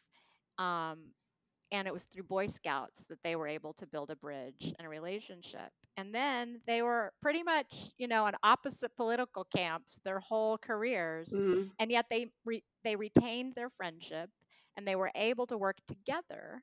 Um, 0.59 0.99
and 1.73 1.87
it 1.89 1.93
was 1.93 2.05
through 2.05 2.25
Boy 2.25 2.47
Scouts 2.47 3.05
that 3.07 3.23
they 3.25 3.37
were 3.37 3.49
able 3.49 3.73
to 3.75 3.87
build 3.87 4.11
a 4.11 4.17
bridge 4.17 4.75
and 4.79 4.87
a 4.87 4.91
relationship. 4.91 5.71
And 5.97 6.15
then 6.15 6.61
they 6.67 6.83
were 6.83 7.13
pretty 7.23 7.43
much, 7.43 7.73
you 7.99 8.09
know, 8.09 8.27
in 8.27 8.35
opposite 8.43 8.95
political 8.97 9.45
camps 9.55 9.99
their 10.05 10.21
whole 10.21 10.59
careers, 10.59 11.33
Mm-hmm. 11.33 11.69
and 11.79 11.91
yet 11.91 12.07
they 12.11 12.29
re- 12.45 12.65
they 12.85 12.97
retained 12.97 13.55
their 13.55 13.71
friendship 13.71 14.31
and 14.77 14.87
they 14.87 14.97
were 14.97 15.11
able 15.15 15.47
to 15.47 15.59
work 15.59 15.77
together 15.87 16.63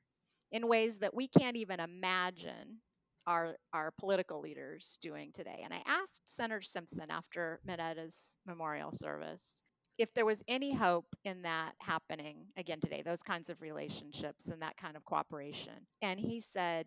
in 0.52 0.68
ways 0.68 0.98
that 0.98 1.14
we 1.14 1.28
can't 1.28 1.56
even 1.56 1.80
imagine 1.80 2.78
our 3.26 3.56
our 3.72 3.92
political 3.98 4.40
leaders 4.40 4.98
doing 5.02 5.32
today. 5.32 5.60
And 5.64 5.72
I 5.74 5.82
asked 5.86 6.22
Senator 6.24 6.62
Simpson 6.62 7.10
after 7.10 7.60
Mineta's 7.66 8.34
memorial 8.46 8.92
service 8.92 9.62
if 10.00 10.12
there 10.14 10.26
was 10.26 10.42
any 10.48 10.72
hope 10.74 11.06
in 11.24 11.42
that 11.42 11.74
happening 11.80 12.46
again 12.56 12.80
today, 12.80 13.02
those 13.02 13.22
kinds 13.22 13.50
of 13.50 13.60
relationships 13.62 14.48
and 14.48 14.62
that 14.62 14.76
kind 14.76 14.96
of 14.96 15.04
cooperation. 15.04 15.74
And 16.02 16.18
he 16.18 16.40
said, 16.40 16.86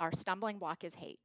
our 0.00 0.12
stumbling 0.12 0.58
block 0.58 0.84
is 0.84 0.94
hate. 0.94 1.18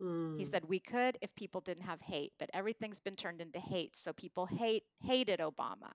Mm. 0.00 0.38
He 0.38 0.44
said 0.44 0.64
we 0.64 0.80
could 0.80 1.18
if 1.20 1.34
people 1.34 1.60
didn't 1.60 1.84
have 1.84 2.00
hate, 2.00 2.32
but 2.38 2.50
everything's 2.54 3.00
been 3.00 3.16
turned 3.16 3.40
into 3.40 3.60
hate. 3.60 3.96
So 3.96 4.12
people 4.12 4.46
hate 4.46 4.84
hated 5.02 5.40
Obama. 5.40 5.92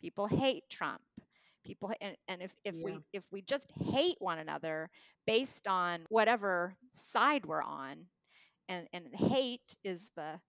People 0.00 0.26
hate 0.26 0.64
Trump. 0.70 1.02
People 1.64 1.92
and, 2.00 2.16
and 2.28 2.42
if, 2.42 2.52
if 2.64 2.76
Yeah. 2.76 2.84
we 2.84 2.98
if 3.12 3.24
we 3.32 3.42
just 3.42 3.70
hate 3.92 4.16
one 4.20 4.38
another 4.38 4.90
based 5.26 5.68
on 5.68 6.06
whatever 6.08 6.74
side 6.96 7.44
we're 7.46 7.62
on, 7.62 8.06
and, 8.68 8.88
and 8.92 9.14
hate 9.14 9.76
is 9.84 10.10
the 10.16 10.40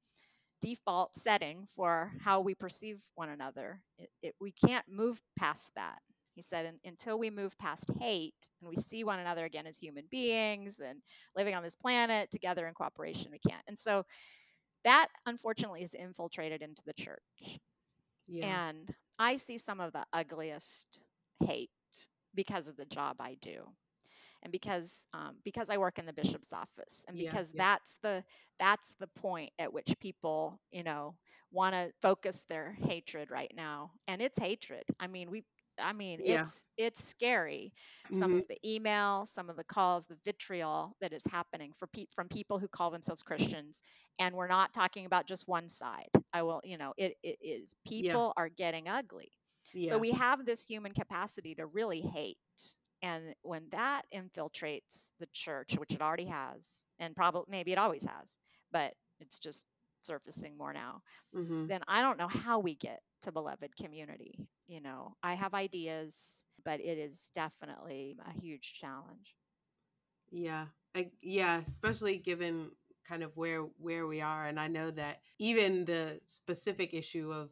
default 0.64 1.16
setting 1.18 1.68
for 1.76 2.14
how 2.22 2.42
we 2.42 2.56
perceive 2.56 3.00
one 3.16 3.30
another. 3.30 3.82
It, 4.00 4.10
it, 4.24 4.36
we 4.42 4.54
can't 4.66 4.86
move 4.90 5.22
past 5.38 5.72
that. 5.76 6.00
He 6.36 6.42
said, 6.42 6.74
until 6.86 7.20
we 7.20 7.30
move 7.30 7.58
past 7.60 7.86
hate 8.00 8.50
and 8.62 8.70
we 8.70 8.78
see 8.78 9.04
one 9.04 9.20
another 9.20 9.46
again 9.46 9.68
as 9.68 9.78
human 9.78 10.06
beings 10.10 10.80
and 10.80 11.02
living 11.36 11.56
on 11.56 11.64
this 11.64 11.76
planet 11.76 12.32
together 12.32 12.68
in 12.68 12.74
cooperation, 12.74 13.32
we 13.32 13.40
can't. 13.40 13.64
And 13.68 13.78
so 13.78 14.06
that 14.86 15.08
unfortunately 15.26 15.84
is 15.84 15.94
infiltrated 15.96 16.62
into 16.62 16.84
the 16.86 16.94
church. 16.94 17.60
yeah. 18.28 18.58
And 18.70 18.94
I 19.20 19.38
see 19.38 19.58
some 19.58 19.80
of 19.82 19.94
the 19.94 20.06
ugliest 20.14 21.02
hate 21.46 21.72
because 22.36 22.68
of 22.68 22.78
the 22.78 22.86
job 22.86 23.18
I 23.20 23.36
do. 23.42 23.66
And 24.44 24.52
because 24.52 25.08
um, 25.14 25.38
because 25.44 25.70
I 25.70 25.78
work 25.78 26.00
in 26.00 26.06
the 26.06 26.14
bishop's 26.14 26.54
office, 26.54 27.06
and 27.08 27.18
because 27.18 27.52
yeah. 27.54 27.64
that's 27.64 27.98
the 28.04 28.24
that's 28.60 28.96
the 29.00 29.08
point 29.08 29.52
at 29.60 29.74
which 29.74 29.96
people 30.00 30.60
you 30.72 30.84
know 30.84 31.16
want 31.52 31.74
to 31.76 31.92
focus 32.02 32.46
their 32.50 32.78
hatred 32.88 33.32
right 33.32 33.52
now, 33.56 33.92
and 34.08 34.22
it's 34.22 34.40
hatred. 34.40 34.84
I 35.00 35.08
mean 35.08 35.32
we 35.32 35.44
I 35.80 35.94
mean 35.94 36.22
Yeah. 36.24 36.46
it's 36.46 36.70
it's 36.78 37.04
scary. 37.04 37.74
Some 38.12 38.32
Mhm. 38.32 38.38
of 38.38 38.48
the 38.50 38.58
email, 38.66 39.26
some 39.26 39.50
of 39.50 39.58
the 39.58 39.64
calls, 39.64 40.06
the 40.08 40.18
vitriol 40.26 40.96
that 41.02 41.14
is 41.14 41.24
happening 41.26 41.74
for 41.80 41.88
pe- 41.88 42.08
from 42.16 42.30
people 42.30 42.60
who 42.60 42.68
call 42.68 42.92
themselves 42.92 43.24
Christians, 43.24 43.82
and 44.20 44.36
we're 44.36 44.48
not 44.48 44.74
talking 44.74 45.06
about 45.06 45.28
just 45.28 45.48
one 45.48 45.70
side. 45.70 46.10
I 46.34 46.44
will 46.44 46.62
you 46.64 46.78
know 46.78 46.94
it, 46.98 47.16
it 47.24 47.38
is 47.42 47.76
people 47.86 48.34
are 48.38 48.50
getting 48.50 48.88
ugly. 48.90 49.32
yeah. 49.74 49.98
So 49.98 50.00
we 50.00 50.12
have 50.12 50.46
this 50.46 50.66
human 50.66 50.94
capacity 50.94 51.56
to 51.56 51.66
really 51.66 52.02
hate. 52.02 52.38
And 53.04 53.36
when 53.44 53.70
that 53.70 54.08
infiltrates 54.12 55.08
the 55.20 55.28
church, 55.28 55.78
which 55.78 55.92
it 55.92 56.02
already 56.02 56.26
has, 56.26 56.84
and 57.00 57.16
probably 57.16 57.46
maybe 57.52 57.72
it 57.72 57.78
always 57.78 58.04
has, 58.06 58.40
but 58.72 58.96
it's 59.20 59.38
just 59.40 59.68
surfacing 60.04 60.58
more 60.58 60.74
now, 60.74 61.04
Mhm. 61.34 61.70
then 61.70 61.84
I 61.88 62.02
don't 62.02 62.18
know 62.18 62.28
how 62.30 62.60
we 62.60 62.76
get 62.76 63.04
to 63.22 63.32
beloved 63.32 63.76
community. 63.78 64.48
You 64.68 64.82
know, 64.82 65.16
I 65.24 65.36
have 65.36 65.54
ideas, 65.54 66.44
but 66.64 66.82
it 66.82 66.98
is 66.98 67.32
definitely 67.34 68.18
a 68.26 68.32
huge 68.34 68.76
challenge. 68.76 69.36
Yeah. 70.32 70.68
I, 70.96 71.12
yeah, 71.22 71.62
especially 71.66 72.18
given 72.18 72.72
kind 73.04 73.24
of 73.24 73.36
where 73.36 73.62
where 73.62 74.08
we 74.08 74.22
are 74.22 74.46
and 74.46 74.58
I 74.60 74.68
know 74.68 74.90
that 74.92 75.22
even 75.38 75.86
the 75.86 76.22
specific 76.26 76.94
issue 76.94 77.32
of 77.34 77.52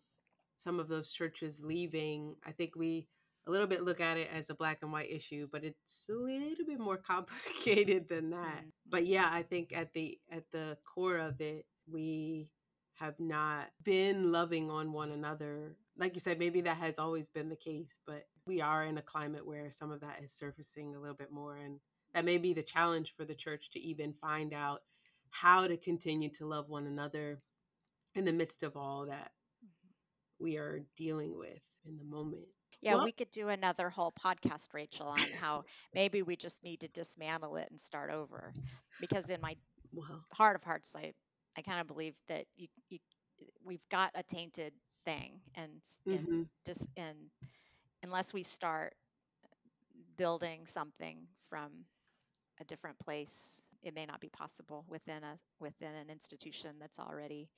some 0.57 0.79
of 0.79 0.87
those 0.87 1.11
churches 1.11 1.59
leaving, 1.59 2.37
I 2.43 2.51
think 2.51 2.75
we 2.75 3.09
a 3.47 3.51
little 3.51 3.67
bit 3.67 3.83
look 3.83 3.99
at 3.99 4.17
it 4.17 4.29
as 4.33 4.49
a 4.49 4.55
black 4.55 4.79
and 4.81 4.91
white 4.91 5.11
issue, 5.11 5.47
but 5.51 5.63
it's 5.63 6.07
a 6.09 6.13
little 6.13 6.65
bit 6.65 6.79
more 6.79 6.97
complicated 7.11 8.07
than 8.09 8.29
that. 8.31 8.63
Mhm. 8.65 8.71
But 8.87 9.07
yeah, 9.07 9.29
I 9.31 9.43
think 9.43 9.73
at 9.75 9.93
the 9.93 10.19
at 10.29 10.43
the 10.51 10.77
core 10.85 11.17
of 11.17 11.41
it, 11.41 11.65
we 11.87 12.49
have 12.95 13.19
not 13.19 13.69
been 13.83 14.31
loving 14.31 14.69
on 14.69 14.91
one 14.93 15.11
another. 15.11 15.75
Like 15.97 16.13
you 16.13 16.19
said, 16.19 16.39
maybe 16.39 16.61
that 16.61 16.77
has 16.77 16.99
always 16.99 17.27
been 17.29 17.49
the 17.49 17.55
case, 17.55 17.99
but 18.05 18.27
we 18.45 18.61
are 18.61 18.85
in 18.85 18.97
a 18.97 19.01
climate 19.01 19.45
where 19.45 19.71
some 19.71 19.91
of 19.91 20.01
that 20.01 20.21
is 20.23 20.33
surfacing 20.33 20.95
a 20.95 20.99
little 20.99 21.15
bit 21.15 21.31
more 21.31 21.57
and 21.57 21.79
that 22.13 22.25
may 22.25 22.37
be 22.37 22.53
the 22.53 22.63
challenge 22.63 23.13
for 23.15 23.25
the 23.25 23.35
church 23.35 23.69
to 23.71 23.79
even 23.79 24.13
find 24.13 24.53
out 24.53 24.81
how 25.29 25.67
to 25.67 25.77
continue 25.77 26.29
to 26.29 26.45
love 26.45 26.69
one 26.69 26.85
another 26.87 27.41
in 28.15 28.25
the 28.25 28.33
midst 28.33 28.63
of 28.63 28.75
all 28.77 29.05
that 29.07 29.31
we 30.39 30.57
are 30.57 30.81
dealing 30.95 31.37
with 31.37 31.59
in 31.85 31.97
the 31.97 32.03
moment. 32.03 32.47
Yeah, 32.81 32.95
Well- 32.95 33.05
we 33.05 33.11
could 33.11 33.31
do 33.31 33.49
another 33.49 33.89
whole 33.89 34.11
podcast, 34.11 34.73
Rachel, 34.73 35.07
on 35.07 35.31
how 35.33 35.63
maybe 35.93 36.21
we 36.23 36.35
just 36.35 36.63
need 36.63 36.81
to 36.81 36.87
dismantle 36.89 37.57
it 37.57 37.69
and 37.71 37.79
start 37.79 38.11
over. 38.11 38.55
Because 38.99 39.29
in 39.29 39.41
my 39.41 39.55
Well, 39.93 40.25
heart 40.33 40.55
of 40.55 40.63
hearts, 40.63 40.95
I, 40.95 41.13
I 41.57 41.61
kind 41.61 41.81
of 41.81 41.87
believe 41.87 42.15
that 42.27 42.45
you, 42.57 42.67
you, 42.89 42.99
we've 43.63 43.87
got 43.89 44.11
a 44.15 44.23
tainted 44.23 44.73
thing, 45.05 45.41
and 45.55 45.71
and 46.11 46.27
mhm. 46.27 46.49
just 46.65 46.87
and 46.97 47.17
unless 48.03 48.33
we 48.33 48.43
start 48.43 48.93
building 50.17 50.65
something 50.65 51.17
from 51.49 51.71
a 52.59 52.65
different 52.65 52.99
place, 52.99 53.63
it 53.83 53.93
may 53.95 54.05
not 54.05 54.19
be 54.19 54.29
possible 54.29 54.85
within 54.89 55.23
a 55.23 55.37
within 55.59 55.93
an 55.95 56.09
institution 56.09 56.75
that's 56.79 56.99
already 56.99 57.49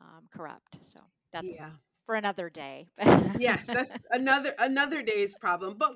um, 0.00 0.24
corrupt. 0.32 0.76
So 0.82 1.00
that's 1.32 1.46
yeah. 1.46 1.70
For 2.10 2.16
another 2.16 2.50
day. 2.50 2.88
yes, 3.36 3.70
that's 3.70 3.92
another 4.10 4.50
another 4.58 5.02
day's 5.02 5.34
problem. 5.34 5.76
But 5.78 5.94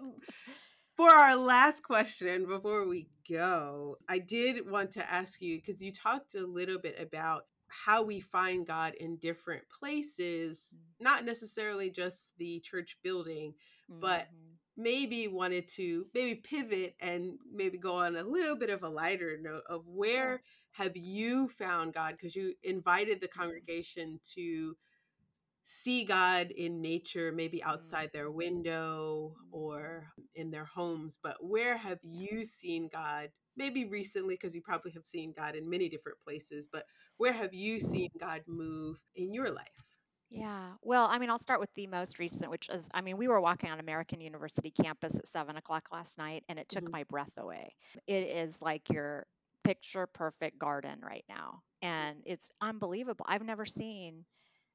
for 0.96 1.10
our 1.10 1.36
last 1.36 1.82
question 1.82 2.46
before 2.46 2.88
we 2.88 3.08
go, 3.28 3.96
I 4.08 4.18
did 4.18 4.70
want 4.70 4.92
to 4.92 5.10
ask 5.10 5.40
you 5.40 5.58
because 5.58 5.82
you 5.82 5.92
talked 5.92 6.34
a 6.34 6.46
little 6.46 6.78
bit 6.78 6.98
about 7.00 7.42
how 7.68 8.02
we 8.02 8.20
find 8.20 8.66
God 8.66 8.94
in 8.94 9.16
different 9.16 9.64
places, 9.68 10.74
not 11.00 11.24
necessarily 11.24 11.90
just 11.90 12.36
the 12.38 12.60
church 12.60 12.98
building, 13.02 13.54
but 14.00 14.28
Mhm. 14.28 14.58
maybe 14.76 15.28
wanted 15.28 15.68
to 15.68 16.06
maybe 16.14 16.40
pivot 16.40 16.96
and 17.00 17.38
maybe 17.50 17.78
go 17.78 17.96
on 18.04 18.16
a 18.16 18.22
little 18.24 18.56
bit 18.56 18.70
of 18.70 18.82
a 18.82 18.88
lighter 18.88 19.38
note 19.40 19.62
of 19.68 19.86
where 19.86 20.42
have 20.72 20.96
you 20.96 21.48
found 21.48 21.94
God 21.94 22.12
because 22.12 22.34
you 22.34 22.54
invited 22.64 23.20
the 23.20 23.28
congregation 23.28 24.18
to 24.34 24.76
see 25.64 26.04
God 26.04 26.50
in 26.52 26.80
nature, 26.80 27.32
maybe 27.32 27.62
outside 27.64 28.12
their 28.12 28.30
window 28.30 29.34
or 29.50 30.08
in 30.34 30.50
their 30.50 30.64
homes, 30.66 31.18
but 31.22 31.36
where 31.44 31.76
have 31.76 31.98
you 32.02 32.44
seen 32.44 32.88
God? 32.88 33.30
Maybe 33.56 33.84
recently, 33.84 34.34
because 34.34 34.54
you 34.54 34.62
probably 34.62 34.92
have 34.92 35.06
seen 35.06 35.32
God 35.32 35.56
in 35.56 35.68
many 35.70 35.88
different 35.88 36.20
places, 36.20 36.68
but 36.70 36.86
where 37.16 37.32
have 37.32 37.54
you 37.54 37.80
seen 37.80 38.08
God 38.18 38.42
move 38.46 38.98
in 39.14 39.32
your 39.32 39.50
life? 39.50 39.86
Yeah. 40.30 40.74
Well, 40.82 41.06
I 41.06 41.18
mean, 41.18 41.30
I'll 41.30 41.38
start 41.38 41.60
with 41.60 41.72
the 41.74 41.86
most 41.86 42.18
recent, 42.18 42.50
which 42.50 42.68
is, 42.68 42.88
I 42.92 43.02
mean, 43.02 43.16
we 43.18 43.28
were 43.28 43.40
walking 43.40 43.70
on 43.70 43.78
American 43.78 44.20
University 44.20 44.70
campus 44.70 45.16
at 45.16 45.28
seven 45.28 45.56
o'clock 45.56 45.88
last 45.92 46.18
night, 46.18 46.44
and 46.48 46.58
it 46.58 46.68
took 46.68 46.90
Mhm. 46.90 46.92
my 46.92 47.04
breath 47.04 47.32
away. 47.36 47.76
It 48.06 48.28
is 48.28 48.60
like 48.60 48.88
your 48.90 49.26
picture 49.62 50.06
perfect 50.06 50.58
garden 50.58 51.00
right 51.02 51.24
now, 51.28 51.62
and 51.82 52.22
it's 52.26 52.50
unbelievable. 52.60 53.26
I've 53.28 53.44
never 53.44 53.64
seen 53.66 54.24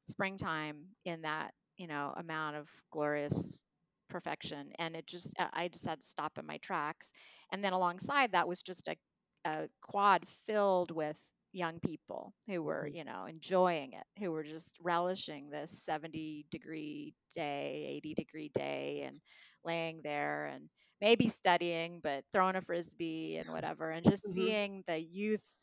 springtime 0.06 0.86
in 1.06 1.22
that, 1.24 1.54
you 1.78 1.88
know, 1.88 2.14
amount 2.16 2.56
of 2.58 2.70
glorious 2.92 3.64
perfection, 4.10 4.72
and 4.80 4.96
it 4.96 5.06
just, 5.08 5.34
I 5.40 5.50
I 5.66 5.68
just 5.70 5.86
had 5.88 6.02
to 6.02 6.08
stop 6.08 6.38
in 6.38 6.46
my 6.46 6.58
tracks. 6.58 7.12
And 7.52 7.64
then 7.64 7.74
alongside 7.74 8.32
that 8.34 8.48
was 8.48 8.62
just 8.62 8.88
a, 8.88 8.96
a 9.46 9.70
quad 9.82 10.28
filled 10.46 10.92
with 10.92 11.20
young 11.52 11.80
people 11.80 12.34
who 12.48 12.62
were, 12.62 12.88
Mhm. 12.88 12.94
you 12.94 13.04
know, 13.04 13.26
enjoying 13.26 13.94
it, 13.94 14.06
who 14.20 14.32
were 14.32 14.44
just 14.44 14.76
relishing 14.82 15.50
this 15.50 15.84
70 15.84 16.46
degree 16.52 17.14
day, 17.34 17.86
80 17.90 18.14
degree 18.14 18.50
day, 18.54 19.04
and 19.04 19.20
laying 19.64 20.02
there 20.04 20.46
and 20.48 20.70
maybe 21.02 21.28
studying, 21.30 22.00
but 22.02 22.24
throwing 22.32 22.56
a 22.56 22.62
frisbee 22.62 23.38
and 23.38 23.52
whatever, 23.52 23.90
and 23.90 24.06
just 24.06 24.26
Mhm. 24.26 24.34
seeing 24.34 24.84
the 24.88 25.00
youth, 25.00 25.60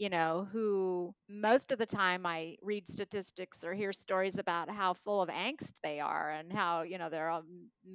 you 0.00 0.10
know, 0.10 0.48
who 0.52 1.14
most 1.30 1.72
of 1.72 1.78
the 1.78 1.86
time 1.86 2.26
I 2.26 2.56
read 2.62 2.88
statistics 2.88 3.64
or 3.64 3.74
hear 3.74 3.92
stories 3.92 4.38
about 4.38 4.70
how 4.70 4.94
full 4.94 5.22
of 5.22 5.30
angst 5.30 5.74
they 5.84 6.00
are 6.00 6.30
and 6.32 6.52
how, 6.52 6.82
you 6.82 6.98
know, 6.98 7.10
they're 7.10 7.28
a 7.28 7.44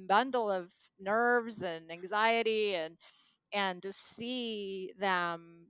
bundle 0.08 0.50
of 0.50 0.72
nerves 1.00 1.62
and 1.62 1.92
anxiety 1.92 2.76
and 2.76 2.96
and 3.52 3.82
to 3.82 3.92
see 3.92 4.92
them 4.98 5.66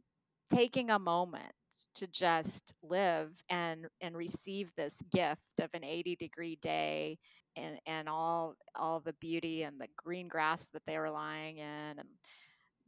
taking 0.55 0.91
a 0.91 0.99
moment 0.99 1.53
to 1.97 2.07
just 2.09 2.75
live 2.83 3.31
and 3.51 3.87
and 4.01 4.17
receive 4.17 4.71
this 4.77 4.99
gift 5.13 5.41
of 5.61 5.71
an 5.75 5.85
80 5.85 6.17
degree 6.17 6.59
day 6.63 7.19
and 7.57 7.79
and 7.87 8.09
all 8.09 8.55
all 8.75 9.01
the 9.01 9.15
beauty 9.15 9.63
and 9.65 9.81
the 9.81 9.89
green 9.97 10.29
grass 10.29 10.69
that 10.75 10.83
they 10.87 10.99
were 10.99 11.11
lying 11.11 11.59
in 11.59 11.65
and 11.99 12.09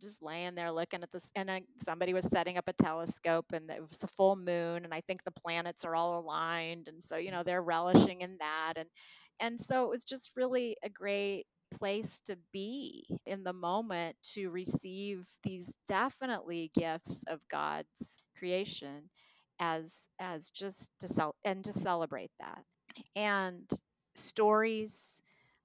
just 0.01 0.23
laying 0.23 0.55
there 0.55 0.71
looking 0.73 1.03
at 1.03 1.13
this 1.13 1.31
and 1.37 1.51
I, 1.51 1.63
somebody 1.79 2.15
was 2.15 2.27
setting 2.27 2.59
up 2.59 2.69
a 2.69 2.73
telescope 2.73 3.47
and 3.53 3.71
it 3.71 3.81
was 3.89 4.03
a 4.05 4.09
full 4.09 4.37
moon 4.37 4.85
and 4.85 4.95
i 4.95 5.01
think 5.03 5.25
the 5.25 5.31
planets 5.31 5.85
are 5.85 5.95
all 5.95 6.21
aligned 6.21 6.89
and 6.89 7.03
so 7.03 7.17
you 7.17 7.31
know 7.31 7.43
they're 7.43 7.63
relishing 7.63 8.21
in 8.21 8.37
that 8.41 8.75
and 8.77 8.89
and 9.41 9.61
so 9.61 9.85
it 9.85 9.91
was 9.91 10.05
just 10.05 10.33
really 10.37 10.77
a 10.83 10.89
great 10.89 11.47
place 11.79 12.21
to 12.27 12.37
be 12.53 13.07
in 13.27 13.45
the 13.45 13.53
moment 13.53 14.17
to 14.35 14.49
receive 14.51 15.27
these 15.45 15.75
definitely 15.89 16.71
gifts 16.75 17.25
of 17.29 17.41
god's 17.51 18.21
creation 18.39 19.03
as 19.61 20.09
as 20.21 20.51
just 20.51 20.91
to 21.01 21.09
sell 21.09 21.35
and 21.45 21.65
to 21.65 21.73
celebrate 21.73 22.31
that. 22.41 22.63
And 23.17 23.69
stories 24.15 25.21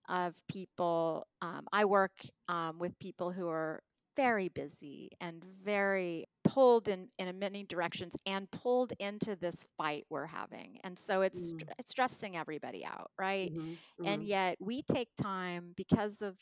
of 0.09 0.35
people 0.49 1.25
um, 1.41 1.65
i 1.71 1.85
work 1.85 2.11
um, 2.49 2.77
with 2.79 2.97
people 2.99 3.31
who 3.31 3.47
are 3.47 3.81
very 4.15 4.49
busy 4.49 5.09
and 5.19 5.43
very 5.63 6.25
pulled 6.43 6.87
in, 6.87 7.07
in 7.17 7.39
many 7.39 7.63
directions 7.63 8.15
and 8.25 8.49
pulled 8.51 8.93
into 8.99 9.35
this 9.35 9.65
fight 9.77 10.05
we're 10.09 10.25
having. 10.25 10.79
And 10.83 10.97
so 10.97 11.21
it's, 11.21 11.53
mm. 11.53 11.63
it's 11.79 11.91
stressing 11.91 12.35
everybody 12.37 12.85
out, 12.85 13.11
right? 13.17 13.51
Mm-hmm. 13.51 13.71
Mm-hmm. 13.71 14.05
And 14.05 14.23
yet 14.23 14.57
we 14.59 14.83
take 14.83 15.09
time 15.21 15.73
because 15.75 16.21
of 16.21 16.37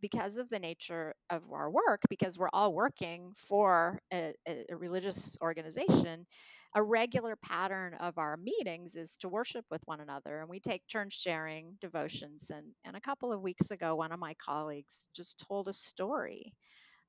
because 0.00 0.36
of 0.36 0.50
the 0.50 0.58
nature 0.58 1.14
of 1.30 1.42
our 1.50 1.70
work, 1.70 2.02
because 2.10 2.38
we're 2.38 2.50
all 2.52 2.74
working 2.74 3.32
for 3.36 3.98
a, 4.12 4.34
a, 4.46 4.76
religious 4.76 5.38
organization, 5.40 6.26
a 6.74 6.82
regular 6.82 7.36
pattern 7.36 7.94
of 7.94 8.18
our 8.18 8.36
meetings 8.36 8.96
is 8.96 9.16
to 9.16 9.30
worship 9.30 9.64
with 9.70 9.80
one 9.86 10.00
another. 10.00 10.40
And 10.40 10.50
we 10.50 10.60
take 10.60 10.82
turns 10.92 11.14
sharing 11.14 11.78
devotions. 11.80 12.50
And, 12.50 12.66
and 12.84 12.96
a 12.96 13.00
couple 13.00 13.32
of 13.32 13.40
weeks 13.40 13.70
ago, 13.70 13.94
one 13.94 14.12
of 14.12 14.18
my 14.18 14.34
colleagues 14.34 15.08
just 15.14 15.42
told 15.48 15.68
a 15.68 15.72
story 15.72 16.52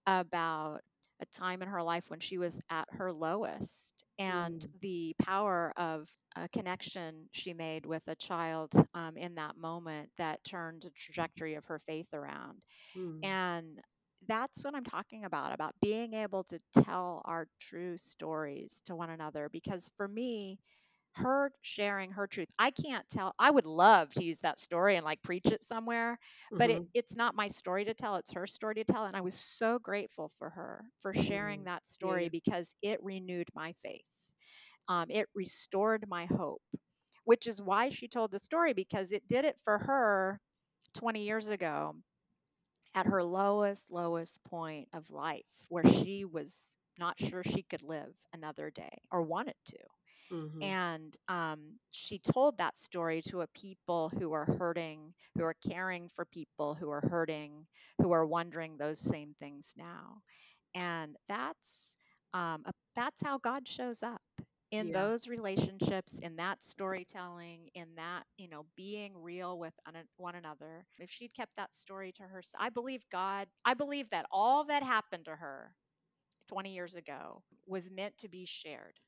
about 0.08 0.82
a 1.22 1.26
time 1.28 1.62
in 1.62 1.68
her 1.68 1.82
life 1.82 2.10
when 2.10 2.20
she 2.20 2.38
was 2.38 2.62
at 2.70 2.88
her 2.92 3.12
lowest 3.12 3.94
and 4.20 4.62
mm. 4.62 4.82
the 4.82 5.16
power 5.20 5.74
of 5.78 6.10
a 6.36 6.48
connection 6.50 7.28
she 7.32 7.54
made 7.54 7.86
with 7.86 8.04
a 8.08 8.16
child 8.16 8.74
um, 8.94 9.18
in 9.18 9.36
that 9.36 9.58
moment 9.58 10.10
that 10.18 10.44
turned 10.44 10.82
the 10.84 10.90
trajectory 10.92 11.56
of 11.56 11.66
her 11.66 11.80
faith 11.88 12.08
around. 12.14 12.62
Mm. 12.98 13.26
And 13.26 13.80
that's 14.28 14.64
what 14.64 14.76
I'm 14.76 14.84
talking 14.84 15.26
about 15.26 15.54
about 15.54 15.76
being 15.82 16.14
able 16.14 16.44
to 16.46 16.60
tell 16.84 17.22
our 17.26 17.48
true 17.60 17.98
stories 17.98 18.82
to 18.86 18.96
one 18.96 19.10
another. 19.10 19.50
Because 19.52 19.92
for 19.98 20.08
me, 20.08 20.60
her 21.18 21.52
sharing 21.62 22.12
her 22.12 22.28
truth. 22.28 22.50
I 22.60 22.72
can't 22.72 23.08
tell. 23.10 23.34
I 23.40 23.50
would 23.50 23.66
love 23.66 24.14
to 24.16 24.24
use 24.24 24.40
that 24.40 24.60
story 24.60 24.96
and 24.96 25.06
like 25.06 25.22
preach 25.22 25.46
it 25.46 25.64
somewhere, 25.64 26.14
mm-hmm. 26.14 26.58
but 26.58 26.70
it, 26.70 26.78
mm-hmm. 26.78 26.90
it's 26.94 27.16
not 27.16 27.36
my 27.36 27.48
story 27.48 27.86
to 27.86 27.94
tell. 27.94 28.16
It's 28.16 28.34
her 28.34 28.48
story 28.48 28.76
to 28.76 28.84
tell. 28.84 29.06
And 29.06 29.16
I 29.16 29.22
was 29.22 29.36
so 29.36 29.80
grateful 29.80 30.32
for 30.40 30.50
her 30.50 30.86
for 31.02 31.14
sharing 31.14 31.60
mm-hmm. 31.60 31.70
that 31.70 31.88
story 31.88 32.24
yeah. 32.24 32.30
because 32.32 32.76
it 32.82 33.04
renewed 33.04 33.48
my 33.56 33.74
faith. 33.84 34.02
Um, 34.88 35.08
it 35.10 35.28
restored 35.34 36.06
my 36.08 36.26
hope, 36.26 36.62
which 37.24 37.48
is 37.48 37.62
why 37.62 37.90
she 37.90 38.08
told 38.08 38.32
the 38.32 38.40
story 38.40 38.74
because 38.74 39.12
it 39.12 39.28
did 39.28 39.46
it 39.46 39.58
for 39.64 39.80
her 39.80 40.40
20 40.96 41.24
years 41.24 41.50
ago 41.50 41.96
at 42.94 43.08
her 43.08 43.24
lowest, 43.24 43.92
lowest 43.92 44.44
point 44.46 44.88
of 44.94 45.10
life 45.10 45.44
where 45.70 45.86
she 45.86 46.24
was 46.24 46.78
not 46.98 47.20
sure 47.20 47.44
she 47.44 47.64
could 47.64 47.84
live 47.84 48.14
another 48.34 48.70
day 48.70 49.02
or 49.12 49.22
wanted 49.22 49.56
to. 49.66 49.78
Mm-hmm. 50.32 50.64
And 50.64 51.18
um, 51.28 51.60
she 51.92 52.20
told 52.20 52.58
that 52.58 52.78
story 52.78 53.22
to 53.30 53.42
a 53.42 53.48
people 53.48 54.12
who 54.18 54.34
are 54.34 54.46
hurting, 54.46 55.14
who 55.38 55.44
are 55.44 55.56
caring 55.68 56.10
for 56.16 56.26
people 56.26 56.74
who 56.74 56.90
are 56.90 57.08
hurting, 57.10 57.66
who 58.02 58.12
are 58.12 58.26
wondering 58.26 58.78
those 58.78 59.00
same 59.00 59.36
things 59.40 59.74
now. 59.78 60.22
And 60.74 61.16
that's 61.28 61.98
um, 62.34 62.64
a, 62.66 62.72
that's 62.96 63.22
how 63.24 63.38
God 63.38 63.68
shows 63.68 64.04
up 64.04 64.22
in 64.72 64.88
yeah. 64.88 64.94
those 64.94 65.28
relationships, 65.28 66.20
in 66.20 66.36
that 66.38 66.64
storytelling, 66.64 67.70
in 67.76 67.88
that 67.96 68.24
you 68.38 68.50
know 68.50 68.66
being 68.76 69.14
real 69.16 69.58
with 69.58 69.74
one 70.18 70.36
another. 70.36 70.86
If 71.00 71.12
she'd 71.12 71.34
kept 71.34 71.56
that 71.58 71.76
story 71.76 72.12
to 72.14 72.24
herself, 72.24 72.64
I 72.64 72.70
believe 72.70 73.04
God. 73.12 73.48
I 73.64 73.76
believe 73.76 74.10
that 74.10 74.26
all 74.32 74.66
that 74.66 74.84
happened 74.84 75.26
to 75.26 75.36
her 75.36 75.72
20 76.50 76.74
years 76.74 76.96
ago 76.96 77.42
was 77.68 77.92
meant 77.92 78.18
to 78.20 78.30
be 78.30 78.46
shared 78.46 79.00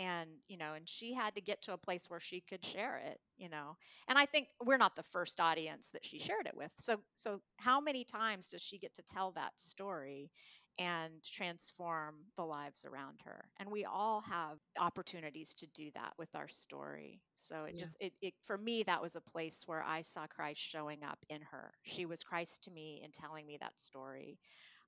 and 0.00 0.30
you 0.48 0.58
know 0.58 0.74
and 0.74 0.88
she 0.88 1.14
had 1.14 1.36
to 1.36 1.42
get 1.42 1.62
to 1.62 1.74
a 1.74 1.78
place 1.78 2.06
where 2.10 2.20
she 2.20 2.42
could 2.48 2.64
share 2.64 2.98
it 2.98 3.20
you 3.38 3.48
know. 3.48 3.76
And 4.08 4.18
i 4.18 4.26
think 4.26 4.48
we're 4.64 4.78
not 4.78 4.96
the 4.96 5.02
first 5.04 5.40
audience 5.40 5.90
that 5.90 6.04
she 6.04 6.18
shared 6.20 6.46
it 6.46 6.56
with. 6.56 6.70
So 6.78 6.98
so 7.14 7.40
how 7.58 7.80
many 7.80 8.04
times 8.04 8.48
does 8.50 8.62
she 8.62 8.78
get 8.78 8.94
to 8.94 9.02
tell 9.02 9.32
that 9.32 9.58
story 9.58 10.30
and 10.78 11.12
transform 11.24 12.16
the 12.36 12.44
lives 12.44 12.86
around 12.86 13.20
her? 13.24 13.44
And 13.60 13.70
we 13.70 13.84
all 13.86 14.22
have 14.22 14.58
opportunities 14.78 15.54
to 15.56 15.66
do 15.74 15.90
that 15.94 16.12
with 16.18 16.30
our 16.34 16.48
story. 16.48 17.20
So 17.36 17.64
it 17.64 17.76
yeah. 17.76 17.80
just 17.80 17.96
it, 18.00 18.12
it 18.22 18.34
for 18.44 18.58
me 18.58 18.84
that 18.84 19.02
was 19.02 19.16
a 19.16 19.20
place 19.20 19.62
where 19.66 19.82
i 19.82 20.02
saw 20.02 20.26
christ 20.26 20.60
showing 20.60 21.02
up 21.04 21.18
in 21.30 21.40
her. 21.50 21.72
She 21.84 22.06
was 22.06 22.22
christ 22.24 22.64
to 22.64 22.70
me 22.70 23.02
in 23.04 23.10
telling 23.12 23.46
me 23.46 23.58
that 23.60 23.78
story 23.80 24.38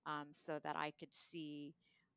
um, 0.07 0.27
so 0.33 0.59
that 0.65 0.77
i 0.77 0.93
could 0.99 1.13
see 1.15 1.75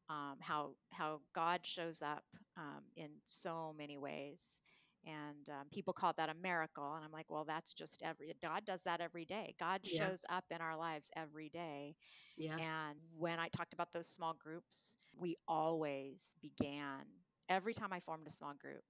um, 0.09 0.35
how 0.39 0.71
how 0.91 1.21
God 1.33 1.65
shows 1.65 2.01
up 2.01 2.23
um, 2.57 2.83
in 2.95 3.09
so 3.25 3.73
many 3.77 3.97
ways. 3.97 4.61
And 5.07 5.47
um, 5.49 5.67
people 5.71 5.93
call 5.93 6.13
that 6.17 6.29
a 6.29 6.33
miracle, 6.41 6.95
and 6.95 7.05
I'm 7.05 7.11
like, 7.11 7.29
well, 7.29 7.43
that's 7.45 7.73
just 7.73 8.01
every 8.03 8.33
God 8.41 8.65
does 8.65 8.83
that 8.85 9.01
every 9.01 9.25
day. 9.25 9.53
God 9.59 9.81
yeah. 9.83 10.07
shows 10.07 10.25
up 10.29 10.45
in 10.49 10.61
our 10.61 10.75
lives 10.75 11.11
every 11.15 11.49
day. 11.49 11.95
Yeah. 12.37 12.55
And 12.55 12.99
when 13.17 13.39
I 13.39 13.49
talked 13.49 13.73
about 13.73 13.93
those 13.93 14.07
small 14.07 14.33
groups, 14.33 14.97
we 15.15 15.37
always 15.47 16.35
began 16.41 17.05
every 17.49 17.75
time 17.75 17.93
I 17.93 17.99
formed 17.99 18.27
a 18.27 18.31
small 18.31 18.53
group. 18.59 18.83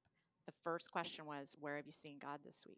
The 0.46 0.54
first 0.64 0.90
question 0.92 1.26
was, 1.26 1.56
where 1.60 1.76
have 1.76 1.86
you 1.86 1.92
seen 1.92 2.18
God 2.22 2.40
this 2.46 2.64
week? 2.66 2.78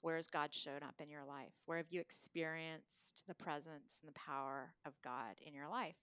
Where 0.00 0.16
has 0.16 0.26
God 0.26 0.52
shown 0.52 0.82
up 0.82 0.94
in 1.00 1.08
your 1.08 1.24
life? 1.24 1.52
Where 1.66 1.78
have 1.78 1.90
you 1.90 2.00
experienced 2.00 3.24
the 3.28 3.34
presence 3.34 4.00
and 4.02 4.08
the 4.12 4.18
power 4.18 4.72
of 4.84 4.92
God 5.02 5.36
in 5.46 5.54
your 5.54 5.68
life? 5.68 5.96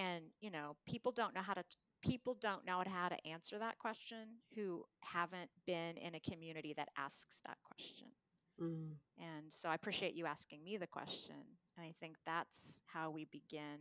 And 0.00 0.24
you 0.40 0.50
know 0.50 0.74
people 0.86 1.12
don't 1.12 1.34
know 1.34 1.42
how 1.42 1.54
to 1.54 1.62
people 2.02 2.36
don't 2.40 2.64
know 2.64 2.82
how 2.86 3.08
to 3.08 3.26
answer 3.26 3.58
that 3.58 3.78
question 3.78 4.26
who 4.54 4.82
haven't 5.02 5.50
been 5.66 5.96
in 5.98 6.14
a 6.14 6.20
community 6.20 6.72
that 6.76 6.88
asks 6.96 7.40
that 7.44 7.58
question 7.62 8.08
mm. 8.60 8.90
and 9.18 9.44
so 9.48 9.68
i 9.68 9.74
appreciate 9.74 10.14
you 10.14 10.26
asking 10.26 10.64
me 10.64 10.76
the 10.76 10.86
question 10.86 11.36
and 11.76 11.86
i 11.86 11.92
think 12.00 12.16
that's 12.26 12.80
how 12.86 13.10
we 13.10 13.26
begin 13.30 13.78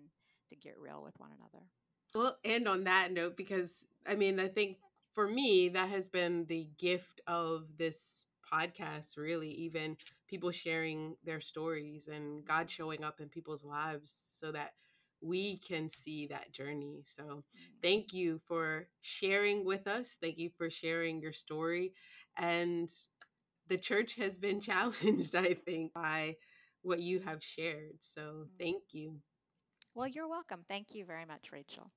to 0.49 0.55
get 0.55 0.76
real 0.80 1.01
with 1.03 1.17
one 1.17 1.32
another 1.38 1.65
well 2.13 2.38
and 2.43 2.67
on 2.67 2.84
that 2.84 3.11
note 3.11 3.38
because 3.38 3.86
i 4.07 4.13
mean 4.13 4.39
i 4.39 4.47
think 4.47 4.78
for 5.13 5.28
me 5.28 5.70
that 5.70 5.89
has 5.89 6.07
been 6.07 6.45
the 6.45 6.67
gift 6.78 7.22
of 7.28 7.65
this 7.78 8.26
podcast 8.51 9.15
really 9.15 9.49
even 9.51 9.95
people 10.28 10.51
sharing 10.51 11.15
their 11.24 11.39
stories 11.39 12.09
and 12.11 12.43
god 12.45 12.70
showing 12.70 13.03
up 13.03 13.22
in 13.22 13.30
people's 13.30 13.63
lives 13.63 14.11
so 14.39 14.51
that 14.51 14.74
we 15.22 15.57
can 15.57 15.89
see 15.89 16.28
that 16.28 16.51
journey. 16.51 17.01
So, 17.03 17.24
mm. 17.24 17.43
thank 17.82 18.13
you 18.13 18.39
for 18.47 18.88
sharing 19.01 19.65
with 19.65 19.88
us. 19.88 20.17
Thank 20.22 20.38
you 20.38 20.49
for 20.57 20.70
sharing 20.70 21.22
your 21.22 21.34
story. 21.34 21.93
And 22.38 22.89
the 23.67 23.78
church 23.78 24.15
has 24.15 24.38
been 24.38 24.59
challenged, 24.61 25.36
I 25.36 25.53
think, 25.53 25.93
by 25.93 26.36
what 26.82 26.99
you 26.99 27.20
have 27.20 27.43
shared. 27.43 27.95
So, 27.99 28.22
mm. 28.22 28.47
thank 28.59 28.84
you. 28.91 29.15
Well, 29.95 30.07
you're 30.07 30.30
welcome. 30.30 30.63
Thank 30.67 30.95
you 30.95 31.03
very 31.05 31.26
much, 31.26 31.51
Rachel. 31.51 31.91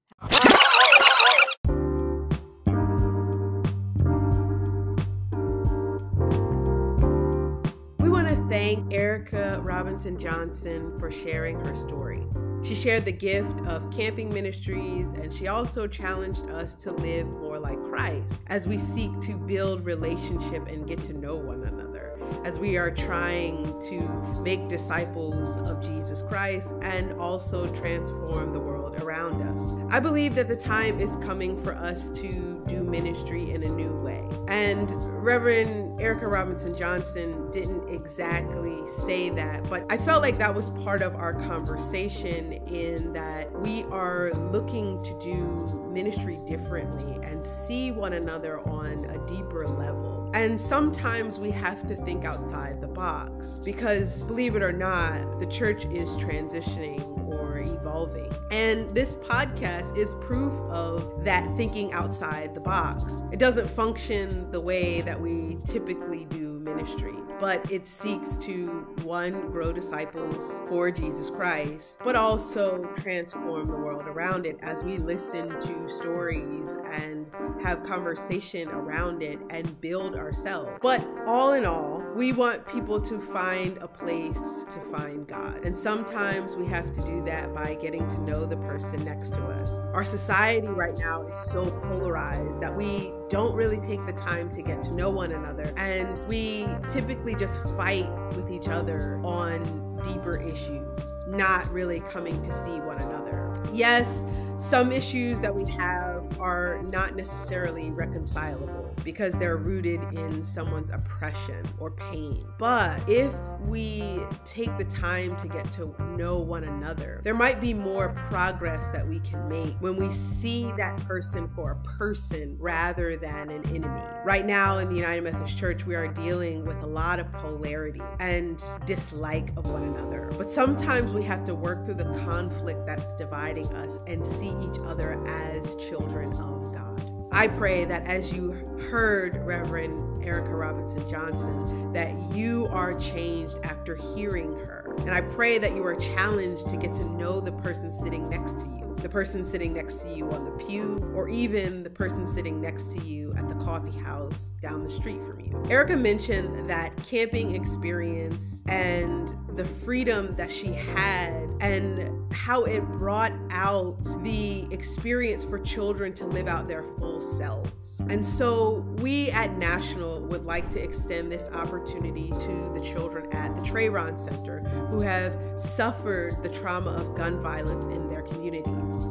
We 8.01 8.09
want 8.09 8.29
to 8.29 8.47
thank 8.51 8.93
Erica 8.93 9.61
Robinson 9.63 10.19
Johnson 10.19 10.99
for 10.99 11.11
sharing 11.11 11.61
her 11.61 11.75
story. 11.75 12.27
She 12.65 12.77
shared 12.77 13.05
the 13.05 13.13
gift 13.13 13.61
of 13.67 13.91
camping 13.91 14.33
ministries, 14.33 15.11
and 15.13 15.33
she 15.35 15.49
also 15.49 15.87
challenged 15.89 16.49
us 16.49 16.75
to 16.77 16.93
live 16.93 17.27
more 17.27 17.59
like 17.59 17.83
Christ 17.83 18.35
as 18.47 18.69
we 18.69 18.79
seek 18.79 19.19
to 19.23 19.37
build 19.37 19.85
relationship 19.85 20.69
and 20.69 20.87
get 20.87 21.03
to 21.05 21.13
know 21.13 21.35
one 21.35 21.65
another. 21.65 22.11
as 22.45 22.59
we 22.59 22.77
are 22.77 22.91
trying 22.91 23.65
to 23.81 24.01
make 24.43 24.69
disciples 24.69 25.57
of 25.63 25.81
Jesus 25.81 26.23
Christ 26.23 26.69
and 26.83 27.13
also 27.15 27.73
transform 27.75 28.53
the 28.53 28.59
world 28.59 28.82
around 28.97 29.43
us. 29.43 29.75
I 29.91 30.01
believe 30.01 30.35
that 30.35 30.49
the 30.49 30.57
time 30.57 30.99
is 31.01 31.17
coming 31.17 31.61
for 31.63 31.75
us 31.75 32.11
to 32.21 32.63
do 32.67 32.83
ministry 32.83 33.51
in 33.51 33.63
a 33.63 33.69
new 33.69 33.99
way. 34.01 34.29
And 34.49 34.91
Reverend 35.23 36.01
Erica 36.01 36.27
Robinson 36.27 36.77
Johnson 36.77 37.51
didn't 37.51 37.89
exactly 37.89 38.87
say 38.89 39.31
that, 39.31 39.69
but 39.69 39.85
I 39.91 39.97
felt 39.99 40.23
like 40.23 40.39
that 40.39 40.55
was 40.55 40.71
part 40.71 41.03
of 41.03 41.15
our 41.15 41.33
conversation 41.33 42.53
in 42.53 43.13
that 43.13 43.51
we 43.61 43.85
are 43.85 44.31
looking 44.51 45.03
to 45.05 45.19
do 45.19 45.89
ministry 45.93 46.39
differently 46.47 47.19
and 47.23 47.45
see 47.45 47.91
one 47.91 48.15
another 48.15 48.61
on 48.69 49.05
a 49.07 49.27
deeper 49.27 49.67
level. 49.67 50.31
And 50.35 50.61
sometimes 50.61 51.39
we 51.39 51.51
have 51.51 51.87
to 51.89 51.97
think 52.05 52.25
outside 52.25 52.81
the 52.81 52.89
box 52.89 53.59
because, 53.59 54.23
believe 54.25 54.57
it 54.57 54.63
or 54.63 54.73
not, 54.73 55.41
the 55.41 55.47
church 55.47 55.85
is 55.87 56.11
transitioning 56.11 57.22
or 57.53 57.63
evolving. 57.63 58.33
And 58.51 58.89
this 58.91 59.15
podcast 59.15 59.97
is 59.97 60.15
proof 60.21 60.53
of 60.71 61.25
that 61.25 61.47
thinking 61.57 61.93
outside 61.93 62.55
the 62.55 62.61
box. 62.61 63.23
It 63.31 63.39
doesn't 63.39 63.69
function 63.69 64.51
the 64.51 64.61
way 64.61 65.01
that 65.03 65.21
we 65.21 65.59
typically 65.67 66.25
do 66.27 66.59
ministry, 66.61 67.15
but 67.43 67.69
it 67.73 67.85
seeks 67.85 68.37
to 68.37 68.69
one, 69.03 69.51
grow 69.51 69.73
disciples 69.73 70.63
for 70.69 70.93
Jesus 70.93 71.29
Christ, 71.29 71.99
but 72.05 72.15
also 72.15 72.85
transform 72.95 73.67
the 73.67 73.75
world 73.75 74.07
around 74.07 74.47
it 74.47 74.61
as 74.63 74.85
we 74.85 74.99
listen 74.99 75.49
to 75.49 75.89
stories 75.89 76.77
and 76.93 77.27
have 77.61 77.83
conversation 77.83 78.69
around 78.69 79.25
it 79.25 79.41
and 79.51 79.81
build 79.81 80.15
ourselves. 80.15 80.71
But 80.81 81.05
all 81.27 81.55
in 81.55 81.65
all, 81.65 82.05
we 82.15 82.33
want 82.33 82.65
people 82.65 83.01
to 83.01 83.19
find 83.19 83.77
a 83.79 83.89
place 83.89 84.65
to 84.71 84.81
find 84.97 85.27
God. 85.27 85.65
And 85.65 85.77
sometimes 85.77 86.55
we 86.55 86.67
have 86.67 86.93
to 86.93 87.03
do 87.03 87.25
that 87.25 87.53
by 87.53 87.75
getting 87.75 88.07
to 88.07 88.21
know 88.21 88.47
the 88.47 88.59
person 88.59 89.05
next 89.05 89.31
to 89.31 89.43
us. 89.47 89.91
Our 89.95 90.05
society 90.05 90.69
right 90.69 90.97
now 90.97 91.27
is 91.27 91.41
so 91.41 91.69
polarized 91.89 92.61
that 92.61 92.77
we 92.77 93.13
don't 93.33 93.55
really 93.55 93.79
take 93.79 94.05
the 94.05 94.13
time 94.13 94.51
to 94.51 94.61
get 94.61 94.83
to 94.83 94.95
know 94.95 95.09
one 95.09 95.33
another. 95.33 95.73
And 95.79 96.23
we 96.27 96.69
typically 96.87 97.35
just 97.35 97.63
fight 97.79 98.07
with 98.37 98.51
each 98.51 98.69
other 98.69 99.19
on 99.25 99.63
deeper 100.05 100.37
issues, 100.37 101.25
not 101.27 101.67
really 101.73 102.01
coming 102.01 102.41
to 102.43 102.53
see 102.53 102.79
one 102.81 103.01
another. 103.01 103.51
Yes, 103.73 104.23
some 104.59 104.93
issues 104.93 105.41
that 105.41 105.55
we 105.55 105.65
have 105.73 106.22
are 106.39 106.83
not 106.91 107.17
necessarily 107.17 107.91
reconcilable 107.91 108.95
because 109.05 109.35
they're 109.35 109.57
rooted 109.57 110.03
in 110.13 110.45
someone's 110.45 110.91
oppression 110.91 111.65
or 111.79 111.91
pain. 111.91 112.47
But 112.59 113.09
if 113.09 113.33
we 113.61 114.21
take 114.45 114.77
the 114.79 114.85
time 114.85 115.37
to 115.37 115.49
get 115.49 115.71
to 115.73 115.95
know 116.17 116.39
one 116.39 116.65
another, 116.65 117.21
there 117.25 117.35
might 117.35 117.61
be 117.61 117.75
more 117.75 118.11
progress 118.29 118.89
that 118.89 119.07
we 119.07 119.21
can 119.21 119.49
make 119.49 119.75
when 119.81 119.97
we 119.97 120.13
see 120.13 120.71
that 120.77 120.97
person 121.07 121.49
for 121.49 121.73
a 121.73 121.77
person 121.99 122.57
rather 122.59 123.17
than 123.17 123.51
an 123.51 123.65
enemy. 123.67 124.03
Right 124.25 124.47
now 124.47 124.79
in 124.79 124.89
the 124.89 124.97
United 124.97 125.25
Methodist 125.25 125.59
Church, 125.59 125.87
we 125.87 125.95
are 125.95 126.09
dealing 126.09 126.65
with 126.65 126.83
a 126.83 126.87
lot 126.87 127.19
of 127.19 127.33
polarity 127.33 128.03
and 128.21 128.63
dislike 128.87 129.51
of 129.57 129.71
one 129.71 129.85
another. 129.85 130.31
But 130.37 130.51
sometimes 130.51 131.13
we 131.13 131.23
have 131.25 131.45
to 131.45 131.55
work 131.55 131.85
through 131.85 131.95
the 131.95 132.13
conflict 132.25 132.87
that's 132.87 133.15
dividing 133.15 133.67
us 133.75 134.01
and 134.07 134.25
see 134.27 134.49
each 134.49 134.79
other 134.85 135.23
as 135.27 135.77
children 135.77 136.22
of 136.31 136.75
God. 136.75 137.29
I 137.33 137.49
pray 137.49 137.85
that 137.85 138.07
as 138.07 138.33
you 138.33 138.53
heard 138.91 139.37
Reverend 139.45 140.25
Erica 140.25 140.55
Robinson 140.55 141.09
Johnson, 141.09 141.93
that 141.93 142.15
you 142.35 142.69
are 142.71 142.93
changed 142.95 143.57
after 143.63 143.97
hearing 144.15 144.53
her. 144.55 144.95
And 144.99 145.11
I 145.11 145.23
pray 145.23 145.59
that 145.59 145.75
you 145.75 145.85
are 145.85 145.97
challenged 145.97 146.69
to 146.69 146.77
get 146.77 146.93
to 146.95 147.09
know 147.09 147.41
the 147.41 147.53
person 147.53 147.91
sitting 147.91 148.29
next 148.29 148.61
to 148.61 148.67
you 148.67 148.83
the 149.03 149.09
person 149.09 149.45
sitting 149.45 149.73
next 149.73 149.97
to 150.03 150.15
you 150.15 150.31
on 150.31 150.45
the 150.45 150.65
pew, 150.65 151.13
or 151.13 151.29
even 151.29 151.83
the 151.83 151.91
person 151.91 152.25
sitting 152.25 152.61
next 152.61 152.93
to 152.93 153.03
you 153.05 153.32
at 153.37 153.49
the 153.49 153.55
coffee 153.57 153.97
house 153.99 154.53
down 154.61 154.85
the 154.85 154.91
street 154.91 155.23
from 155.23 155.41
you. 155.41 155.63
Erica 155.69 155.97
mentioned 155.97 156.69
that 156.69 156.97
camping 157.05 157.55
experience 157.55 158.63
and 158.67 159.35
the 159.57 159.65
freedom 159.65 160.35
that 160.37 160.51
she 160.51 160.73
had 160.73 161.49
and 161.61 162.33
how 162.33 162.65
it 162.65 162.85
brought 162.93 163.33
out 163.51 164.03
the 164.23 164.67
experience 164.71 165.45
for 165.45 165.59
children 165.59 166.13
to 166.15 166.27
live 166.27 166.49
out 166.49 166.69
their 166.69 166.85
full 166.99 167.21
selves. 167.21 168.01
And 168.09 168.25
so 168.25 168.85
we 168.99 169.31
at 169.31 169.57
National 169.59 170.21
would 170.23 170.45
like 170.47 170.71
to 170.71 170.83
extend 170.83 171.31
this 171.31 171.49
opportunity 171.53 172.31
to 172.31 172.71
the 172.75 172.81
children 172.83 173.31
at 173.33 173.55
the 173.55 173.63
Traron 173.63 174.19
Center 174.19 174.61
who 174.91 175.01
have 175.01 175.39
suffered 175.59 176.43
the 176.43 176.49
trauma 176.49 176.91
of 176.91 177.15
gun 177.15 177.41
violence 177.41 177.85
in 177.85 178.09
their 178.09 178.23
communities. 178.23 179.07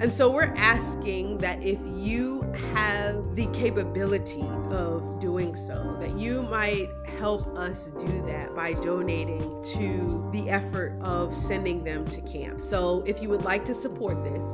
And 0.00 0.12
so 0.12 0.30
we're 0.30 0.52
asking 0.56 1.38
that 1.38 1.62
if 1.62 1.78
you 1.84 2.42
have 2.74 3.34
the 3.34 3.46
capability 3.48 4.44
of 4.70 5.18
doing 5.20 5.56
so, 5.56 5.96
that 6.00 6.16
you 6.16 6.42
might 6.42 6.88
help 7.18 7.46
us 7.56 7.86
do 7.98 8.22
that 8.26 8.54
by 8.54 8.74
donating 8.74 9.62
to 9.74 10.30
the 10.32 10.50
effort 10.50 10.98
of 11.02 11.34
sending 11.34 11.82
them 11.84 12.06
to 12.08 12.20
camp. 12.22 12.60
So 12.60 13.02
if 13.06 13.22
you 13.22 13.28
would 13.28 13.42
like 13.42 13.64
to 13.66 13.74
support 13.74 14.24
this, 14.24 14.46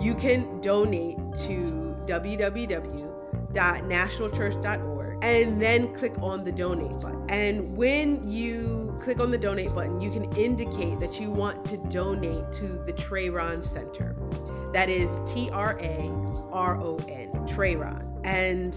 you 0.00 0.14
can 0.14 0.60
donate 0.60 1.16
to 1.46 1.96
www.nationalchurch.org 2.06 4.96
and 5.22 5.60
then 5.60 5.92
click 5.94 6.14
on 6.20 6.44
the 6.44 6.52
donate 6.52 7.00
button. 7.00 7.24
And 7.28 7.76
when 7.76 8.22
you 8.28 8.96
click 9.00 9.20
on 9.20 9.30
the 9.30 9.38
donate 9.38 9.74
button, 9.74 10.00
you 10.00 10.10
can 10.10 10.24
indicate 10.36 11.00
that 11.00 11.20
you 11.20 11.30
want 11.30 11.64
to 11.66 11.76
donate 11.76 12.52
to 12.52 12.66
the 12.66 12.92
Traron 12.92 13.62
Center. 13.64 14.16
That 14.76 14.90
is 14.90 15.08
T 15.24 15.48
R 15.54 15.78
A 15.80 16.12
R 16.52 16.78
O 16.82 16.98
N, 17.08 17.30
Traron. 17.46 18.20
And 18.24 18.76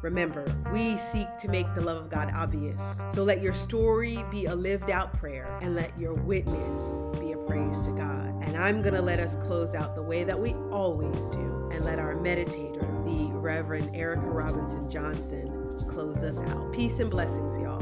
Remember, 0.01 0.43
we 0.74 0.97
seek 0.97 1.28
to 1.39 1.47
make 1.47 1.72
the 1.76 1.82
love 1.82 1.97
of 1.97 2.09
God 2.09 2.32
obvious. 2.34 3.03
So 3.14 3.24
let 3.24 3.41
your 3.41 3.53
story 3.53 4.24
be 4.32 4.45
a 4.45 4.55
lived 4.55 4.89
out 4.89 5.14
prayer 5.14 5.55
and 5.62 5.76
let 5.76 5.97
your 5.99 6.16
witness 6.16 6.97
be 7.20 7.34
a 7.34 7.38
praise 7.38 7.82
to 7.82 7.91
God. 7.91 8.43
And 8.43 8.57
I'm 8.57 8.82
going 8.82 8.95
to 8.95 9.01
let 9.01 9.20
us 9.20 9.36
close 9.36 9.76
out 9.76 9.95
the 9.95 10.01
way 10.01 10.24
that 10.24 10.39
we 10.39 10.53
always 10.72 11.30
do 11.30 11.70
and 11.72 11.86
let 11.86 11.99
our 11.99 12.16
meditator, 12.16 12.82
the 13.06 13.32
Reverend 13.34 13.95
Erica 13.95 14.28
Robinson 14.28 14.89
Johnson, 14.89 15.70
close 15.89 16.24
us 16.24 16.38
out. 16.39 16.72
Peace 16.72 16.99
and 16.99 17.10
blessings, 17.10 17.58
y'all. 17.58 17.80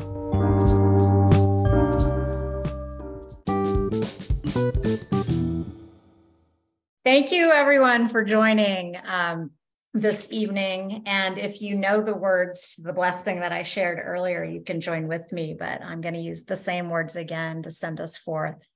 Thank 7.03 7.31
you, 7.31 7.51
everyone, 7.51 8.09
for 8.09 8.23
joining. 8.23 8.97
Um, 9.05 9.51
this 9.93 10.27
evening. 10.29 11.03
And 11.05 11.37
if 11.37 11.61
you 11.61 11.75
know 11.75 12.01
the 12.01 12.15
words, 12.15 12.79
the 12.81 12.93
blessing 12.93 13.39
that 13.39 13.51
I 13.51 13.63
shared 13.63 13.99
earlier, 14.03 14.43
you 14.43 14.61
can 14.61 14.81
join 14.81 15.07
with 15.07 15.31
me, 15.31 15.55
but 15.57 15.81
I'm 15.81 16.01
going 16.01 16.13
to 16.13 16.19
use 16.19 16.43
the 16.43 16.57
same 16.57 16.89
words 16.89 17.15
again 17.15 17.63
to 17.63 17.71
send 17.71 17.99
us 17.99 18.17
forth. 18.17 18.67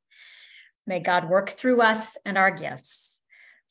May 0.88 1.00
God 1.00 1.30
work 1.30 1.50
through 1.50 1.82
us 1.82 2.18
and 2.26 2.38
our 2.38 2.52
gifts 2.52 3.13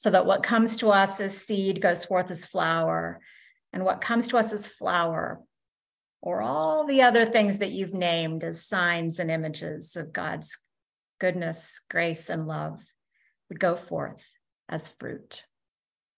so 0.02 0.10
that 0.10 0.26
what 0.26 0.42
comes 0.42 0.74
to 0.74 0.90
us 0.90 1.20
as 1.20 1.46
seed 1.46 1.80
goes 1.80 2.04
forth 2.04 2.28
as 2.32 2.44
flower, 2.44 3.20
and 3.72 3.84
what 3.84 4.00
comes 4.00 4.26
to 4.26 4.36
us 4.36 4.52
as 4.52 4.66
flower 4.66 5.40
or 6.20 6.42
all 6.42 6.84
the 6.88 7.02
other 7.02 7.24
things 7.24 7.58
that 7.58 7.70
you've 7.70 7.94
named 7.94 8.42
as 8.42 8.66
signs 8.66 9.20
and 9.20 9.30
images 9.30 9.94
of 9.94 10.12
God's 10.12 10.58
goodness, 11.20 11.80
grace, 11.88 12.30
and 12.30 12.48
love 12.48 12.82
would 13.48 13.60
go 13.60 13.76
forth 13.76 14.28
as 14.68 14.88
fruit. 14.88 15.44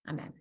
Amen. 0.09 0.33